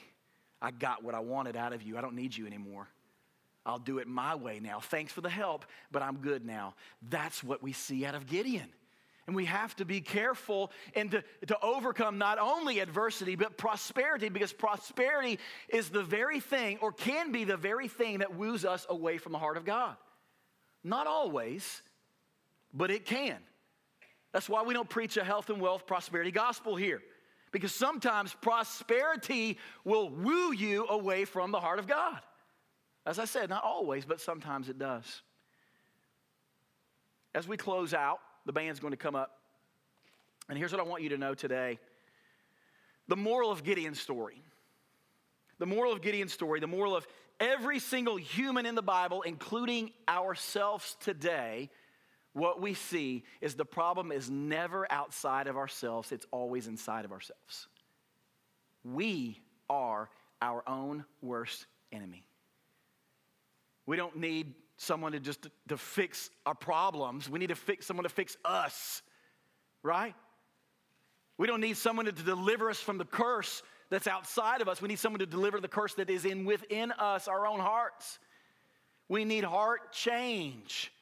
I 0.63 0.71
got 0.71 1.05
what 1.05 1.15
I 1.15 1.21
wanted 1.21 1.57
out 1.57 1.75
of 1.75 1.83
you. 1.83 1.99
I 1.99 2.01
don't 2.01 2.17
need 2.17 2.35
you 2.35 2.47
anymore. 2.47 2.89
I'll 3.67 3.79
do 3.79 3.99
it 3.99 4.09
my 4.09 4.35
way 4.35 4.61
now. 4.61 4.81
Thanks 4.81 5.13
for 5.13 5.21
the 5.21 5.29
help, 5.29 5.67
but 5.93 6.01
I'm 6.01 6.17
good 6.17 6.47
now. 6.47 6.75
That's 7.11 7.45
what 7.45 7.63
we 7.63 7.73
see 7.73 8.07
out 8.07 8.15
of 8.15 8.27
Gideon. 8.27 8.69
And 9.27 9.37
we 9.37 9.45
have 9.45 9.77
to 9.77 9.85
be 9.85 10.01
careful 10.01 10.71
and 10.95 11.11
to, 11.11 11.25
to 11.49 11.59
overcome 11.61 12.17
not 12.17 12.39
only 12.39 12.79
adversity, 12.79 13.37
but 13.37 13.59
prosperity, 13.59 14.31
because 14.31 14.53
prosperity 14.55 15.39
is 15.69 15.91
the 15.91 16.05
very 16.05 16.41
thing, 16.41 16.79
or 16.81 16.93
can 16.93 17.31
be 17.31 17.45
the 17.45 17.57
very 17.59 17.89
thing, 17.89 18.19
that 18.19 18.37
woos 18.37 18.65
us 18.65 18.87
away 18.89 19.19
from 19.19 19.33
the 19.33 19.39
heart 19.39 19.59
of 19.59 19.65
God. 19.65 19.97
Not 20.83 21.09
always, 21.09 21.83
but 22.73 22.91
it 22.91 23.05
can. 23.05 23.37
That's 24.33 24.49
why 24.49 24.63
we 24.63 24.75
don't 24.75 24.89
preach 24.89 25.17
a 25.17 25.25
health 25.25 25.51
and 25.51 25.61
wealth 25.61 25.87
prosperity 25.87 26.31
gospel 26.31 26.77
here. 26.77 27.01
Because 27.53 27.75
sometimes 27.75 28.35
prosperity 28.35 29.59
will 29.85 30.11
woo 30.11 30.53
you 30.53 30.87
away 30.89 31.25
from 31.25 31.53
the 31.53 31.61
heart 31.61 31.79
of 31.79 31.87
God. 31.87 32.21
As 33.07 33.19
I 33.19 33.25
said, 33.25 33.49
not 33.49 33.65
always, 33.65 34.05
but 34.05 34.21
sometimes 34.21 34.69
it 34.69 34.79
does. 34.79 35.23
As 37.35 37.47
we 37.47 37.57
close 37.57 37.95
out, 37.95 38.19
the 38.45 38.53
band's 38.53 38.81
going 38.81 38.91
to 38.91 38.97
come 38.97 39.15
up. 39.15 39.39
And 40.49 40.59
here's 40.59 40.73
what 40.73 40.81
I 40.81 40.85
want 40.85 41.03
you 41.03 41.11
to 41.11 41.19
know 41.19 41.35
today 41.35 41.79
the 43.09 43.17
moral 43.17 43.51
of 43.51 43.63
Gideon's 43.63 44.01
story. 44.01 44.43
The 45.59 45.67
moral 45.67 45.93
of 45.93 46.03
Gideon's 46.03 46.35
story, 46.35 46.61
the 46.61 46.67
moral 46.67 46.95
of 46.95 47.07
every 47.41 47.79
single 47.79 48.17
human 48.17 48.67
in 48.67 48.75
the 48.75 48.83
Bible, 48.83 49.23
including 49.23 49.91
ourselves 50.07 50.97
today, 51.01 51.71
what 52.37 52.61
we 52.61 52.75
see 52.75 53.25
is 53.41 53.55
the 53.55 53.65
problem 53.65 54.13
is 54.13 54.29
never 54.29 54.87
outside 54.93 55.47
of 55.47 55.57
ourselves, 55.57 56.13
it's 56.13 56.27
always 56.31 56.67
inside 56.67 57.07
of 57.07 57.13
ourselves. 57.13 57.67
We 58.85 59.41
are 59.71 60.11
our 60.43 60.63
own 60.67 61.07
worst 61.23 61.65
enemy. 61.93 62.27
We 63.87 63.97
don't 63.97 64.17
need 64.17 64.53
someone 64.77 65.13
to 65.13 65.21
just 65.21 65.49
to 65.69 65.79
fix 65.79 66.29
our 66.45 66.55
problems. 66.55 67.31
We 67.31 67.39
need 67.39 67.49
to 67.49 67.55
fix 67.55 67.87
someone 67.87 68.05
to 68.05 68.11
fix 68.11 68.37
us, 68.45 69.01
right? 69.83 70.15
We 71.39 71.47
don't 71.47 71.63
need 71.63 71.79
someone 71.79 72.05
to 72.05 72.13
deliver 72.13 72.69
us 72.69 72.81
from 72.81 72.99
the 72.99 73.07
curse 73.07 73.63
that's 73.89 74.07
outside 74.07 74.61
of 74.61 74.69
us. 74.69 74.83
We 74.83 74.89
need 74.89 74.99
someone 74.99 75.21
to 75.21 75.27
deliver 75.27 75.59
the 75.59 75.69
curse 75.69 75.95
that 75.95 76.11
is 76.11 76.27
in 76.27 76.45
within 76.45 76.93
us, 76.93 77.29
our 77.29 77.47
own 77.47 77.61
hearts. 77.61 78.19
We 79.09 79.25
need 79.25 79.45
heart 79.45 79.93
change. 79.93 80.93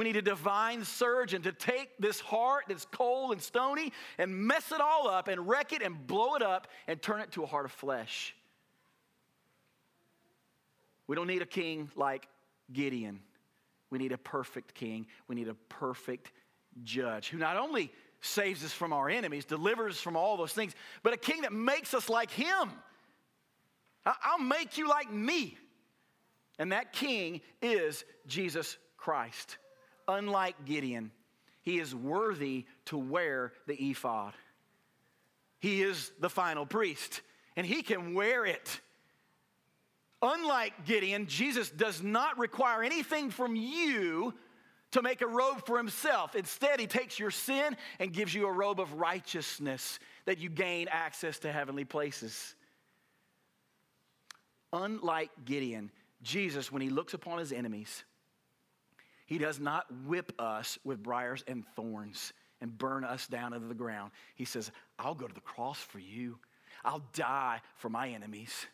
We 0.00 0.04
need 0.04 0.16
a 0.16 0.22
divine 0.22 0.86
surgeon 0.86 1.42
to 1.42 1.52
take 1.52 1.90
this 1.98 2.20
heart 2.20 2.64
that's 2.68 2.86
cold 2.86 3.32
and 3.32 3.42
stony 3.42 3.92
and 4.16 4.34
mess 4.34 4.72
it 4.72 4.80
all 4.80 5.06
up 5.06 5.28
and 5.28 5.46
wreck 5.46 5.74
it 5.74 5.82
and 5.82 6.06
blow 6.06 6.36
it 6.36 6.42
up 6.42 6.68
and 6.88 7.02
turn 7.02 7.20
it 7.20 7.32
to 7.32 7.42
a 7.42 7.46
heart 7.46 7.66
of 7.66 7.72
flesh. 7.72 8.34
We 11.06 11.16
don't 11.16 11.26
need 11.26 11.42
a 11.42 11.46
king 11.46 11.90
like 11.96 12.26
Gideon. 12.72 13.20
We 13.90 13.98
need 13.98 14.12
a 14.12 14.16
perfect 14.16 14.72
king. 14.72 15.06
We 15.28 15.36
need 15.36 15.48
a 15.48 15.54
perfect 15.68 16.32
judge 16.82 17.28
who 17.28 17.36
not 17.36 17.58
only 17.58 17.92
saves 18.22 18.64
us 18.64 18.72
from 18.72 18.94
our 18.94 19.10
enemies, 19.10 19.44
delivers 19.44 19.96
us 19.96 20.00
from 20.00 20.16
all 20.16 20.38
those 20.38 20.54
things, 20.54 20.72
but 21.02 21.12
a 21.12 21.18
king 21.18 21.42
that 21.42 21.52
makes 21.52 21.92
us 21.92 22.08
like 22.08 22.30
him. 22.30 22.70
I'll 24.06 24.38
make 24.38 24.78
you 24.78 24.88
like 24.88 25.12
me. 25.12 25.58
And 26.58 26.72
that 26.72 26.94
king 26.94 27.42
is 27.60 28.06
Jesus 28.26 28.78
Christ. 28.96 29.58
Unlike 30.10 30.64
Gideon, 30.64 31.12
he 31.62 31.78
is 31.78 31.94
worthy 31.94 32.64
to 32.86 32.98
wear 32.98 33.52
the 33.68 33.74
ephod. 33.90 34.34
He 35.60 35.82
is 35.82 36.10
the 36.18 36.28
final 36.28 36.66
priest, 36.66 37.20
and 37.54 37.64
he 37.64 37.82
can 37.82 38.14
wear 38.14 38.44
it. 38.44 38.80
Unlike 40.20 40.84
Gideon, 40.84 41.28
Jesus 41.28 41.70
does 41.70 42.02
not 42.02 42.38
require 42.38 42.82
anything 42.82 43.30
from 43.30 43.54
you 43.54 44.34
to 44.90 45.00
make 45.00 45.20
a 45.20 45.26
robe 45.28 45.64
for 45.64 45.78
himself. 45.78 46.34
Instead, 46.34 46.80
he 46.80 46.88
takes 46.88 47.18
your 47.18 47.30
sin 47.30 47.76
and 48.00 48.12
gives 48.12 48.34
you 48.34 48.48
a 48.48 48.52
robe 48.52 48.80
of 48.80 48.94
righteousness 48.94 50.00
that 50.24 50.38
you 50.38 50.50
gain 50.50 50.88
access 50.90 51.38
to 51.38 51.52
heavenly 51.52 51.84
places. 51.84 52.56
Unlike 54.72 55.30
Gideon, 55.44 55.92
Jesus, 56.20 56.72
when 56.72 56.82
he 56.82 56.90
looks 56.90 57.14
upon 57.14 57.38
his 57.38 57.52
enemies, 57.52 58.02
he 59.30 59.38
does 59.38 59.58
not 59.58 59.86
whip 60.04 60.34
us 60.38 60.78
with 60.84 61.02
briars 61.02 61.42
and 61.46 61.64
thorns 61.74 62.34
and 62.60 62.76
burn 62.76 63.04
us 63.04 63.26
down 63.26 63.54
into 63.54 63.68
the 63.68 63.74
ground. 63.74 64.10
He 64.34 64.44
says, 64.44 64.70
I'll 64.98 65.14
go 65.14 65.26
to 65.26 65.32
the 65.32 65.40
cross 65.40 65.78
for 65.78 65.98
you, 65.98 66.38
I'll 66.84 67.02
die 67.14 67.62
for 67.78 67.88
my 67.88 68.10
enemies 68.10 68.66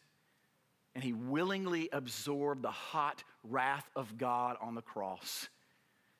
and 0.96 1.04
he 1.04 1.12
willingly 1.12 1.90
absorbed 1.92 2.62
the 2.62 2.70
hot 2.70 3.22
wrath 3.44 3.88
of 3.94 4.16
God 4.16 4.56
on 4.62 4.74
the 4.74 4.80
cross. 4.80 5.50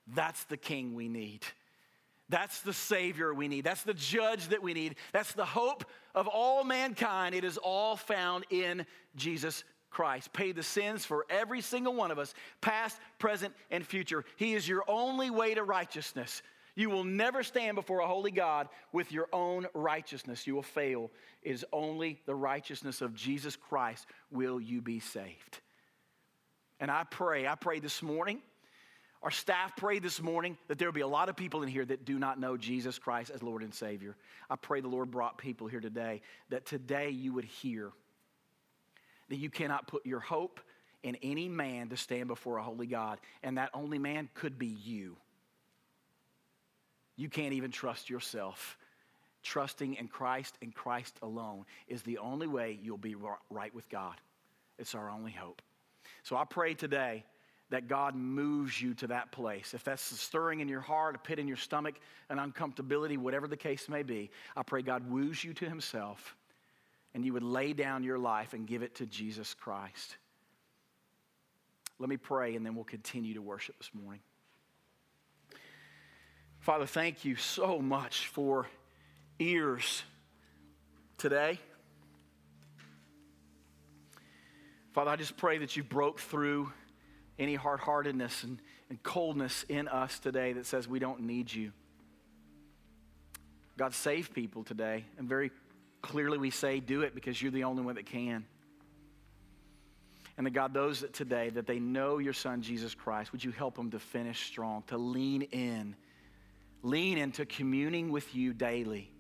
That's 0.07 0.45
the 0.45 0.59
king 0.59 0.95
we 0.95 1.09
need. 1.09 1.47
That's 2.28 2.61
the 2.61 2.74
Savior 2.74 3.32
we 3.32 3.49
need. 3.49 3.64
That's 3.64 3.84
the 3.84 3.95
judge 3.95 4.49
that 4.49 4.62
we 4.62 4.74
need. 4.74 4.97
That's 5.14 5.32
the 5.32 5.47
hope 5.47 5.87
of 6.14 6.28
all 6.28 6.62
mankind. 6.62 7.34
It 7.34 7.43
is 7.43 7.57
all 7.57 7.97
found 7.97 8.45
in 8.51 8.84
Jesus 9.14 9.64
Christ. 9.97 10.34
Paid 10.34 10.57
the 10.57 10.62
sins 10.62 11.07
for 11.07 11.24
every 11.30 11.62
single 11.62 11.94
one 11.94 12.11
of 12.11 12.18
us, 12.18 12.34
past, 12.61 12.99
present, 13.18 13.55
and 13.70 13.84
future. 13.84 14.26
He 14.36 14.53
is 14.53 14.68
your 14.68 14.84
only 14.86 15.30
way 15.30 15.55
to 15.55 15.64
righteousness. 15.64 16.42
You 16.74 16.90
will 16.90 17.03
never 17.03 17.42
stand 17.42 17.76
before 17.76 18.01
a 18.01 18.07
holy 18.07 18.30
God 18.30 18.68
with 18.92 19.11
your 19.11 19.26
own 19.32 19.66
righteousness. 19.72 20.47
You 20.47 20.55
will 20.55 20.62
fail. 20.62 21.11
It 21.42 21.53
is 21.53 21.64
only 21.72 22.20
the 22.26 22.34
righteousness 22.34 23.01
of 23.01 23.14
Jesus 23.14 23.57
Christ 23.57 24.07
will 24.30 24.61
you 24.61 24.82
be 24.82 25.01
saved. 25.01 25.61
And 26.78 26.90
I 26.90 27.05
pray, 27.05 27.47
I 27.47 27.55
pray 27.55 27.80
this 27.80 28.03
morning, 28.03 28.42
our 29.22 29.30
staff 29.30 29.76
prayed 29.76 30.03
this 30.03 30.20
morning 30.20 30.59
that 30.68 30.78
there 30.78 30.88
will 30.88 30.92
be 30.92 31.01
a 31.01 31.09
lot 31.09 31.30
of 31.30 31.36
people 31.36 31.62
in 31.62 31.70
here 31.70 31.86
that 31.86 32.05
do 32.05 32.18
not 32.18 32.38
know 32.38 32.59
Jesus 32.59 32.99
Christ 32.99 33.30
as 33.30 33.42
Lord 33.42 33.62
and 33.62 33.72
Savior. 33.72 34.14
I 34.51 34.57
pray 34.57 34.82
the 34.82 34.88
Lord 34.88 35.11
brought 35.11 35.38
people 35.38 35.68
here 35.68 35.80
today 35.80 36.20
that 36.51 36.66
today 36.66 37.09
you 37.09 37.32
would 37.32 37.47
hear 37.47 37.92
that 39.29 39.37
you 39.37 39.51
cannot 39.51 39.87
put 39.87 40.07
your 40.07 40.20
hope 40.20 40.61
in 41.03 41.16
any 41.22 41.49
man 41.49 41.89
to 41.89 41.97
stand 41.97 42.29
before 42.29 42.59
a 42.59 42.62
holy 42.62 42.87
God, 42.87 43.18
and 43.43 43.59
that 43.59 43.70
only 43.74 43.99
man 43.99 44.29
could 44.35 44.59
be 44.59 44.66
you. 44.66 45.16
You 47.16 47.29
can't 47.29 47.53
even 47.55 47.70
trust 47.70 48.11
yourself. 48.11 48.77
Trusting 49.43 49.95
in 49.95 50.09
Christ 50.09 50.57
and 50.61 50.74
Christ 50.74 51.16
alone 51.22 51.64
is 51.87 52.03
the 52.03 52.18
only 52.18 52.49
way 52.49 52.79
you'll 52.83 52.99
be 52.99 53.14
right 53.51 53.74
with 53.74 53.89
God. 53.89 54.14
It's 54.79 54.95
our 54.95 55.09
only 55.09 55.31
hope. 55.31 55.62
So 56.24 56.37
I 56.37 56.45
pray 56.45 56.74
today 56.74 57.24
that 57.70 57.89
God 57.89 58.14
moves 58.14 58.81
you 58.81 58.95
to 58.95 59.07
that 59.09 59.33
place. 59.33 59.74
If 59.74 59.85
that's 59.85 60.11
a 60.11 60.16
stirring 60.16 60.61
in 60.61 60.68
your 60.68 60.81
heart, 60.81 61.14
a 61.14 61.18
pit 61.18 61.39
in 61.39 61.49
your 61.49 61.57
stomach, 61.57 61.95
an 62.29 62.39
uncomfortability, 62.39 63.18
whatever 63.18 63.47
the 63.47 63.57
case 63.57 63.89
may 63.89 64.03
be, 64.03 64.31
I 64.57 64.62
pray 64.62 64.83
God 64.83 65.09
woos 65.09 65.43
you 65.43 65.55
to 65.55 65.68
Himself 65.68 66.37
and 67.17 67.25
you 67.25 67.33
would 67.33 67.43
lay 67.43 67.73
down 67.73 68.05
your 68.05 68.19
life 68.19 68.53
and 68.53 68.67
give 68.67 68.83
it 68.83 68.97
to 68.97 69.07
Jesus 69.07 69.55
Christ. 69.55 70.19
Let 71.99 72.11
me 72.11 72.19
pray 72.19 72.55
and 72.57 72.67
then 72.67 72.75
we'll 72.75 72.85
continue 72.85 73.33
to 73.33 73.41
worship 73.41 73.79
this 73.79 73.89
morning. 73.95 74.21
Father, 76.61 76.85
thank 76.85 77.25
you 77.25 77.35
so 77.35 77.79
much 77.79 78.27
for 78.27 78.67
ears 79.39 80.03
today. 81.17 81.59
Father, 84.93 85.11
I 85.11 85.17
just 85.17 85.39
pray 85.39 85.57
that 85.57 85.75
you 85.75 85.83
broke 85.83 86.21
through 86.21 86.71
any 87.39 87.55
hard 87.55 87.81
heartedness 87.81 88.45
and, 88.45 88.61
and 88.91 89.03
coldness 89.03 89.64
in 89.71 89.89
us 89.89 90.19
today 90.19 90.53
that 90.53 90.67
says 90.67 90.87
we 90.87 90.99
don't 90.99 91.21
need 91.23 91.51
you. 91.51 91.73
God, 93.79 93.95
save 93.95 94.35
people 94.35 94.64
today. 94.64 95.07
And 95.17 95.27
very 95.27 95.51
clearly 96.07 96.39
we 96.39 96.51
say, 96.51 96.81
do 96.81 97.03
it 97.03 97.15
because 97.15 97.41
you're 97.41 97.53
the 97.53 97.65
only 97.65 97.83
one 97.83 97.97
that 97.97 98.07
can. 98.07 98.47
And 100.39 100.53
God, 100.53 100.75
those 100.75 101.01
that 101.01 101.13
today 101.15 101.51
that 101.51 101.67
they 101.67 101.79
know 101.79 102.19
your 102.19 102.33
son 102.33 102.61
Jesus 102.63 102.95
Christ, 102.95 103.33
would 103.33 103.43
you 103.43 103.53
help 103.53 103.75
them 103.75 103.91
to 103.91 103.99
finish 103.99 104.47
strong, 104.47 104.83
to 104.89 104.99
lean 104.99 105.43
in, 105.43 105.97
lean 106.83 107.19
into 107.19 107.47
communing 107.47 108.13
with 108.13 108.35
you 108.35 108.53
daily, 108.53 109.11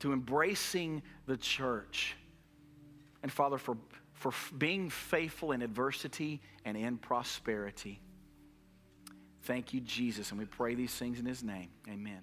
to 0.00 0.12
embracing 0.12 1.02
the 1.26 1.36
church. 1.36 2.16
And 3.22 3.30
Father, 3.30 3.58
for, 3.58 3.76
for 4.12 4.32
being 4.58 4.90
faithful 4.90 5.52
in 5.52 5.62
adversity 5.62 6.42
and 6.64 6.76
in 6.76 6.98
prosperity. 6.98 8.00
Thank 9.44 9.72
you, 9.72 9.80
Jesus. 9.80 10.30
And 10.30 10.38
we 10.38 10.46
pray 10.46 10.74
these 10.74 10.94
things 10.94 11.20
in 11.20 11.26
his 11.26 11.42
name. 11.44 11.70
Amen. 11.88 12.22